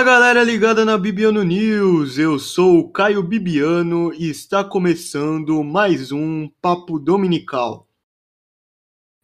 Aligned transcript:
Fala 0.00 0.12
galera 0.12 0.42
ligada 0.42 0.82
na 0.82 0.96
Bibiano 0.96 1.42
News, 1.42 2.16
eu 2.16 2.38
sou 2.38 2.78
o 2.78 2.90
Caio 2.90 3.22
Bibiano 3.22 4.14
e 4.14 4.30
está 4.30 4.64
começando 4.64 5.62
mais 5.62 6.10
um 6.10 6.48
Papo 6.62 6.98
Dominical. 6.98 7.86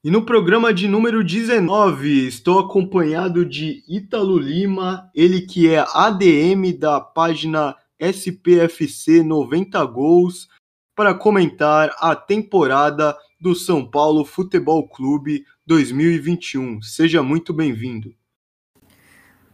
E 0.05 0.11
no 0.11 0.27
programa 0.27 0.75
de 0.75 0.87
número 0.87 1.25
19 1.25 2.27
estou 2.27 2.59
acompanhado 2.59 3.43
de 3.43 3.83
Ítalo 3.89 4.39
Lima, 4.39 5.11
ele 5.15 5.41
que 5.41 5.67
é 5.67 5.83
ADM 5.95 6.79
da 6.79 7.01
página 7.01 7.75
SPFC 7.99 9.23
90 9.23 9.83
Gols, 9.87 10.47
para 10.95 11.15
comentar 11.15 11.97
a 11.99 12.15
temporada 12.15 13.17
do 13.41 13.55
São 13.55 13.83
Paulo 13.83 14.27
Futebol 14.27 14.87
Clube 14.87 15.43
2021. 15.67 16.83
Seja 16.83 17.23
muito 17.23 17.55
bem-vindo. 17.55 18.15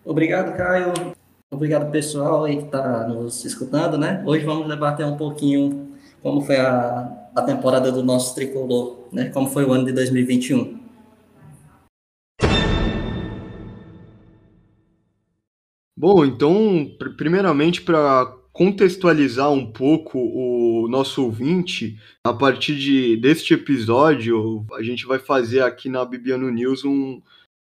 Obrigado, 0.05 0.57
Caio. 0.57 0.93
Obrigado, 1.49 1.91
pessoal 1.93 2.45
aí 2.45 2.57
que 2.57 2.65
está 2.65 3.07
nos 3.07 3.45
escutando, 3.45 3.97
né? 3.97 4.23
Hoje 4.27 4.45
vamos 4.45 4.67
debater 4.67 5.07
um 5.07 5.17
pouquinho 5.17 5.97
como 6.21 6.41
foi 6.41 6.57
a, 6.57 7.31
a 7.37 7.43
temporada 7.43 7.93
do 7.93 8.03
nosso 8.03 8.35
tricolor, 8.35 9.07
né? 9.13 9.31
Como 9.31 9.49
foi 9.49 9.65
o 9.65 9.73
ano 9.73 9.85
de 9.85 9.93
2021. 9.93 10.81
Bom, 15.97 16.25
então, 16.25 16.91
primeiramente, 17.17 17.81
para 17.81 18.27
contextualizar 18.53 19.53
um 19.53 19.71
pouco 19.71 20.19
o 20.19 20.89
nosso 20.89 21.25
ouvinte, 21.25 21.97
a 22.27 22.33
partir 22.33 22.77
de, 22.77 23.17
deste 23.19 23.55
episódio, 23.55 24.67
a 24.73 24.83
gente 24.83 25.07
vai 25.07 25.21
fazer 25.21 25.63
aqui 25.63 25.89
na 25.89 26.05
Bibiano 26.05 26.51
News 26.51 26.85
um, 26.85 27.23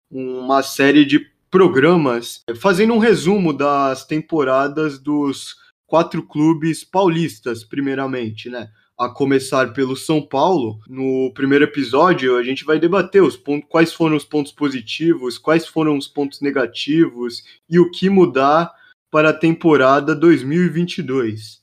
uma 0.10 0.64
série 0.64 1.04
de 1.04 1.28
programas, 1.50 2.44
fazendo 2.60 2.94
um 2.94 3.00
resumo 3.00 3.52
das 3.52 4.06
temporadas 4.06 5.00
dos 5.00 5.56
quatro 5.88 6.22
clubes 6.24 6.84
paulistas, 6.84 7.64
primeiramente, 7.64 8.50
né? 8.50 8.70
A 8.98 9.10
começar 9.10 9.74
pelo 9.74 9.96
São 9.96 10.22
Paulo. 10.22 10.80
No 10.88 11.32
primeiro 11.34 11.64
episódio, 11.64 12.38
a 12.38 12.44
gente 12.44 12.66
vai 12.66 12.80
debater 12.80 13.24
os 13.24 13.36
pontos, 13.36 13.68
quais 13.70 13.94
foram 13.94 14.16
os 14.16 14.26
pontos 14.26 14.52
positivos, 14.52 15.38
quais 15.38 15.66
foram 15.66 15.98
os 15.98 16.08
pontos 16.08 16.42
negativos 16.42 17.44
e 17.70 17.80
o 17.80 17.90
que 17.90 18.10
mudar 18.10 18.72
para 19.10 19.30
a 19.30 19.34
temporada 19.34 20.16
2022. 20.16 21.60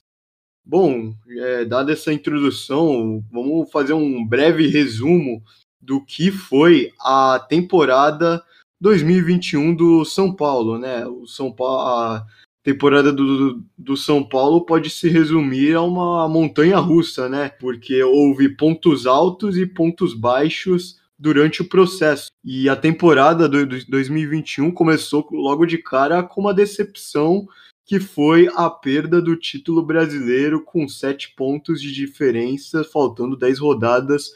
Bom, 0.65 1.13
é, 1.29 1.63
dada 1.63 1.93
essa 1.93 2.11
introdução, 2.11 3.23
vamos 3.31 3.71
fazer 3.71 3.93
um 3.93 4.25
breve 4.25 4.67
resumo 4.67 5.41
do 5.79 6.03
que 6.03 6.29
foi 6.29 6.91
a 6.99 7.39
temporada 7.47 8.43
2021 8.79 9.75
do 9.75 10.05
São 10.05 10.33
Paulo, 10.33 10.77
né? 10.77 11.05
O 11.05 11.25
São 11.25 11.51
Paulo, 11.51 11.79
a 11.79 12.25
temporada 12.63 13.11
do, 13.11 13.63
do 13.77 13.97
São 13.97 14.23
Paulo 14.23 14.65
pode 14.65 14.89
se 14.89 15.09
resumir 15.09 15.73
a 15.73 15.81
uma 15.81 16.27
montanha 16.27 16.77
russa, 16.77 17.27
né? 17.27 17.49
Porque 17.49 18.03
houve 18.03 18.49
pontos 18.49 19.07
altos 19.07 19.57
e 19.57 19.65
pontos 19.65 20.13
baixos 20.13 20.99
durante 21.17 21.61
o 21.61 21.69
processo. 21.69 22.27
E 22.43 22.69
a 22.69 22.75
temporada 22.75 23.49
do 23.49 23.65
2021 23.65 24.71
começou 24.71 25.27
logo 25.31 25.65
de 25.65 25.77
cara 25.77 26.21
com 26.21 26.41
uma 26.41 26.53
decepção 26.53 27.47
que 27.85 28.01
foi 28.01 28.49
a 28.53 28.69
perda 28.69 29.21
do 29.21 29.35
título 29.37 29.81
brasileiro 29.81 30.61
com 30.61 30.87
sete 30.89 31.33
pontos 31.35 31.81
de 31.81 31.91
diferença, 31.93 32.83
faltando 32.83 33.37
dez 33.37 33.59
rodadas 33.59 34.33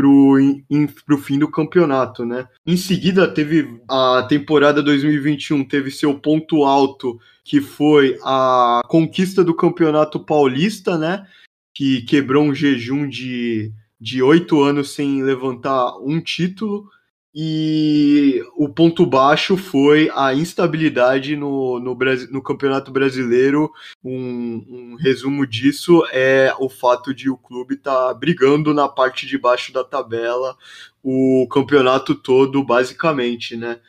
in, 0.00 0.86
pro 1.06 1.18
fim 1.18 1.38
do 1.38 1.50
campeonato, 1.50 2.24
né? 2.24 2.48
Em 2.66 2.76
seguida, 2.76 3.28
teve 3.28 3.80
a 3.88 4.26
temporada 4.28 4.82
2021, 4.82 5.64
teve 5.64 5.90
seu 5.90 6.18
ponto 6.18 6.64
alto, 6.64 7.18
que 7.44 7.60
foi 7.60 8.18
a 8.24 8.80
conquista 8.88 9.44
do 9.44 9.54
Campeonato 9.54 10.18
Paulista, 10.18 10.98
né? 10.98 11.26
Que 11.74 12.02
quebrou 12.02 12.44
um 12.44 12.54
jejum 12.54 13.08
de 13.08 13.72
de 14.04 14.22
oito 14.22 14.60
anos 14.62 14.90
sem 14.90 15.22
levantar 15.22 15.96
um 15.98 16.20
título. 16.20 16.90
E 17.36 18.44
o 18.56 18.68
ponto 18.68 19.04
baixo 19.04 19.56
foi 19.56 20.08
a 20.14 20.32
instabilidade 20.32 21.34
no, 21.34 21.80
no, 21.80 21.98
no 22.30 22.40
Campeonato 22.40 22.92
Brasileiro. 22.92 23.72
Um, 24.04 24.64
um, 24.68 24.96
resumo 25.00 25.44
disso 25.44 26.04
é 26.12 26.54
o 26.60 26.68
fato 26.68 27.12
de 27.12 27.28
o 27.28 27.36
clube 27.36 27.74
estar 27.74 28.08
tá 28.08 28.14
brigando 28.14 28.72
na 28.72 28.88
parte 28.88 29.26
de 29.26 29.36
baixo 29.36 29.72
da 29.72 29.82
tabela 29.82 30.56
o 31.02 31.48
campeonato 31.50 32.14
todo, 32.14 32.64
basicamente, 32.64 33.56
né? 33.56 33.80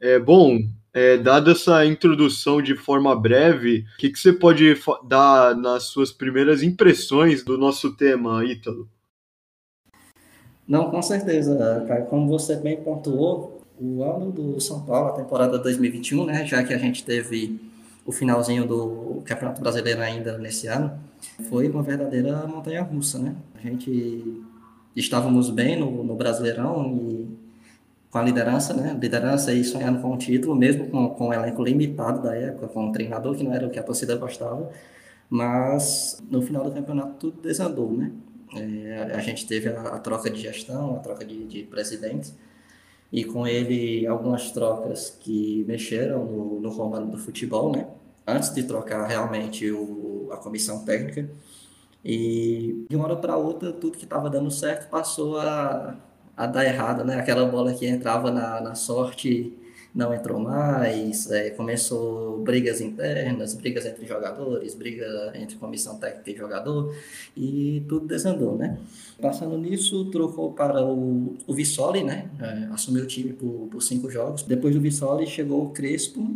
É, 0.00 0.18
bom, 0.18 0.58
é, 0.94 1.18
dada 1.18 1.52
essa 1.52 1.84
introdução 1.84 2.62
de 2.62 2.74
forma 2.74 3.14
breve, 3.14 3.84
o 3.94 3.98
que, 3.98 4.10
que 4.10 4.18
você 4.18 4.32
pode 4.32 4.76
dar 5.06 5.54
nas 5.54 5.84
suas 5.84 6.10
primeiras 6.10 6.62
impressões 6.62 7.44
do 7.44 7.58
nosso 7.58 7.94
tema, 7.96 8.44
Ítalo? 8.44 8.88
Não, 10.66 10.90
com 10.90 11.02
certeza, 11.02 11.84
cara. 11.86 12.02
Como 12.02 12.26
você 12.28 12.56
bem 12.56 12.76
pontuou, 12.78 13.60
o 13.78 14.02
ano 14.02 14.30
do 14.30 14.60
São 14.60 14.80
Paulo, 14.82 15.08
a 15.08 15.12
temporada 15.12 15.58
2021, 15.58 16.24
né, 16.24 16.46
já 16.46 16.62
que 16.62 16.72
a 16.72 16.78
gente 16.78 17.04
teve 17.04 17.60
o 18.06 18.12
finalzinho 18.12 18.66
do 18.66 19.22
Campeonato 19.24 19.60
Brasileiro 19.60 20.00
ainda 20.00 20.38
nesse 20.38 20.66
ano, 20.66 20.92
foi 21.48 21.68
uma 21.68 21.82
verdadeira 21.82 22.46
montanha 22.46 22.82
russa, 22.82 23.18
né? 23.18 23.34
A 23.54 23.60
gente 23.60 24.42
estávamos 24.94 25.50
bem 25.50 25.78
no, 25.78 26.04
no 26.04 26.14
Brasileirão 26.14 26.86
e 26.94 27.26
com 28.10 28.18
a 28.18 28.22
liderança, 28.22 28.74
né? 28.74 28.96
Liderança 29.00 29.52
e 29.52 29.64
sonhando 29.64 30.00
com 30.00 30.14
o 30.14 30.18
título, 30.18 30.54
mesmo 30.54 30.88
com, 30.88 31.08
com 31.10 31.28
o 31.28 31.32
elenco 31.32 31.62
limitado 31.64 32.22
da 32.22 32.34
época, 32.36 32.68
com 32.68 32.88
o 32.88 32.92
treinador 32.92 33.34
que 33.34 33.42
não 33.42 33.52
era 33.54 33.66
o 33.66 33.70
que 33.70 33.78
a 33.78 33.82
torcida 33.82 34.16
gostava, 34.16 34.70
mas 35.28 36.22
no 36.30 36.42
final 36.42 36.62
do 36.64 36.70
campeonato 36.70 37.14
tudo 37.18 37.40
desandou, 37.40 37.90
né? 37.92 38.12
É, 38.56 39.12
a 39.14 39.20
gente 39.20 39.46
teve 39.46 39.68
a, 39.68 39.80
a, 39.80 39.98
troca 39.98 40.30
de 40.30 40.40
gestão, 40.40 40.96
a 40.96 40.98
troca 40.98 41.24
de, 41.24 41.44
de 41.44 41.62
presidentes, 41.64 42.34
e 43.12 43.24
com 43.24 43.46
ele 43.46 44.06
algumas 44.06 44.50
trocas 44.50 45.10
que 45.20 45.64
mexeram 45.66 46.24
no, 46.24 46.60
no 46.60 46.74
comando 46.74 47.10
do 47.10 47.18
futebol, 47.18 47.72
né? 47.72 47.86
Antes 48.26 48.54
de 48.54 48.62
trocar 48.64 49.06
realmente 49.06 49.70
o, 49.70 50.28
a 50.32 50.36
comissão 50.36 50.84
técnica. 50.84 51.28
E 52.04 52.84
de 52.88 52.96
uma 52.96 53.06
hora 53.06 53.16
para 53.16 53.36
outra, 53.36 53.72
tudo 53.72 53.96
que 53.96 54.04
estava 54.04 54.28
dando 54.28 54.50
certo 54.50 54.88
passou 54.90 55.38
a, 55.38 55.96
a 56.36 56.46
dar 56.46 56.64
errado, 56.64 57.04
né? 57.04 57.16
Aquela 57.16 57.46
bola 57.46 57.72
que 57.72 57.86
entrava 57.86 58.30
na, 58.30 58.60
na 58.60 58.74
sorte 58.74 59.56
não 59.94 60.12
entrou 60.12 60.40
mais, 60.40 61.30
é, 61.30 61.50
começou 61.50 62.40
brigas 62.40 62.80
internas, 62.80 63.54
brigas 63.54 63.86
entre 63.86 64.04
jogadores, 64.04 64.74
briga 64.74 65.32
entre 65.36 65.54
comissão 65.56 65.96
técnica 65.98 66.30
e 66.32 66.36
jogador, 66.36 66.94
e 67.36 67.84
tudo 67.88 68.06
desandou, 68.06 68.56
né? 68.56 68.76
Passando 69.22 69.56
nisso, 69.56 70.06
trocou 70.06 70.52
para 70.52 70.84
o, 70.84 71.36
o 71.46 71.54
Vissoli, 71.54 72.02
né? 72.02 72.28
É, 72.40 72.72
assumiu 72.72 73.04
o 73.04 73.06
time 73.06 73.32
por, 73.32 73.68
por 73.70 73.80
cinco 73.80 74.10
jogos. 74.10 74.42
Depois 74.42 74.74
do 74.74 74.80
Vissoli 74.80 75.28
chegou 75.28 75.66
o 75.66 75.70
Crespo, 75.70 76.28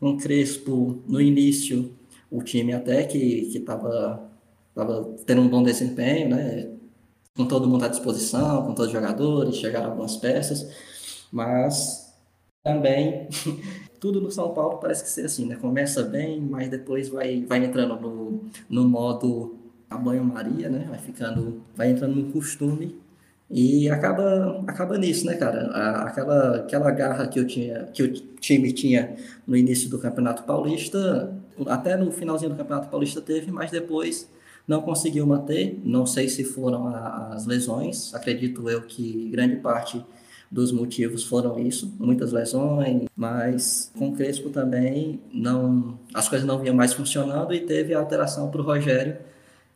com 0.00 0.10
o 0.10 0.18
Crespo 0.18 0.98
no 1.06 1.20
início, 1.20 1.92
o 2.28 2.42
time 2.42 2.72
até 2.72 3.04
que 3.04 3.16
estava 3.54 4.28
tava 4.74 5.14
tendo 5.24 5.40
um 5.40 5.48
bom 5.48 5.62
desempenho, 5.62 6.30
né? 6.30 6.68
Com 7.36 7.46
todo 7.46 7.68
mundo 7.68 7.84
à 7.84 7.88
disposição, 7.88 8.66
com 8.66 8.74
todos 8.74 8.86
os 8.86 8.92
jogadores, 8.92 9.56
chegaram 9.56 9.90
algumas 9.90 10.16
peças, 10.16 10.68
mas 11.30 12.03
também 12.64 13.28
tudo 14.00 14.20
no 14.20 14.30
São 14.30 14.52
Paulo 14.54 14.78
parece 14.78 15.04
que 15.04 15.10
ser 15.10 15.26
assim, 15.26 15.46
né? 15.46 15.56
Começa 15.56 16.02
bem, 16.02 16.40
mas 16.40 16.68
depois 16.68 17.08
vai, 17.08 17.44
vai 17.46 17.64
entrando 17.64 18.00
no, 18.00 18.40
no 18.68 18.88
modo 18.88 19.56
a 19.88 19.96
banho-maria, 19.96 20.68
né? 20.68 20.86
Vai 20.88 20.98
ficando, 20.98 21.62
vai 21.76 21.90
entrando 21.90 22.16
no 22.16 22.32
costume 22.32 22.98
e 23.50 23.88
acaba, 23.88 24.64
acaba 24.66 24.96
nisso, 24.98 25.26
né, 25.26 25.36
cara? 25.36 25.66
aquela, 26.02 26.56
aquela 26.56 26.90
garra 26.90 27.28
que 27.28 27.38
eu 27.38 27.46
tinha, 27.46 27.84
que 27.84 28.02
o 28.02 28.12
time 28.12 28.72
tinha 28.72 29.14
no 29.46 29.56
início 29.56 29.88
do 29.90 29.98
Campeonato 29.98 30.42
Paulista, 30.44 31.32
até 31.66 31.96
no 31.96 32.10
finalzinho 32.10 32.50
do 32.50 32.56
Campeonato 32.56 32.88
Paulista 32.88 33.20
teve, 33.20 33.52
mas 33.52 33.70
depois 33.70 34.28
não 34.66 34.80
conseguiu 34.80 35.26
manter. 35.26 35.78
Não 35.84 36.06
sei 36.06 36.28
se 36.28 36.42
foram 36.42 36.88
as 36.88 37.46
lesões, 37.46 38.14
acredito 38.14 38.68
eu 38.68 38.82
que 38.82 39.28
grande 39.30 39.56
parte 39.56 40.02
dos 40.54 40.70
motivos 40.70 41.24
foram 41.24 41.58
isso, 41.58 41.92
muitas 41.98 42.30
lesões, 42.30 43.08
mas 43.16 43.90
com 43.98 44.10
o 44.10 44.12
Crespo 44.12 44.50
também 44.50 45.20
não, 45.32 45.98
as 46.14 46.28
coisas 46.28 46.46
não 46.46 46.60
vinham 46.60 46.76
mais 46.76 46.92
funcionando 46.92 47.52
e 47.52 47.58
teve 47.58 47.92
a 47.92 47.98
alteração 47.98 48.48
para 48.48 48.60
o 48.60 48.64
Rogério, 48.64 49.16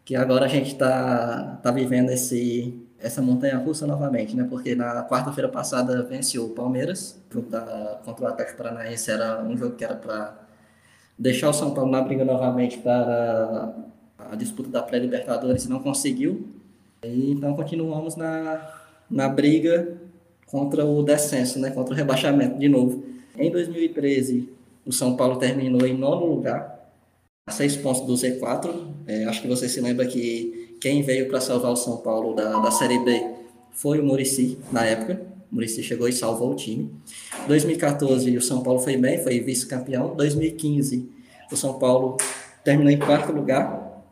que 0.05 0.15
agora 0.15 0.45
a 0.45 0.49
gente 0.49 0.71
está 0.71 1.59
tá 1.61 1.73
vivendo 1.73 2.11
esse, 2.11 2.81
essa 3.01 3.21
montanha 3.21 3.59
russa 3.59 3.89
novamente, 3.89 4.37
né? 4.37 4.47
Porque 4.49 4.77
na 4.77 5.03
quarta-feira 5.03 5.49
passada 5.49 6.01
venceu 6.05 6.45
o 6.45 6.51
Palmeiras, 6.51 7.21
da, 7.51 8.01
contra 8.05 8.27
o 8.27 8.29
Atlético 8.29 8.59
Paranaense 8.59 9.11
era 9.11 9.43
um 9.43 9.59
jogo 9.59 9.75
que 9.75 9.85
era 9.85 9.97
para 9.97 10.39
deixar 11.19 11.51
o 11.51 11.53
São 11.53 11.75
Paulo 11.75 11.91
na 11.91 12.03
briga 12.03 12.25
novamente 12.25 12.79
para 12.79 13.75
a 14.31 14.37
disputa 14.37 14.71
da 14.71 14.81
pré-Libertadores 14.81 15.65
e 15.65 15.69
não 15.69 15.81
conseguiu. 15.81 16.49
E, 17.03 17.33
então 17.33 17.53
continuamos 17.57 18.15
na, 18.15 18.65
na 19.11 19.29
briga 19.29 20.08
contra 20.51 20.85
o 20.85 21.03
descenso, 21.03 21.59
né, 21.59 21.71
contra 21.71 21.95
o 21.95 21.97
rebaixamento 21.97 22.59
de 22.59 22.69
novo. 22.69 23.05
Em 23.37 23.51
2013, 23.51 24.49
o 24.85 24.93
São 24.93 25.17
Paulo 25.17 25.37
terminou 25.37 25.87
em 25.87 25.97
nono 25.97 26.27
lugar, 26.27 26.93
a 27.47 27.51
seis 27.51 27.77
pontos 27.77 28.03
do 28.03 28.15
Z4. 28.15 28.71
É, 29.07 29.25
acho 29.25 29.43
que 29.43 29.49
você 29.49 29.69
se 29.69 29.81
lembra 29.81 30.07
que 30.07 30.77
quem 30.81 31.03
veio 31.03 31.29
para 31.29 31.41
salvar 31.41 31.73
o 31.73 31.77
São 31.77 31.99
Paulo 31.99 32.35
da, 32.35 32.59
da 32.59 32.71
Série 32.71 32.99
B 32.99 33.35
foi 33.73 34.01
o 34.01 34.05
Murici 34.05 34.59
na 34.73 34.85
época. 34.85 35.21
O 35.51 35.55
Murici 35.55 35.83
chegou 35.83 36.09
e 36.09 36.13
salvou 36.13 36.53
o 36.53 36.55
time. 36.55 36.91
2014, 37.47 38.37
o 38.37 38.43
São 38.43 38.63
Paulo 38.63 38.81
foi 38.81 38.97
bem, 38.97 39.23
foi 39.23 39.41
vice-campeão. 39.41 40.15
2015, 40.15 41.09
o 41.51 41.57
São 41.57 41.79
Paulo 41.79 42.17
terminou 42.65 42.93
em 42.93 42.99
quarto 42.99 43.33
lugar. 43.33 44.05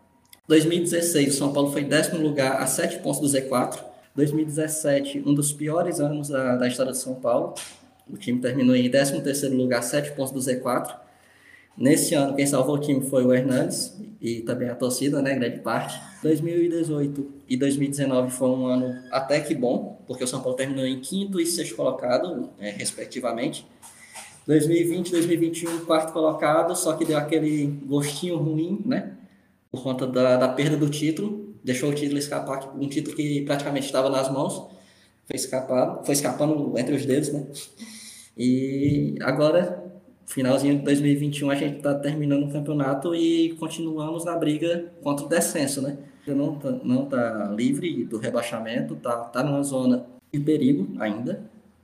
2016, 0.49 1.35
o 1.35 1.37
São 1.37 1.53
Paulo 1.53 1.73
foi 1.73 1.85
décimo 1.85 2.23
lugar, 2.23 2.63
a 2.63 2.67
sete 2.67 2.99
pontos 2.99 3.21
do 3.21 3.27
Z4. 3.27 3.96
2017, 4.17 5.23
um 5.27 5.35
dos 5.35 5.53
piores 5.53 6.01
anos 6.01 6.29
da, 6.29 6.57
da 6.57 6.67
história 6.67 6.93
de 6.93 6.99
São 6.99 7.15
Paulo. 7.15 7.55
O 8.11 8.17
time 8.17 8.41
terminou 8.41 8.75
em 8.75 8.91
13 8.91 9.21
terceiro 9.21 9.55
lugar, 9.55 9.83
sete 9.83 10.13
pontos 10.13 10.33
do 10.33 10.41
Z4. 10.41 10.97
Nesse 11.77 12.15
ano, 12.15 12.35
quem 12.35 12.47
salvou 12.47 12.77
o 12.77 12.79
time 12.79 13.03
foi 13.03 13.25
o 13.25 13.35
Hernandes 13.35 13.95
e 14.19 14.41
também 14.41 14.71
a 14.71 14.75
torcida, 14.75 15.21
né, 15.21 15.35
grande 15.35 15.61
parte. 15.61 16.01
2018 16.23 17.33
e 17.47 17.57
2019 17.57 18.31
foi 18.31 18.49
um 18.49 18.67
ano 18.67 18.95
até 19.13 19.41
que 19.41 19.55
bom, 19.55 20.03
porque 20.07 20.25
o 20.25 20.27
São 20.27 20.41
Paulo 20.41 20.57
terminou 20.57 20.87
em 20.87 20.99
quinto 21.01 21.39
e 21.39 21.45
sexto 21.45 21.77
colocado, 21.77 22.49
é, 22.59 22.71
respectivamente. 22.71 23.67
2020 24.47 25.09
e 25.09 25.13
2021, 25.13 25.85
quarto 25.85 26.13
colocado, 26.13 26.75
só 26.75 26.95
que 26.95 27.05
deu 27.05 27.19
aquele 27.19 27.67
gostinho 27.85 28.37
ruim, 28.37 28.81
né, 28.87 29.13
por 29.71 29.83
conta 29.83 30.07
da, 30.07 30.39
da 30.39 30.49
perda 30.49 30.79
do 30.79 30.89
título. 30.89 31.46
Deixou 31.67 31.91
o 31.91 31.95
título 31.95 32.17
escapar, 32.17 32.73
um 32.77 32.89
título 32.89 33.17
que 33.17 33.43
praticamente 33.43 33.87
estava 33.87 34.09
nas 34.09 34.31
mãos, 34.31 34.69
foi 35.27 35.35
escapado, 35.35 36.07
foi 36.07 36.15
escapando 36.15 36.79
entre 36.79 36.95
os 36.95 37.05
dedos, 37.05 37.33
né. 37.33 37.45
E 38.39 39.17
agora 39.21 39.85
finalzinho 40.27 40.79
de 40.79 40.85
2021 40.85 41.51
a 41.51 41.55
gente 41.57 41.79
está 41.79 41.93
terminando 41.95 42.45
o 42.45 42.53
campeonato 42.53 43.17
e 43.17 43.57
continuamos 43.59 44.25
na 44.25 44.37
briga 44.37 44.93
contra 45.03 45.27
o 45.27 45.29
descenso, 45.29 45.83
né? 45.83 45.99
Não 46.25 46.55
tá, 46.57 46.71
não 46.85 47.07
tá 47.07 47.53
livre 47.57 48.05
do 48.05 48.17
rebaixamento, 48.17 48.95
tá, 48.95 49.17
tá 49.25 49.43
numa 49.43 49.63
zona 49.65 50.07
de 50.33 50.39
perigo 50.39 50.95
ainda. 51.01 51.43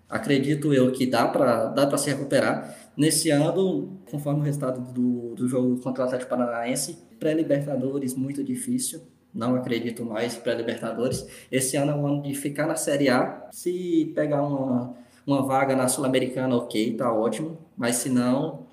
Acredito 0.08 0.72
eu 0.72 0.92
que 0.92 1.06
dá 1.06 1.26
para 1.26 1.66
dá 1.66 1.98
se 1.98 2.08
recuperar. 2.10 2.76
Nesse 2.96 3.30
ano, 3.30 3.98
conforme 4.08 4.42
o 4.42 4.44
resultado 4.44 4.92
do, 4.92 5.34
do 5.34 5.48
jogo 5.48 5.80
contra 5.80 6.04
o 6.04 6.06
Atlético 6.06 6.30
Paranaense, 6.30 6.98
pré-Libertadores 7.18 8.14
muito 8.14 8.44
difícil. 8.44 9.00
Não 9.34 9.54
acredito 9.54 10.04
mais 10.04 10.36
pré-Libertadores. 10.36 11.26
Esse 11.50 11.76
ano 11.76 11.92
é 11.92 11.94
um 11.94 12.06
ano 12.06 12.22
de 12.22 12.34
ficar 12.34 12.66
na 12.66 12.76
Série 12.76 13.08
A. 13.08 13.48
Se 13.52 14.12
pegar 14.14 14.42
uma 14.42 14.94
uma 15.26 15.42
vaga 15.42 15.74
na 15.76 15.88
Sul-Americana, 15.88 16.56
ok, 16.56 16.96
tá 16.96 17.12
ótimo, 17.12 17.58
mas 17.76 17.96
se 17.96 18.08
não, 18.08 18.66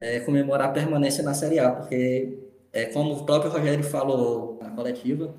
é, 0.00 0.20
comemorar 0.20 0.68
a 0.68 0.72
permanência 0.72 1.22
na 1.22 1.34
Série 1.34 1.58
A, 1.58 1.70
porque, 1.72 2.38
é, 2.72 2.86
como 2.86 3.14
o 3.14 3.24
próprio 3.24 3.50
Rogério 3.50 3.84
falou 3.84 4.58
na 4.60 4.70
coletiva, 4.70 5.34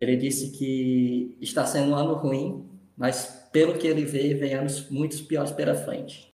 ele 0.00 0.16
disse 0.16 0.50
que 0.50 1.36
está 1.40 1.66
sendo 1.66 1.92
um 1.92 1.94
ano 1.94 2.14
ruim, 2.14 2.64
mas 2.96 3.48
pelo 3.52 3.78
que 3.78 3.86
ele 3.86 4.04
vê, 4.04 4.34
vem 4.34 4.54
anos 4.54 4.88
muito 4.90 5.22
piores 5.24 5.50
pela 5.50 5.74
frente. 5.74 6.28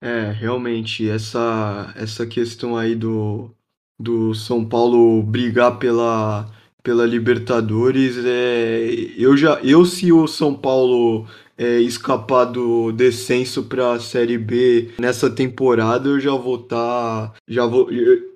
É, 0.00 0.30
realmente, 0.30 1.08
essa, 1.08 1.92
essa 1.96 2.26
questão 2.26 2.76
aí 2.76 2.94
do, 2.94 3.50
do 3.98 4.34
São 4.34 4.64
Paulo 4.64 5.22
brigar 5.22 5.78
pela 5.78 6.50
pela 6.88 7.04
Libertadores. 7.04 8.16
É, 8.24 9.12
eu 9.16 9.36
já, 9.36 9.60
eu 9.62 9.84
se 9.84 10.10
o 10.10 10.26
São 10.26 10.54
Paulo 10.54 11.26
é, 11.56 11.80
escapar 11.80 12.46
do 12.46 12.92
descenso 12.92 13.64
para 13.64 13.92
a 13.92 14.00
Série 14.00 14.38
B 14.38 14.92
nessa 14.98 15.28
temporada, 15.28 16.08
eu 16.08 16.20
já 16.20 16.32
vou 16.32 16.56
estar, 16.56 17.28
tá, 17.28 17.34
já 17.46 17.66
vou, 17.66 17.88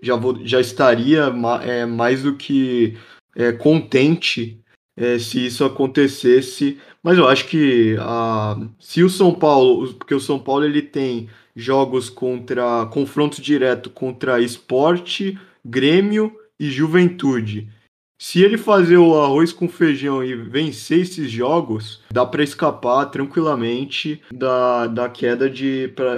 já 0.03 0.17
vou, 0.17 0.39
já 0.45 0.61
estaria 0.61 1.33
é, 1.63 1.87
mais 1.87 2.25
do 2.25 2.35
que 2.35 2.99
é, 3.35 3.53
contente 3.53 4.61
é, 4.97 5.19
se 5.19 5.47
isso 5.47 5.65
acontecesse. 5.65 6.79
Mas 7.03 7.17
eu 7.19 7.27
acho 7.29 7.47
que 7.49 7.97
a, 8.01 8.57
se 8.79 9.03
o 9.03 9.09
São 9.09 9.33
Paulo, 9.33 9.95
porque 9.95 10.15
o 10.15 10.21
São 10.21 10.39
Paulo 10.39 10.65
ele 10.65 10.83
tem 10.83 11.29
jogos 11.55 12.09
contra 12.09 12.87
confronto 12.87 13.41
direto 13.41 13.91
contra 13.91 14.41
Esporte, 14.41 15.39
Grêmio 15.65 16.35
e 16.59 16.71
Juventude. 16.71 17.69
Se 18.21 18.41
ele 18.41 18.57
fazer 18.57 18.99
o 18.99 19.21
arroz 19.21 19.53
com 19.53 19.69
feijão 19.69 20.23
e 20.23 20.37
vencer 20.37 21.01
esses 21.01 21.29
jogos, 21.29 22.01
dá 22.13 22.25
para 22.25 22.45
escapar 22.45 23.07
tranquilamente 23.07 24.23
da, 24.33 24.87
da 24.87 25.09
queda 25.09 25.51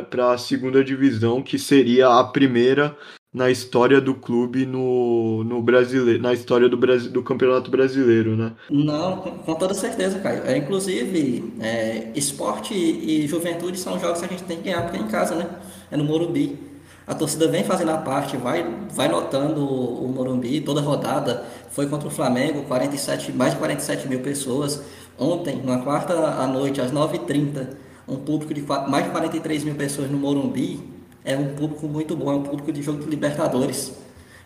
para 0.07 0.33
a 0.33 0.39
segunda 0.39 0.85
divisão, 0.85 1.43
que 1.43 1.59
seria 1.59 2.09
a 2.09 2.25
primeira 2.25 2.95
na 3.35 3.51
história 3.51 4.01
do 4.01 4.15
clube 4.15 4.65
no, 4.65 5.43
no 5.43 5.61
brasileiro, 5.61 6.23
na 6.23 6.33
história 6.33 6.69
do, 6.69 6.77
do 6.77 7.21
Campeonato 7.21 7.69
Brasileiro, 7.69 8.37
né? 8.37 8.53
Não, 8.71 9.17
com 9.17 9.55
toda 9.57 9.75
certeza, 9.75 10.21
Caio. 10.21 10.45
É, 10.47 10.57
inclusive, 10.57 11.53
é, 11.61 12.13
esporte 12.15 12.73
e 12.73 13.27
juventude 13.27 13.77
são 13.77 13.99
jogos 13.99 14.21
que 14.21 14.27
a 14.27 14.29
gente 14.29 14.45
tem 14.45 14.59
que 14.59 14.63
ganhar 14.63 14.83
porque 14.83 14.99
é 14.99 15.01
em 15.01 15.09
casa, 15.09 15.35
né? 15.35 15.49
É 15.91 15.97
no 15.97 16.05
Morumbi. 16.05 16.57
A 17.05 17.15
torcida 17.15 17.49
vem 17.49 17.65
fazendo 17.65 17.91
a 17.91 17.99
parte, 17.99 18.37
vai, 18.37 18.65
vai 18.93 19.09
lotando 19.11 19.67
o 19.67 20.09
Morumbi, 20.09 20.61
toda 20.61 20.81
rodada. 20.81 21.45
Foi 21.71 21.89
contra 21.89 22.07
o 22.07 22.11
Flamengo, 22.13 22.63
47, 22.63 23.33
mais 23.33 23.53
de 23.53 23.59
47 23.59 24.09
mil 24.09 24.21
pessoas. 24.21 24.81
Ontem, 25.19 25.61
na 25.63 25.79
quarta 25.79 26.15
à 26.15 26.47
noite, 26.47 26.81
às 26.81 26.93
9h30, 26.93 27.67
um 28.07 28.17
público 28.17 28.55
de 28.55 28.63
mais 28.89 29.07
de 29.07 29.11
43 29.11 29.65
mil 29.65 29.75
pessoas 29.75 30.09
no 30.09 30.19
Morumbi. 30.19 30.94
É 31.25 31.39
um 31.39 31.55
público 31.55 31.89
muito 31.89 32.15
bom, 32.15 32.31
é 32.31 32.35
um 32.35 32.43
público 32.43 32.71
de 32.71 32.83
jogo 32.83 33.03
de 33.03 33.09
Libertadores. 33.09 33.97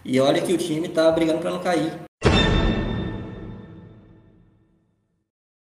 E 0.05 0.21
olha 0.21 0.41
que 0.41 0.53
o 0.53 0.57
time 0.57 0.87
está 0.87 1.11
brigando 1.11 1.41
para 1.41 1.51
não 1.51 1.59
cair. 1.59 1.93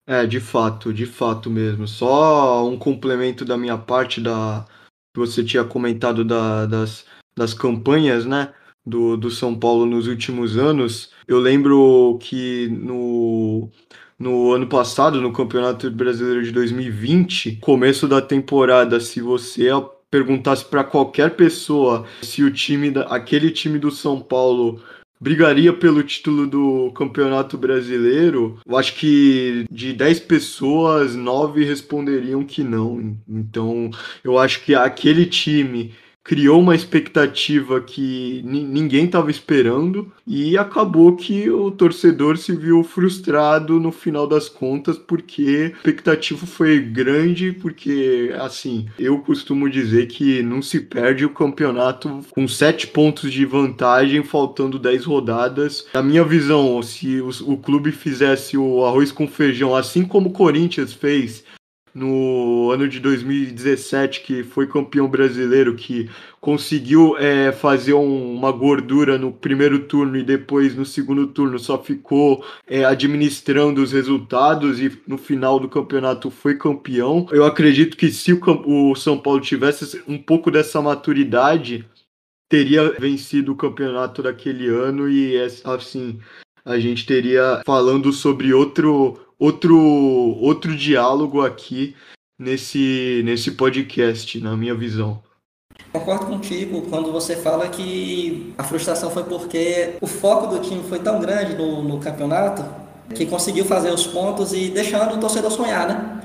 É, 0.07 0.25
de 0.27 0.39
fato, 0.39 0.93
de 0.93 1.07
fato 1.07 1.49
mesmo. 1.49 1.87
Só 1.87 2.67
um 2.67 2.77
complemento 2.77 3.43
da 3.43 3.57
minha 3.57 3.77
parte 3.77 4.21
da 4.21 4.67
que 5.11 5.19
você 5.19 5.43
tinha 5.43 5.63
comentado 5.63 6.23
da, 6.23 6.67
das, 6.67 7.05
das 7.35 7.55
campanhas, 7.55 8.25
né? 8.25 8.53
Do, 8.85 9.17
do 9.17 9.31
São 9.31 9.57
Paulo 9.57 9.87
nos 9.87 10.07
últimos 10.07 10.57
anos. 10.57 11.11
Eu 11.27 11.39
lembro 11.39 12.19
que 12.21 12.67
no, 12.69 13.69
no 14.17 14.51
ano 14.51 14.67
passado, 14.67 15.19
no 15.19 15.33
Campeonato 15.33 15.89
Brasileiro 15.89 16.43
de 16.43 16.51
2020, 16.51 17.57
começo 17.57 18.07
da 18.07 18.21
temporada, 18.21 18.99
se 18.99 19.21
você 19.21 19.69
perguntasse 20.11 20.65
para 20.65 20.83
qualquer 20.83 21.35
pessoa 21.35 22.05
se 22.21 22.43
o 22.43 22.51
time 22.51 22.91
da, 22.91 23.03
aquele 23.03 23.51
time 23.51 23.77
do 23.77 23.91
São 23.91 24.19
Paulo 24.19 24.81
brigaria 25.19 25.73
pelo 25.73 26.01
título 26.01 26.47
do 26.47 26.91
Campeonato 26.93 27.57
Brasileiro, 27.57 28.57
eu 28.65 28.77
acho 28.77 28.95
que 28.95 29.65
de 29.69 29.91
10 29.91 30.21
pessoas, 30.21 31.13
9 31.13 31.65
responderiam 31.65 32.43
que 32.43 32.63
não. 32.63 33.17
Então, 33.27 33.89
eu 34.23 34.39
acho 34.39 34.63
que 34.63 34.73
aquele 34.73 35.25
time 35.25 35.93
criou 36.29 36.59
uma 36.59 36.75
expectativa 36.75 37.81
que 37.81 38.43
ninguém 38.45 39.05
estava 39.05 39.31
esperando 39.31 40.11
e 40.27 40.55
acabou 40.55 41.15
que 41.15 41.49
o 41.49 41.71
torcedor 41.71 42.37
se 42.37 42.55
viu 42.55 42.83
frustrado 42.83 43.79
no 43.79 43.91
final 43.91 44.27
das 44.27 44.47
contas 44.47 44.95
porque 44.95 45.73
a 45.73 45.77
expectativa 45.77 46.45
foi 46.45 46.77
grande 46.77 47.51
porque 47.51 48.31
assim 48.39 48.85
eu 48.99 49.17
costumo 49.17 49.67
dizer 49.67 50.05
que 50.05 50.43
não 50.43 50.61
se 50.61 50.81
perde 50.81 51.25
o 51.25 51.31
campeonato 51.31 52.19
com 52.29 52.47
sete 52.47 52.85
pontos 52.85 53.33
de 53.33 53.43
vantagem 53.43 54.23
faltando 54.23 54.77
dez 54.77 55.05
rodadas. 55.05 55.87
Na 55.95 56.03
minha 56.03 56.23
visão 56.23 56.83
se 56.83 57.19
o, 57.19 57.29
o 57.51 57.57
clube 57.57 57.91
fizesse 57.91 58.55
o 58.55 58.85
arroz 58.85 59.11
com 59.11 59.27
feijão 59.27 59.75
assim 59.75 60.05
como 60.05 60.29
o 60.29 60.33
Corinthians 60.33 60.93
fez 60.93 61.43
no 61.93 62.71
ano 62.71 62.87
de 62.87 62.99
2017, 62.99 64.21
que 64.21 64.43
foi 64.43 64.67
campeão 64.67 65.07
brasileiro, 65.07 65.75
que 65.75 66.09
conseguiu 66.39 67.17
é, 67.17 67.51
fazer 67.51 67.93
um, 67.93 68.33
uma 68.33 68.51
gordura 68.51 69.17
no 69.17 69.31
primeiro 69.31 69.79
turno 69.79 70.17
e 70.17 70.23
depois 70.23 70.75
no 70.75 70.85
segundo 70.85 71.27
turno 71.27 71.59
só 71.59 71.81
ficou 71.81 72.43
é, 72.67 72.85
administrando 72.85 73.81
os 73.81 73.91
resultados 73.91 74.79
e 74.79 74.97
no 75.07 75.17
final 75.17 75.59
do 75.59 75.67
campeonato 75.67 76.29
foi 76.29 76.55
campeão. 76.55 77.27
Eu 77.31 77.43
acredito 77.45 77.97
que 77.97 78.11
se 78.11 78.33
o, 78.33 78.91
o 78.91 78.95
São 78.95 79.17
Paulo 79.17 79.41
tivesse 79.41 80.01
um 80.07 80.17
pouco 80.17 80.49
dessa 80.49 80.81
maturidade, 80.81 81.85
teria 82.49 82.91
vencido 82.99 83.51
o 83.51 83.55
campeonato 83.55 84.23
daquele 84.23 84.67
ano 84.67 85.09
e 85.09 85.37
assim 85.63 86.19
a 86.65 86.79
gente 86.79 87.05
teria 87.05 87.61
falando 87.65 88.11
sobre 88.11 88.53
outro 88.53 89.19
outro, 89.39 89.77
outro 89.77 90.75
diálogo 90.75 91.41
aqui 91.41 91.95
nesse, 92.37 93.21
nesse 93.25 93.51
podcast, 93.51 94.39
na 94.39 94.55
minha 94.55 94.75
visão. 94.75 95.21
Concordo 95.91 96.25
contigo 96.25 96.83
quando 96.89 97.11
você 97.11 97.35
fala 97.35 97.67
que 97.67 98.53
a 98.57 98.63
frustração 98.63 99.09
foi 99.09 99.23
porque 99.23 99.95
o 100.01 100.05
foco 100.05 100.47
do 100.47 100.59
time 100.59 100.83
foi 100.83 100.99
tão 100.99 101.19
grande 101.19 101.55
no, 101.55 101.81
no 101.81 101.99
campeonato 101.99 102.63
que 103.15 103.25
conseguiu 103.25 103.65
fazer 103.65 103.89
os 103.91 104.05
pontos 104.05 104.53
e 104.53 104.69
deixando 104.69 105.15
o 105.15 105.19
torcedor 105.19 105.49
sonhar, 105.49 105.87
né? 105.87 106.19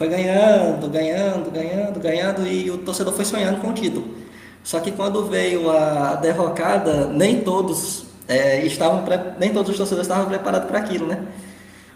foi 0.00 0.08
ganhando, 0.08 0.88
ganhando, 0.88 1.50
ganhando, 1.50 2.00
ganhando 2.00 2.46
e 2.46 2.70
o 2.70 2.78
torcedor 2.78 3.12
foi 3.12 3.26
sonhando 3.26 3.60
com 3.60 3.68
o 3.68 3.74
título. 3.74 4.08
Só 4.64 4.80
que 4.80 4.90
quando 4.92 5.26
veio 5.26 5.70
a 5.70 6.14
derrocada, 6.14 7.06
nem 7.08 7.42
todos 7.42 8.06
é, 8.26 8.64
estavam 8.64 9.04
nem 9.38 9.52
todos 9.52 9.72
os 9.72 9.76
torcedores 9.76 10.06
estavam 10.06 10.26
preparados 10.26 10.70
para 10.70 10.78
aquilo, 10.78 11.06
né? 11.06 11.22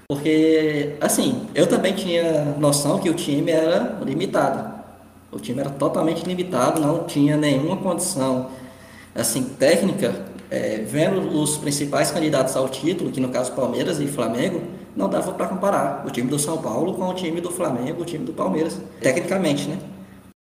Porque 0.09 0.97
assim, 1.01 1.47
eu 1.55 1.67
também 1.67 1.95
tinha 1.95 2.45
noção 2.59 2.99
que 2.99 3.09
o 3.09 3.15
time 3.15 3.51
era 3.51 3.99
limitado. 4.05 4.73
O 5.33 5.39
time 5.39 5.61
era 5.61 5.71
totalmente 5.71 6.25
limitado, 6.25 6.81
não 6.81 7.05
tinha 7.05 7.37
nenhuma 7.37 7.77
condição 7.77 8.51
assim 9.15 9.45
técnica. 9.45 10.33
É, 10.51 10.85
vendo 10.87 11.41
os 11.41 11.57
principais 11.57 12.11
candidatos 12.11 12.55
ao 12.55 12.69
título, 12.69 13.11
que 13.11 13.19
no 13.19 13.31
caso 13.31 13.53
Palmeiras 13.53 13.99
e 13.99 14.07
Flamengo, 14.07 14.61
não 14.95 15.09
dava 15.09 15.33
para 15.33 15.47
comparar 15.49 16.05
o 16.07 16.11
time 16.11 16.29
do 16.29 16.39
São 16.39 16.59
Paulo 16.59 16.95
com 16.95 17.09
o 17.09 17.15
time 17.15 17.41
do 17.41 17.51
Flamengo, 17.51 18.03
o 18.03 18.05
time 18.05 18.25
do 18.25 18.33
Palmeiras, 18.33 18.81
tecnicamente, 19.01 19.69
né? 19.69 19.79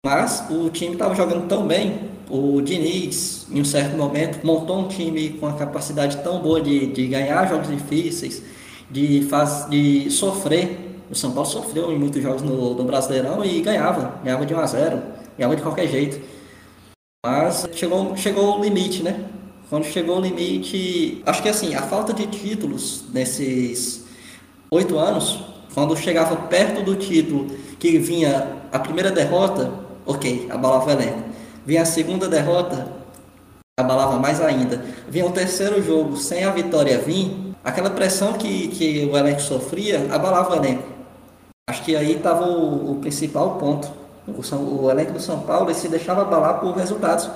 Mas 0.04 0.46
o 0.50 0.68
time 0.70 0.94
estava 0.94 1.14
jogando 1.14 1.46
tão 1.46 1.64
bem, 1.64 2.10
o 2.28 2.60
Diniz, 2.60 3.46
em 3.50 3.60
um 3.60 3.64
certo 3.64 3.96
momento, 3.96 4.44
montou 4.44 4.80
um 4.80 4.88
time 4.88 5.30
com 5.34 5.46
a 5.46 5.52
capacidade 5.52 6.16
tão 6.24 6.40
boa 6.40 6.60
de, 6.60 6.86
de 6.88 7.06
ganhar 7.06 7.46
jogos 7.46 7.68
difíceis, 7.68 8.42
de, 8.92 9.26
faz, 9.28 9.66
de 9.68 10.10
sofrer. 10.10 10.90
O 11.10 11.14
São 11.14 11.32
Paulo 11.32 11.48
sofreu 11.48 11.90
em 11.92 11.98
muitos 11.98 12.22
jogos 12.22 12.42
no, 12.42 12.74
no 12.74 12.84
Brasileirão 12.84 13.44
e 13.44 13.60
ganhava, 13.60 14.20
ganhava 14.22 14.46
de 14.46 14.54
1 14.54 14.58
a 14.60 14.66
0, 14.66 15.02
ganhava 15.36 15.56
de 15.56 15.62
qualquer 15.62 15.88
jeito. 15.88 16.20
Mas 17.24 17.68
chegou, 17.72 18.16
chegou 18.16 18.58
o 18.58 18.62
limite, 18.62 19.02
né? 19.02 19.24
Quando 19.68 19.84
chegou 19.84 20.18
o 20.18 20.20
limite, 20.20 21.22
acho 21.24 21.42
que 21.42 21.48
assim, 21.48 21.74
a 21.74 21.82
falta 21.82 22.12
de 22.12 22.26
títulos 22.26 23.04
nesses 23.12 24.04
oito 24.70 24.98
anos, 24.98 25.42
quando 25.74 25.96
chegava 25.96 26.36
perto 26.36 26.82
do 26.82 26.96
título, 26.96 27.46
que 27.78 27.98
vinha 27.98 28.56
a 28.70 28.78
primeira 28.78 29.10
derrota, 29.10 29.72
ok, 30.04 30.48
abalava 30.50 30.86
o 30.86 30.90
elenco. 30.90 31.22
Vinha 31.64 31.82
a 31.82 31.86
segunda 31.86 32.28
derrota, 32.28 32.86
abalava 33.78 34.18
mais 34.18 34.40
ainda. 34.40 34.84
Vinha 35.08 35.26
o 35.26 35.32
terceiro 35.32 35.82
jogo 35.82 36.16
sem 36.16 36.44
a 36.44 36.50
vitória 36.50 36.98
vir, 36.98 37.30
aquela 37.64 37.90
pressão 37.90 38.34
que, 38.34 38.68
que 38.68 39.04
o 39.10 39.16
elenco 39.16 39.40
sofria, 39.40 40.06
abalava 40.12 40.52
o 40.52 40.56
elenco. 40.56 40.84
Acho 41.68 41.82
que 41.84 41.94
aí 41.94 42.16
estava 42.16 42.46
o, 42.46 42.92
o, 42.92 42.94
principal 42.96 43.56
ponto. 43.56 43.88
O, 44.26 44.42
São, 44.42 44.62
o 44.62 44.90
elenco 44.90 45.12
do 45.12 45.20
São 45.20 45.40
Paulo 45.40 45.72
se 45.74 45.88
deixava 45.88 46.22
abalar 46.22 46.60
por 46.60 46.74
resultados. 46.76 47.30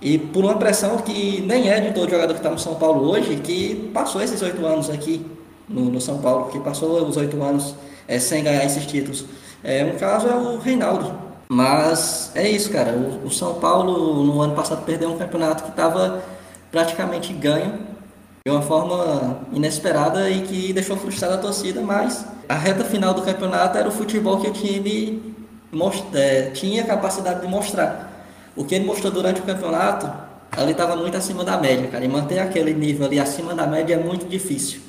E 0.00 0.18
por 0.18 0.44
uma 0.44 0.56
pressão 0.56 0.98
que 0.98 1.40
nem 1.42 1.70
é 1.70 1.80
de 1.80 1.92
todo 1.92 2.10
jogador 2.10 2.32
que 2.34 2.40
está 2.40 2.50
no 2.50 2.58
São 2.58 2.74
Paulo 2.74 3.08
hoje, 3.10 3.36
que 3.36 3.90
passou 3.94 4.22
esses 4.22 4.40
oito 4.42 4.64
anos 4.64 4.90
aqui 4.90 5.24
no, 5.68 5.86
no 5.86 6.00
São 6.00 6.18
Paulo, 6.18 6.50
que 6.50 6.60
passou 6.60 7.06
os 7.06 7.16
oito 7.16 7.42
anos 7.42 7.74
é, 8.06 8.18
sem 8.18 8.42
ganhar 8.42 8.64
esses 8.64 8.86
títulos. 8.86 9.24
É, 9.62 9.84
um 9.84 9.98
caso 9.98 10.28
é 10.28 10.34
o 10.34 10.58
Reinaldo. 10.58 11.26
Mas 11.48 12.30
é 12.34 12.48
isso, 12.48 12.70
cara. 12.70 12.92
O, 12.92 13.26
o 13.26 13.30
São 13.30 13.54
Paulo 13.54 14.24
no 14.24 14.40
ano 14.40 14.54
passado 14.54 14.84
perdeu 14.84 15.10
um 15.10 15.16
campeonato 15.16 15.62
que 15.62 15.70
estava 15.70 16.22
praticamente 16.70 17.32
ganho 17.32 17.95
de 18.46 18.50
uma 18.52 18.62
forma 18.62 19.40
inesperada 19.52 20.30
e 20.30 20.42
que 20.42 20.72
deixou 20.72 20.96
frustrada 20.96 21.34
a 21.34 21.38
torcida, 21.38 21.80
mas 21.80 22.24
a 22.48 22.54
reta 22.54 22.84
final 22.84 23.12
do 23.12 23.22
campeonato 23.22 23.76
era 23.76 23.88
o 23.88 23.90
futebol 23.90 24.40
que 24.40 24.46
o 24.46 24.52
time 24.52 25.20
é, 26.14 26.50
tinha 26.50 26.84
capacidade 26.84 27.40
de 27.40 27.48
mostrar. 27.48 28.24
O 28.54 28.64
que 28.64 28.76
ele 28.76 28.84
mostrou 28.84 29.12
durante 29.12 29.40
o 29.40 29.44
campeonato, 29.44 30.08
ali 30.52 30.70
estava 30.70 30.94
muito 30.94 31.16
acima 31.16 31.42
da 31.42 31.58
média, 31.58 31.88
cara. 31.88 32.04
E 32.04 32.08
manter 32.08 32.38
aquele 32.38 32.72
nível 32.72 33.06
ali 33.06 33.18
acima 33.18 33.52
da 33.52 33.66
média 33.66 33.94
é 33.94 33.98
muito 33.98 34.28
difícil. 34.28 34.80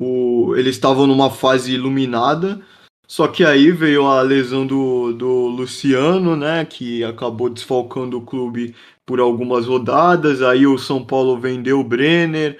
O, 0.00 0.54
eles 0.56 0.74
estavam 0.74 1.06
numa 1.06 1.28
fase 1.28 1.74
iluminada, 1.74 2.62
só 3.06 3.28
que 3.28 3.44
aí 3.44 3.72
veio 3.72 4.06
a 4.06 4.22
lesão 4.22 4.66
do, 4.66 5.12
do 5.12 5.48
Luciano, 5.48 6.34
né? 6.34 6.64
Que 6.64 7.04
acabou 7.04 7.50
desfalcando 7.50 8.16
o 8.16 8.22
clube 8.22 8.74
por 9.06 9.20
algumas 9.20 9.66
rodadas. 9.66 10.42
Aí 10.42 10.66
o 10.66 10.76
São 10.76 11.04
Paulo 11.04 11.38
vendeu 11.38 11.80
o 11.80 11.84
Brenner, 11.84 12.58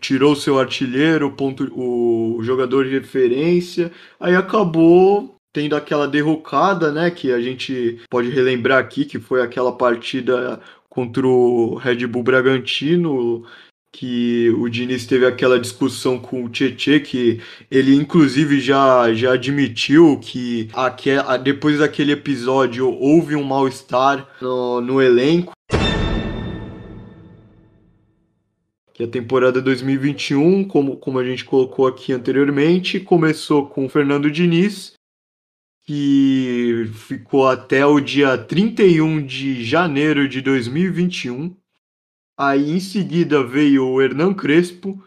tirou 0.00 0.34
seu 0.34 0.58
artilheiro, 0.58 1.30
ponto, 1.30 1.72
o 1.74 2.42
jogador 2.42 2.84
de 2.84 2.98
referência. 2.98 3.92
Aí 4.18 4.34
acabou 4.34 5.36
tendo 5.52 5.76
aquela 5.76 6.08
derrocada, 6.08 6.90
né? 6.90 7.10
Que 7.10 7.32
a 7.32 7.40
gente 7.40 8.00
pode 8.10 8.28
relembrar 8.28 8.78
aqui, 8.78 9.04
que 9.04 9.20
foi 9.20 9.40
aquela 9.40 9.72
partida 9.72 10.60
contra 10.90 11.26
o 11.26 11.76
Red 11.76 12.06
Bull 12.06 12.24
Bragantino 12.24 13.44
que 13.94 14.50
o 14.58 14.68
Diniz 14.68 15.06
teve 15.06 15.24
aquela 15.24 15.58
discussão 15.58 16.18
com 16.18 16.44
o 16.44 16.48
Tietê, 16.48 16.98
que 16.98 17.40
ele 17.70 17.94
inclusive 17.94 18.60
já, 18.60 19.14
já 19.14 19.34
admitiu 19.34 20.18
que 20.20 20.68
aqui, 20.72 21.10
depois 21.44 21.78
daquele 21.78 22.10
episódio 22.10 22.90
houve 22.90 23.36
um 23.36 23.44
mal-estar 23.44 24.28
no, 24.42 24.80
no 24.80 25.00
elenco. 25.00 25.53
Que 28.94 29.02
a 29.02 29.08
temporada 29.08 29.60
2021, 29.60 30.64
como, 30.64 30.96
como 30.96 31.18
a 31.18 31.24
gente 31.24 31.44
colocou 31.44 31.86
aqui 31.86 32.12
anteriormente, 32.12 32.98
começou 32.98 33.66
com 33.66 33.84
o 33.84 33.88
Fernando 33.88 34.30
Diniz, 34.30 34.94
que 35.82 36.88
ficou 36.94 37.46
até 37.46 37.84
o 37.84 38.00
dia 38.00 38.38
31 38.38 39.26
de 39.26 39.62
janeiro 39.62 40.26
de 40.26 40.40
2021 40.40 41.54
Aí 42.36 42.72
em 42.72 42.80
seguida 42.80 43.44
veio 43.44 43.86
o 43.86 44.02
Hernan 44.02 44.34
Crespo, 44.34 45.02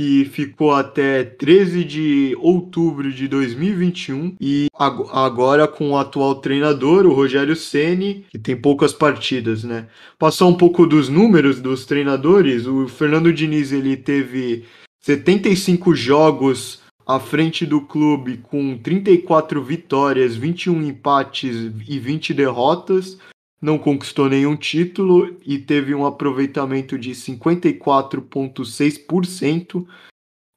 que 0.00 0.24
ficou 0.24 0.72
até 0.72 1.22
13 1.22 1.84
de 1.84 2.34
outubro 2.40 3.12
de 3.12 3.28
2021 3.28 4.34
e 4.40 4.68
agora 4.74 5.68
com 5.68 5.90
o 5.90 5.98
atual 5.98 6.36
treinador, 6.36 7.04
o 7.04 7.12
Rogério 7.12 7.54
Ceni, 7.54 8.24
que 8.30 8.38
tem 8.38 8.56
poucas 8.56 8.94
partidas, 8.94 9.62
né? 9.62 9.88
Passar 10.18 10.46
um 10.46 10.56
pouco 10.56 10.86
dos 10.86 11.10
números 11.10 11.60
dos 11.60 11.84
treinadores, 11.84 12.66
o 12.66 12.88
Fernando 12.88 13.30
Diniz 13.30 13.72
ele 13.72 13.94
teve 13.94 14.64
75 15.02 15.94
jogos 15.94 16.80
à 17.06 17.20
frente 17.20 17.66
do 17.66 17.82
clube 17.82 18.38
com 18.38 18.78
34 18.78 19.62
vitórias, 19.62 20.34
21 20.34 20.82
empates 20.82 21.70
e 21.86 21.98
20 21.98 22.32
derrotas 22.32 23.18
não 23.60 23.78
conquistou 23.78 24.28
nenhum 24.28 24.56
título 24.56 25.36
e 25.44 25.58
teve 25.58 25.92
um 25.94 26.06
aproveitamento 26.06 26.98
de 26.98 27.10
54,6% 27.10 29.86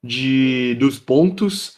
de 0.03 0.75
dos 0.79 0.97
pontos. 0.99 1.77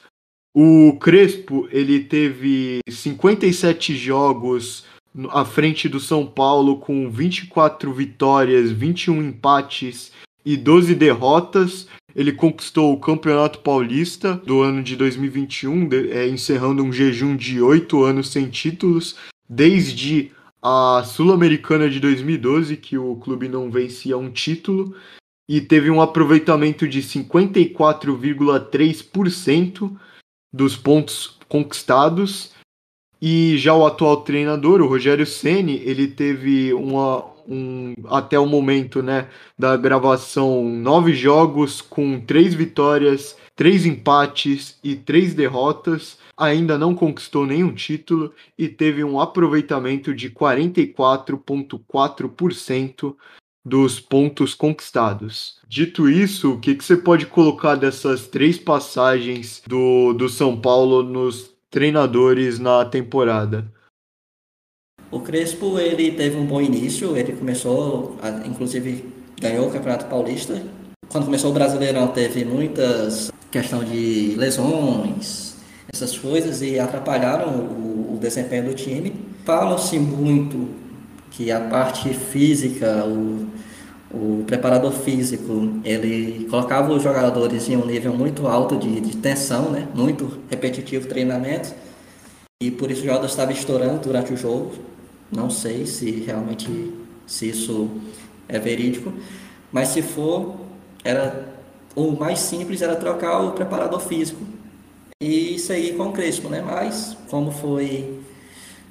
O 0.54 0.98
Crespo 1.00 1.68
ele 1.72 2.02
teve 2.02 2.80
57 2.88 3.96
jogos 3.96 4.86
à 5.30 5.44
frente 5.44 5.90
do 5.90 6.00
São 6.00 6.26
Paulo 6.26 6.78
com 6.78 7.10
24 7.10 7.92
vitórias, 7.94 8.72
21 8.72 9.22
empates 9.24 10.14
e 10.46 10.56
12 10.56 10.96
derrotas. 10.96 11.88
Ele 12.16 12.32
conquistou 12.32 12.94
o 12.94 13.00
Campeonato 13.00 13.60
Paulista 13.60 14.36
do 14.36 14.62
ano 14.62 14.82
de 14.82 14.96
2021, 14.96 15.90
é, 16.12 16.30
encerrando 16.30 16.82
um 16.84 16.94
jejum 16.94 17.36
de 17.36 17.62
oito 17.62 18.04
anos 18.04 18.30
sem 18.30 18.50
títulos, 18.50 19.18
desde 19.50 20.32
a 20.68 21.04
Sul-Americana 21.04 21.88
de 21.88 22.00
2012, 22.00 22.76
que 22.78 22.98
o 22.98 23.18
clube 23.18 23.48
não 23.48 23.70
vencia 23.70 24.18
um 24.18 24.32
título, 24.32 24.96
e 25.48 25.62
teve 25.62 25.92
um 25.92 26.02
aproveitamento 26.02 26.88
de 26.88 27.04
54,3% 27.04 29.96
dos 30.52 30.76
pontos 30.76 31.38
conquistados. 31.48 32.56
E 33.22 33.60
já 33.60 33.76
o 33.76 33.86
atual 33.86 34.22
treinador, 34.22 34.82
o 34.82 34.88
Rogério 34.88 35.28
Ceni, 35.28 35.84
ele 35.86 36.08
teve 36.08 36.74
uma, 36.74 37.24
um, 37.48 37.94
até 38.08 38.40
o 38.40 38.48
momento 38.48 39.04
né, 39.04 39.30
da 39.56 39.78
gravação 39.78 40.68
nove 40.68 41.14
jogos 41.14 41.80
com 41.80 42.20
três 42.20 42.56
vitórias, 42.56 43.38
três 43.56 43.86
empates 43.86 44.80
e 44.84 44.96
três 44.96 45.36
derrotas 45.36 46.18
ainda 46.38 46.78
não 46.78 46.94
conquistou 46.94 47.46
nenhum 47.46 47.74
título 47.74 48.34
e 48.58 48.68
teve 48.68 49.02
um 49.04 49.20
aproveitamento 49.20 50.14
de 50.14 50.30
44,4% 50.30 53.16
dos 53.66 54.00
pontos 54.00 54.54
conquistados. 54.54 55.58
Dito 55.68 56.08
isso, 56.08 56.54
o 56.54 56.60
que, 56.60 56.76
que 56.76 56.84
você 56.84 56.96
pode 56.96 57.26
colocar 57.26 57.76
dessas 57.76 58.28
três 58.28 58.60
passagens 58.60 59.64
do, 59.66 60.14
do 60.14 60.30
São 60.30 60.60
Paulo 60.60 61.02
nos 61.02 61.52
treinadores 61.72 62.60
na 62.60 62.86
temporada? 62.86 63.66
O 65.10 65.20
Crespo 65.20 65.80
ele 65.80 66.12
teve 66.12 66.36
um 66.36 66.46
bom 66.46 66.62
início, 66.62 67.18
ele 67.18 67.34
começou, 67.34 68.18
inclusive 68.46 69.06
ganhou 69.40 69.68
o 69.68 69.72
Campeonato 69.72 70.06
Paulista. 70.06 70.62
Quando 71.10 71.26
começou 71.26 71.52
o 71.52 71.54
Brasileirão 71.54 72.08
teve 72.10 72.46
muitas 72.46 73.32
questão 73.52 73.84
de 73.84 74.36
lesões, 74.36 75.55
essas 75.96 76.18
coisas 76.18 76.62
e 76.62 76.78
atrapalharam 76.78 77.50
o, 77.50 78.16
o 78.16 78.18
desempenho 78.20 78.66
do 78.66 78.74
time. 78.74 79.14
Fala-se 79.46 79.98
muito 79.98 80.70
que 81.32 81.52
a 81.52 81.60
parte 81.60 82.14
física, 82.14 83.06
o, 83.06 83.48
o 84.12 84.44
preparador 84.46 84.92
físico, 84.92 85.80
ele 85.84 86.48
colocava 86.50 86.94
os 86.94 87.02
jogadores 87.02 87.70
em 87.70 87.78
um 87.78 87.86
nível 87.86 88.14
muito 88.14 88.48
alto 88.48 88.78
de, 88.78 89.00
de 89.00 89.18
tensão, 89.18 89.72
né? 89.72 89.88
muito 89.94 90.40
repetitivo 90.50 91.08
treinamento, 91.08 91.74
e 92.62 92.72
por 92.72 92.90
isso 92.92 93.02
o 93.02 93.06
jogador 93.06 93.26
estava 93.26 93.52
estourando 93.52 94.00
durante 94.00 94.34
o 94.34 94.38
jogo. 94.38 94.74
Não 95.32 95.50
sei 95.50 95.86
se 95.86 96.10
realmente 96.12 96.94
se 97.26 97.50
isso 97.50 97.90
é 98.48 98.60
verídico, 98.60 99.12
mas 99.72 99.90
se 99.90 100.02
for, 100.02 100.56
era 101.04 101.54
o 101.96 102.12
mais 102.12 102.40
simples 102.40 102.82
era 102.82 102.96
trocar 102.96 103.42
o 103.42 103.52
preparador 103.52 104.00
físico 104.00 104.56
e 105.22 105.58
seguir 105.60 105.94
com 105.96 106.10
o 106.10 106.12
Crespo, 106.12 106.50
né? 106.50 106.62
Mas 106.62 107.16
como 107.30 107.50
foi 107.50 108.20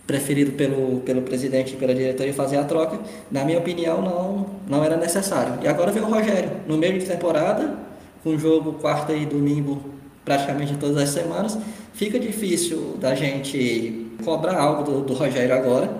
preferido 0.07 0.52
pelo, 0.52 1.00
pelo 1.00 1.21
presidente 1.21 1.75
e 1.75 1.76
pela 1.76 1.95
diretoria 1.95 2.33
fazer 2.33 2.57
a 2.57 2.64
troca, 2.64 2.99
na 3.31 3.45
minha 3.45 3.59
opinião 3.59 4.00
não 4.00 4.47
não 4.66 4.83
era 4.83 4.97
necessário. 4.97 5.59
E 5.62 5.69
agora 5.69 5.93
veio 5.93 6.07
o 6.07 6.11
Rogério, 6.11 6.50
no 6.66 6.78
meio 6.78 6.99
de 6.99 7.04
temporada, 7.04 7.76
com 8.23 8.38
jogo 8.38 8.73
quarta 8.75 9.12
e 9.12 9.26
domingo 9.26 9.83
praticamente 10.25 10.75
todas 10.78 10.97
as 10.97 11.11
semanas, 11.11 11.59
fica 11.93 12.19
difícil 12.19 12.97
da 12.99 13.14
gente 13.14 14.11
cobrar 14.25 14.59
algo 14.59 14.83
do, 14.83 15.00
do 15.02 15.12
Rogério 15.12 15.54
agora, 15.54 15.93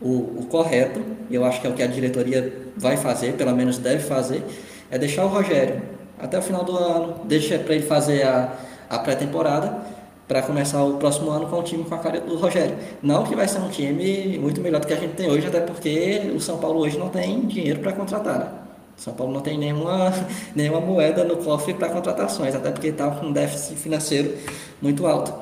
o, 0.00 0.40
o 0.40 0.46
correto, 0.48 1.02
e 1.28 1.34
eu 1.34 1.44
acho 1.44 1.60
que 1.60 1.66
é 1.66 1.70
o 1.70 1.74
que 1.74 1.82
a 1.82 1.86
diretoria 1.86 2.50
vai 2.78 2.96
fazer, 2.96 3.34
pelo 3.34 3.54
menos 3.54 3.76
deve 3.76 4.02
fazer, 4.02 4.42
é 4.90 4.96
deixar 4.96 5.26
o 5.26 5.28
Rogério 5.28 5.82
até 6.18 6.38
o 6.38 6.42
final 6.42 6.64
do 6.64 6.74
ano, 6.74 7.20
deixa 7.24 7.58
para 7.58 7.74
ele 7.74 7.84
fazer 7.84 8.22
a, 8.22 8.56
a 8.90 8.98
pré-temporada, 8.98 9.78
para 10.26 10.42
começar 10.42 10.84
o 10.84 10.94
próximo 10.94 11.30
ano 11.30 11.46
com 11.46 11.58
o 11.58 11.62
time 11.62 11.84
com 11.84 11.94
a 11.94 11.98
cara 11.98 12.20
do 12.20 12.36
Rogério. 12.36 12.76
Não 13.02 13.24
que 13.24 13.34
vai 13.34 13.48
ser 13.48 13.58
um 13.58 13.68
time 13.68 14.38
muito 14.38 14.60
melhor 14.60 14.80
do 14.80 14.86
que 14.86 14.92
a 14.92 14.96
gente 14.96 15.14
tem 15.14 15.30
hoje, 15.30 15.46
até 15.46 15.60
porque 15.60 16.30
o 16.34 16.40
São 16.40 16.58
Paulo 16.58 16.80
hoje 16.80 16.98
não 16.98 17.08
tem 17.08 17.40
dinheiro 17.46 17.80
para 17.80 17.92
contratar. 17.92 18.38
Né? 18.38 18.48
São 18.96 19.14
Paulo 19.14 19.32
não 19.32 19.40
tem 19.40 19.56
nenhuma, 19.56 20.12
nenhuma 20.54 20.80
moeda 20.80 21.24
no 21.24 21.36
cofre 21.38 21.74
para 21.74 21.88
contratações, 21.88 22.54
até 22.54 22.70
porque 22.70 22.88
está 22.88 23.10
com 23.10 23.26
um 23.26 23.32
déficit 23.32 23.76
financeiro 23.76 24.36
muito 24.80 25.06
alto. 25.06 25.32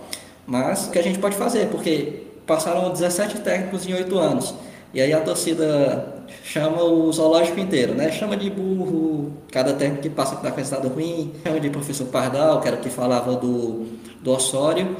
Mas 0.46 0.86
o 0.86 0.90
que 0.90 0.98
a 0.98 1.02
gente 1.02 1.18
pode 1.18 1.36
fazer? 1.36 1.68
Porque 1.68 2.22
passaram 2.46 2.90
17 2.90 3.40
técnicos 3.40 3.86
em 3.86 3.92
8 3.92 4.18
anos. 4.18 4.54
E 4.94 5.02
aí 5.02 5.12
a 5.12 5.20
torcida 5.20 6.17
chama 6.44 6.82
o 6.82 7.12
zoológico 7.12 7.58
inteiro, 7.60 7.94
né? 7.94 8.10
Chama 8.10 8.36
de 8.36 8.50
burro, 8.50 9.32
cada 9.50 9.72
técnico 9.72 10.02
que 10.02 10.10
passa 10.10 10.36
que 10.36 10.50
com 10.50 10.56
resultado 10.56 10.88
ruim, 10.88 11.32
chama 11.44 11.60
de 11.60 11.70
professor 11.70 12.06
Pardal, 12.06 12.60
que 12.60 12.68
era 12.68 12.76
o 12.76 12.80
que 12.80 12.90
falava 12.90 13.34
do, 13.36 13.86
do 14.22 14.30
Osório, 14.30 14.96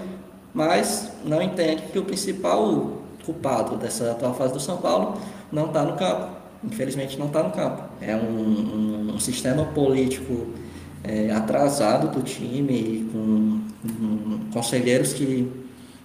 mas 0.54 1.10
não 1.24 1.40
entende 1.42 1.82
que 1.92 1.98
o 1.98 2.04
principal 2.04 2.98
culpado 3.24 3.76
dessa 3.76 4.12
atual 4.12 4.34
fase 4.34 4.54
do 4.54 4.60
São 4.60 4.78
Paulo 4.78 5.20
não 5.52 5.66
está 5.66 5.82
no 5.82 5.96
campo 5.96 6.38
infelizmente 6.64 7.18
não 7.18 7.26
está 7.26 7.42
no 7.42 7.50
campo. 7.50 7.82
É 8.00 8.14
um, 8.16 8.20
um, 8.20 9.12
um 9.14 9.20
sistema 9.20 9.64
político 9.66 10.48
é, 11.04 11.30
atrasado 11.30 12.08
do 12.08 12.22
time, 12.22 13.08
com, 13.12 13.60
com, 13.82 14.50
conselheiros 14.52 15.12
que 15.12 15.50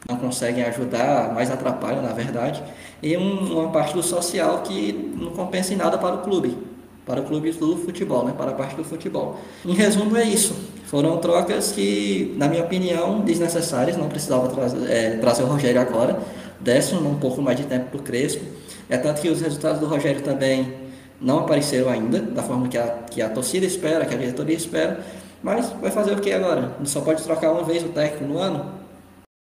não 0.07 0.17
conseguem 0.17 0.63
ajudar, 0.65 1.33
mais 1.33 1.49
atrapalham, 1.49 2.01
na 2.01 2.13
verdade, 2.13 2.61
e 3.03 3.17
um, 3.17 3.59
uma 3.59 3.69
parte 3.69 3.93
do 3.93 4.01
social 4.01 4.61
que 4.61 5.13
não 5.19 5.31
compensa 5.31 5.73
em 5.73 5.75
nada 5.75 5.97
para 5.97 6.15
o 6.15 6.17
clube, 6.19 6.57
para 7.05 7.19
o 7.19 7.25
clube 7.25 7.51
do 7.51 7.75
futebol, 7.75 8.23
né, 8.23 8.33
para 8.35 8.51
a 8.51 8.53
parte 8.53 8.77
do 8.77 8.83
futebol. 8.83 9.37
Em 9.65 9.73
resumo, 9.73 10.15
é 10.15 10.23
isso. 10.23 10.55
Foram 10.85 11.17
trocas 11.17 11.73
que, 11.73 12.33
na 12.37 12.47
minha 12.47 12.63
opinião, 12.63 13.19
desnecessárias, 13.19 13.97
não 13.97 14.07
precisava 14.07 14.47
trazer, 14.47 14.89
é, 14.89 15.17
trazer 15.17 15.43
o 15.43 15.47
Rogério 15.47 15.81
agora, 15.81 16.17
desse 16.61 16.95
um 16.95 17.15
pouco 17.15 17.41
mais 17.41 17.57
de 17.57 17.65
tempo 17.65 17.89
para 17.89 17.99
o 17.99 18.03
Crespo, 18.03 18.45
é 18.89 18.97
tanto 18.97 19.21
que 19.21 19.27
os 19.27 19.41
resultados 19.41 19.81
do 19.81 19.85
Rogério 19.85 20.21
também 20.21 20.73
não 21.19 21.39
apareceram 21.39 21.89
ainda, 21.89 22.19
da 22.19 22.41
forma 22.41 22.69
que 22.69 22.77
a, 22.77 22.87
que 23.09 23.21
a 23.21 23.29
torcida 23.29 23.65
espera, 23.65 24.05
que 24.05 24.13
a 24.13 24.17
diretoria 24.17 24.55
espera. 24.55 25.03
Mas 25.41 25.69
vai 25.81 25.91
fazer 25.91 26.13
o 26.13 26.21
que 26.21 26.31
agora? 26.31 26.71
Só 26.85 27.01
pode 27.01 27.21
trocar 27.21 27.51
uma 27.51 27.63
vez 27.63 27.83
o 27.83 27.89
técnico 27.89 28.25
no 28.25 28.39
ano? 28.39 28.82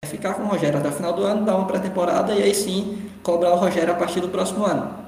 Ficar 0.05 0.33
com 0.35 0.43
o 0.43 0.47
Rogério 0.47 0.77
até 0.77 0.89
o 0.89 0.91
final 0.91 1.13
do 1.13 1.23
ano, 1.23 1.45
dar 1.45 1.55
uma 1.55 1.67
pré-temporada 1.67 2.33
e 2.33 2.43
aí 2.43 2.53
sim 2.53 2.97
cobrar 3.21 3.53
o 3.53 3.57
Rogério 3.57 3.93
a 3.93 3.95
partir 3.95 4.19
do 4.19 4.29
próximo 4.29 4.65
ano. 4.65 5.03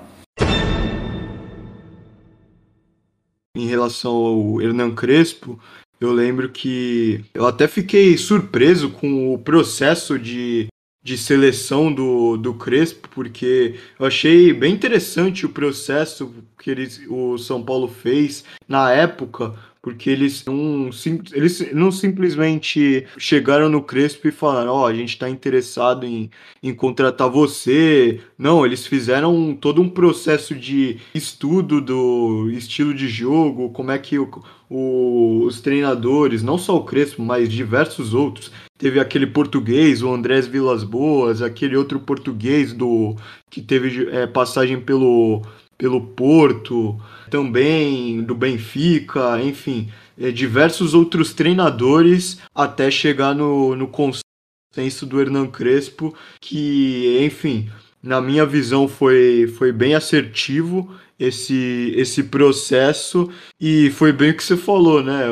Em 3.55 3.67
relação 3.67 4.11
ao 4.11 4.61
Hernan 4.61 4.93
Crespo, 4.93 5.59
eu 5.99 6.11
lembro 6.11 6.49
que 6.49 7.23
eu 7.33 7.47
até 7.47 7.67
fiquei 7.67 8.17
surpreso 8.17 8.89
com 8.89 9.33
o 9.33 9.37
processo 9.37 10.19
de 10.19 10.67
de 11.05 11.19
seleção 11.19 11.93
do, 11.93 12.35
do 12.35 12.55
Crespo, 12.55 13.07
porque 13.09 13.75
eu 13.99 14.07
achei 14.07 14.51
bem 14.51 14.73
interessante 14.73 15.45
o 15.45 15.49
processo 15.49 16.33
que 16.57 16.71
eles, 16.71 16.99
o 17.07 17.37
São 17.37 17.61
Paulo 17.63 17.87
fez 17.87 18.43
na 18.67 18.91
época, 18.91 19.53
porque 19.85 20.09
eles 20.09 20.43
não, 20.43 20.89
eles 21.31 21.71
não 21.71 21.91
simplesmente 21.91 23.05
chegaram 23.19 23.69
no 23.69 23.83
Crespo 23.83 24.27
e 24.27 24.31
falaram: 24.31 24.71
Ó, 24.71 24.81
oh, 24.81 24.85
a 24.87 24.93
gente 24.95 25.09
está 25.09 25.29
interessado 25.29 26.07
em, 26.07 26.31
em 26.63 26.73
contratar 26.73 27.29
você. 27.29 28.19
Não, 28.35 28.65
eles 28.65 28.87
fizeram 28.87 29.55
todo 29.55 29.83
um 29.83 29.87
processo 29.87 30.55
de 30.55 30.97
estudo 31.13 31.79
do 31.79 32.49
estilo 32.49 32.95
de 32.95 33.07
jogo, 33.07 33.69
como 33.69 33.91
é 33.91 33.99
que 33.99 34.17
o, 34.17 34.27
o, 34.67 35.43
os 35.43 35.61
treinadores, 35.61 36.41
não 36.41 36.57
só 36.57 36.75
o 36.77 36.83
Crespo, 36.83 37.21
mas 37.21 37.47
diversos 37.47 38.15
outros, 38.15 38.51
teve 38.79 38.99
aquele 38.99 39.27
português, 39.27 40.01
o 40.01 40.11
Andrés 40.11 40.47
Vilas 40.47 40.83
Boas, 40.83 41.43
aquele 41.43 41.77
outro 41.77 41.99
português 41.99 42.73
do 42.73 43.15
que 43.51 43.61
teve 43.61 44.09
é, 44.09 44.25
passagem 44.25 44.81
pelo, 44.81 45.43
pelo 45.77 46.01
Porto, 46.01 46.99
também 47.29 48.21
do 48.23 48.33
Benfica, 48.33 49.41
enfim, 49.41 49.89
é, 50.17 50.31
diversos 50.31 50.93
outros 50.93 51.33
treinadores 51.33 52.39
até 52.53 52.89
chegar 52.89 53.35
no, 53.35 53.75
no 53.75 53.87
consenso 53.87 55.05
do 55.05 55.19
Hernan 55.19 55.47
Crespo, 55.47 56.15
que, 56.39 57.19
enfim, 57.21 57.69
na 58.01 58.21
minha 58.21 58.45
visão 58.45 58.87
foi, 58.87 59.47
foi 59.57 59.71
bem 59.71 59.95
assertivo 59.95 60.93
esse, 61.19 61.93
esse 61.95 62.23
processo 62.23 63.29
e 63.59 63.89
foi 63.91 64.11
bem 64.11 64.31
o 64.31 64.37
que 64.37 64.43
você 64.43 64.55
falou, 64.55 65.03
né? 65.03 65.25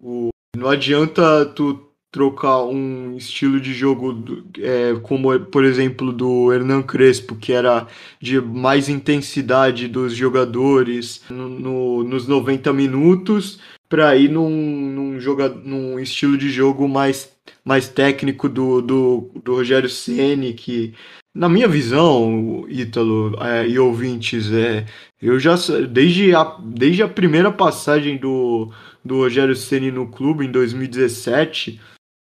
O, 0.00 0.28
não 0.56 0.68
adianta 0.68 1.46
tu 1.46 1.87
trocar 2.10 2.62
um 2.64 3.16
estilo 3.16 3.60
de 3.60 3.74
jogo 3.74 4.24
é, 4.58 4.94
como 5.02 5.38
por 5.40 5.64
exemplo 5.64 6.12
do 6.12 6.52
Hernan 6.52 6.82
Crespo 6.82 7.36
que 7.36 7.52
era 7.52 7.86
de 8.20 8.40
mais 8.40 8.88
intensidade 8.88 9.88
dos 9.88 10.14
jogadores 10.14 11.22
no, 11.28 11.48
no 11.48 12.04
nos 12.04 12.26
90 12.26 12.72
minutos 12.72 13.60
para 13.88 14.16
ir 14.16 14.30
num, 14.30 14.50
num, 14.50 15.20
joga, 15.20 15.48
num 15.48 15.98
estilo 15.98 16.36
de 16.36 16.50
jogo 16.50 16.88
mais, 16.88 17.32
mais 17.64 17.88
técnico 17.88 18.48
do, 18.48 18.80
do, 18.80 19.30
do 19.42 19.54
Rogério 19.54 19.88
Ceni 19.88 20.52
que 20.52 20.94
na 21.34 21.48
minha 21.48 21.68
visão, 21.68 22.66
Ítalo 22.68 23.36
é, 23.40 23.68
e 23.68 23.78
ouvintes, 23.78 24.50
é, 24.50 24.86
eu 25.22 25.38
já 25.38 25.54
desde 25.88 26.34
a, 26.34 26.56
desde 26.64 27.02
a 27.02 27.08
primeira 27.08 27.52
passagem 27.52 28.16
do, 28.16 28.72
do 29.04 29.18
Rogério 29.18 29.54
Ceni 29.54 29.92
no 29.92 30.08
clube 30.08 30.44
em 30.46 30.50
2017, 30.50 31.80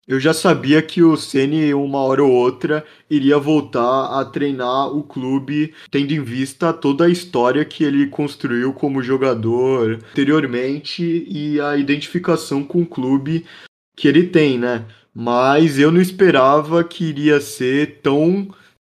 eu 0.08 0.18
já 0.18 0.34
sabia 0.34 0.82
que 0.82 1.02
o 1.02 1.16
Ceni 1.16 1.72
uma 1.72 2.00
hora 2.00 2.24
ou 2.24 2.32
outra 2.32 2.84
iria 3.08 3.38
voltar 3.38 4.20
a 4.20 4.24
treinar 4.24 4.88
o 4.88 5.02
clube, 5.02 5.72
tendo 5.90 6.12
em 6.12 6.22
vista 6.22 6.72
toda 6.72 7.04
a 7.04 7.08
história 7.08 7.64
que 7.64 7.84
ele 7.84 8.08
construiu 8.08 8.72
como 8.72 9.02
jogador 9.02 10.00
anteriormente 10.10 11.26
e 11.28 11.60
a 11.60 11.76
identificação 11.76 12.64
com 12.64 12.82
o 12.82 12.86
clube 12.86 13.46
que 13.96 14.08
ele 14.08 14.26
tem, 14.26 14.58
né? 14.58 14.84
Mas 15.14 15.78
eu 15.78 15.92
não 15.92 16.00
esperava 16.00 16.82
que 16.82 17.04
iria 17.04 17.40
ser 17.40 18.00
tão 18.02 18.48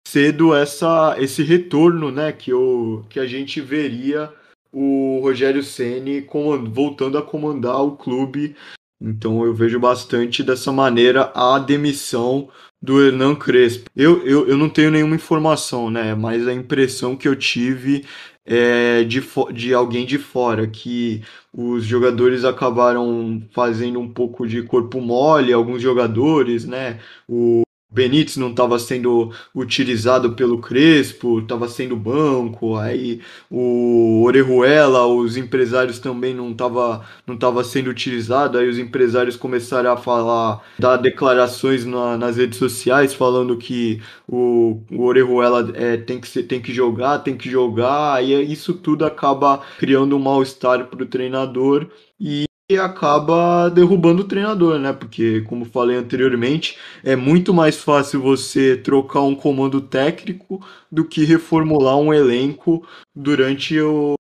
cedo 0.07 0.55
essa 0.55 1.15
esse 1.19 1.43
retorno, 1.43 2.11
né, 2.11 2.31
que 2.31 2.51
eu 2.51 3.05
que 3.09 3.19
a 3.19 3.27
gente 3.27 3.59
veria 3.61 4.31
o 4.71 5.19
Rogério 5.21 5.63
Ceni 5.63 6.25
voltando 6.71 7.17
a 7.17 7.21
comandar 7.21 7.83
o 7.83 7.97
clube 7.97 8.55
então 9.01 9.45
eu 9.45 9.53
vejo 9.53 9.79
bastante 9.79 10.43
dessa 10.43 10.71
maneira 10.71 11.31
a 11.33 11.57
demissão 11.59 12.49
do 12.81 13.01
Hernan 13.01 13.35
Crespo. 13.35 13.89
Eu, 13.95 14.25
eu, 14.25 14.47
eu 14.47 14.57
não 14.57 14.69
tenho 14.69 14.91
nenhuma 14.91 15.15
informação, 15.15 15.89
né? 15.89 16.15
Mas 16.15 16.47
a 16.47 16.53
impressão 16.53 17.15
que 17.15 17.27
eu 17.27 17.35
tive 17.35 18.05
é 18.45 19.03
de, 19.03 19.21
de 19.53 19.73
alguém 19.73 20.05
de 20.05 20.17
fora, 20.17 20.65
que 20.67 21.21
os 21.53 21.83
jogadores 21.85 22.43
acabaram 22.43 23.41
fazendo 23.51 23.99
um 23.99 24.11
pouco 24.11 24.47
de 24.47 24.63
corpo 24.63 24.99
mole, 24.99 25.53
alguns 25.53 25.81
jogadores, 25.81 26.65
né? 26.65 26.99
O 27.27 27.61
Benítez 27.91 28.37
não 28.37 28.51
estava 28.51 28.77
sendo 28.77 29.33
utilizado 29.53 30.33
pelo 30.33 30.59
Crespo, 30.59 31.39
estava 31.39 31.67
sendo 31.67 31.95
banco, 31.95 32.75
aí 32.77 33.19
o 33.49 34.21
Orejuela, 34.23 35.07
os 35.07 35.35
empresários 35.37 35.97
também 35.97 36.33
não 36.33 36.51
estava 36.51 37.03
não 37.25 37.35
tava 37.35 37.63
sendo 37.63 37.89
utilizado, 37.89 38.59
aí 38.59 38.69
os 38.69 38.77
empresários 38.77 39.35
começaram 39.35 39.91
a 39.91 39.97
falar, 39.97 40.61
dar 40.77 40.97
declarações 40.97 41.83
na, 41.83 42.15
nas 42.15 42.37
redes 42.37 42.59
sociais 42.59 43.13
falando 43.13 43.57
que 43.57 43.99
o, 44.27 44.83
o 44.91 45.03
Orejuela 45.03 45.71
é, 45.73 45.97
tem, 45.97 46.19
que 46.19 46.27
ser, 46.27 46.43
tem 46.43 46.61
que 46.61 46.71
jogar, 46.71 47.19
tem 47.19 47.35
que 47.35 47.49
jogar, 47.49 48.13
aí 48.13 48.51
isso 48.51 48.73
tudo 48.73 49.03
acaba 49.03 49.61
criando 49.79 50.15
um 50.15 50.19
mal-estar 50.19 50.85
para 50.85 51.03
o 51.03 51.07
treinador 51.07 51.87
e 52.19 52.48
e 52.71 52.77
acaba 52.77 53.67
derrubando 53.67 54.21
o 54.21 54.25
treinador, 54.25 54.77
né? 54.77 54.93
Porque, 54.93 55.41
como 55.41 55.65
falei 55.65 55.97
anteriormente, 55.97 56.77
é 57.03 57.15
muito 57.15 57.51
mais 57.51 57.77
fácil 57.77 58.21
você 58.21 58.77
trocar 58.77 59.21
um 59.21 59.33
comando 59.33 59.81
técnico 59.81 60.63
do 60.91 61.03
que 61.03 61.25
reformular 61.25 61.97
um 61.97 62.13
elenco 62.13 62.85
durante 63.15 63.79
o, 63.81 64.13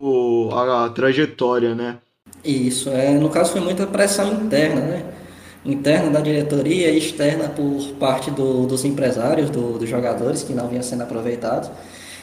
o 0.00 0.48
a, 0.50 0.86
a, 0.86 0.88
trajetória, 0.88 1.74
né? 1.74 1.98
Isso, 2.42 2.88
é, 2.88 3.12
no 3.18 3.28
caso 3.28 3.52
foi 3.52 3.60
muita 3.60 3.86
pressão 3.86 4.32
interna, 4.32 4.80
né? 4.80 5.04
Interna 5.62 6.10
da 6.10 6.20
diretoria 6.22 6.90
e 6.90 6.96
externa 6.96 7.50
por 7.50 7.82
parte 7.98 8.30
do, 8.30 8.66
dos 8.66 8.82
empresários, 8.82 9.50
do, 9.50 9.78
dos 9.78 9.86
jogadores 9.86 10.42
que 10.42 10.54
não 10.54 10.68
vinham 10.68 10.82
sendo 10.82 11.02
aproveitados. 11.02 11.70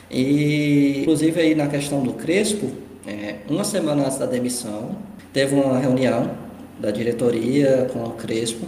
E, 0.10 1.02
inclusive, 1.02 1.40
aí 1.40 1.54
na 1.54 1.68
questão 1.68 2.02
do 2.02 2.14
Crespo, 2.14 2.87
é, 3.08 3.38
uma 3.50 3.64
semana 3.64 4.06
antes 4.06 4.18
da 4.18 4.26
demissão, 4.26 4.98
teve 5.32 5.56
uma 5.56 5.80
reunião 5.80 6.30
da 6.78 6.92
diretoria 6.92 7.90
com 7.94 8.04
o 8.04 8.12
Crespo 8.12 8.68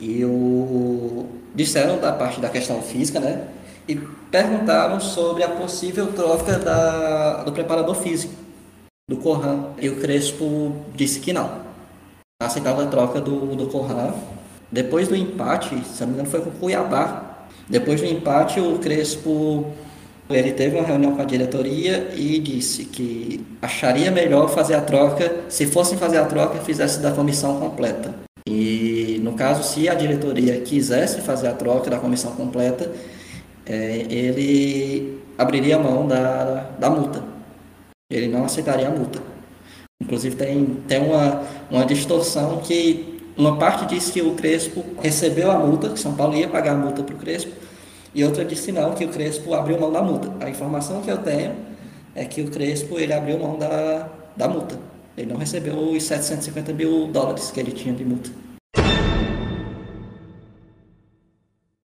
e 0.00 0.24
o 0.24 1.26
disseram 1.54 1.98
da 1.98 2.12
parte 2.12 2.40
da 2.40 2.48
questão 2.50 2.82
física, 2.82 3.20
né? 3.20 3.46
E 3.88 3.96
perguntaram 4.30 5.00
sobre 5.00 5.42
a 5.42 5.48
possível 5.48 6.12
troca 6.12 6.58
da, 6.58 7.44
do 7.44 7.52
preparador 7.52 7.94
físico, 7.94 8.34
do 9.08 9.16
Corran. 9.16 9.70
E 9.80 9.88
o 9.88 9.96
Crespo 10.00 10.72
disse 10.94 11.20
que 11.20 11.32
não. 11.32 11.64
Aceitava 12.42 12.82
a 12.82 12.86
troca 12.88 13.20
do, 13.20 13.54
do 13.54 13.68
Corran. 13.68 14.12
Depois 14.70 15.08
do 15.08 15.16
empate, 15.16 15.82
se 15.84 16.00
não 16.00 16.08
me 16.08 16.14
engano, 16.14 16.28
foi 16.28 16.40
com 16.40 16.50
o 16.50 16.52
Cuiabá. 16.52 17.46
Depois 17.68 18.00
do 18.00 18.06
empate, 18.06 18.60
o 18.60 18.78
Crespo 18.80 19.72
ele 20.28 20.52
teve 20.52 20.76
uma 20.76 20.86
reunião 20.86 21.14
com 21.14 21.22
a 21.22 21.24
diretoria 21.24 22.10
e 22.14 22.38
disse 22.38 22.84
que 22.84 23.44
acharia 23.62 24.10
melhor 24.10 24.48
fazer 24.48 24.74
a 24.74 24.80
troca, 24.80 25.44
se 25.48 25.66
fossem 25.66 25.96
fazer 25.96 26.18
a 26.18 26.24
troca, 26.24 26.58
fizesse 26.58 27.00
da 27.00 27.12
comissão 27.12 27.60
completa. 27.60 28.14
E 28.46 29.20
no 29.22 29.34
caso, 29.34 29.62
se 29.62 29.88
a 29.88 29.94
diretoria 29.94 30.60
quisesse 30.60 31.20
fazer 31.20 31.48
a 31.48 31.52
troca 31.52 31.90
da 31.90 31.98
comissão 31.98 32.32
completa, 32.32 32.90
é, 33.64 34.06
ele 34.08 35.20
abriria 35.38 35.78
mão 35.78 36.06
da, 36.06 36.70
da 36.78 36.90
multa. 36.90 37.22
Ele 38.10 38.28
não 38.28 38.44
aceitaria 38.44 38.88
a 38.88 38.90
multa. 38.90 39.20
Inclusive 40.02 40.36
tem, 40.36 40.64
tem 40.86 41.00
uma, 41.00 41.42
uma 41.70 41.84
distorção 41.84 42.58
que 42.58 43.20
uma 43.36 43.58
parte 43.58 43.86
diz 43.86 44.10
que 44.10 44.22
o 44.22 44.32
Crespo 44.34 44.84
recebeu 45.00 45.50
a 45.50 45.58
multa, 45.58 45.90
que 45.90 45.98
São 45.98 46.14
Paulo 46.14 46.34
ia 46.36 46.48
pagar 46.48 46.72
a 46.72 46.78
multa 46.78 47.02
para 47.02 47.14
o 47.14 47.18
Crespo, 47.18 47.52
e 48.16 48.24
outra 48.24 48.46
disse 48.46 48.72
não, 48.72 48.94
que 48.94 49.04
o 49.04 49.08
Crespo 49.08 49.52
abriu 49.52 49.78
mão 49.78 49.92
da 49.92 50.00
multa. 50.00 50.32
A 50.40 50.48
informação 50.48 51.02
que 51.02 51.10
eu 51.10 51.18
tenho 51.18 51.54
é 52.14 52.24
que 52.24 52.40
o 52.40 52.50
Crespo 52.50 52.98
ele 52.98 53.12
abriu 53.12 53.38
mão 53.38 53.58
da, 53.58 54.08
da 54.34 54.48
multa. 54.48 54.80
Ele 55.18 55.30
não 55.30 55.36
recebeu 55.36 55.76
os 55.76 56.02
750 56.02 56.72
mil 56.72 57.08
dólares 57.08 57.50
que 57.50 57.60
ele 57.60 57.72
tinha 57.72 57.94
de 57.94 58.06
multa. 58.06 58.30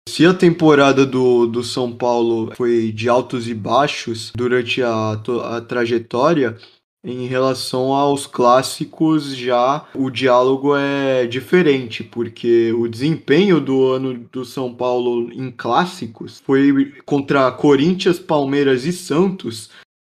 Se 0.08 0.26
a 0.26 0.34
temporada 0.34 1.06
do, 1.06 1.48
do 1.48 1.66
São 1.66 1.92
Paulo 1.92 2.50
foi 2.56 2.94
de 2.94 3.10
altos 3.10 3.50
e 3.50 3.54
baixos 3.54 4.32
durante 4.34 4.82
a, 4.82 5.12
a 5.12 5.60
trajetória, 5.60 6.56
em 7.04 7.26
relação 7.26 7.94
aos 7.94 8.28
clássicos, 8.28 9.36
já 9.36 9.88
o 9.96 10.12
diálogo 10.12 10.76
é 10.76 11.26
diferente, 11.26 12.04
porque 12.04 12.72
o 12.74 12.88
desempenho 12.88 13.60
do 13.60 13.88
ano 13.88 14.20
do 14.32 14.46
São 14.46 14.72
Paulo 14.74 15.32
em 15.32 15.50
clássicos 15.50 16.40
foi 16.46 16.94
contra 17.06 17.52
Corinthians, 17.52 18.20
Palmeiras 18.20 18.86
e 18.86 18.94
Santos, 18.94 19.72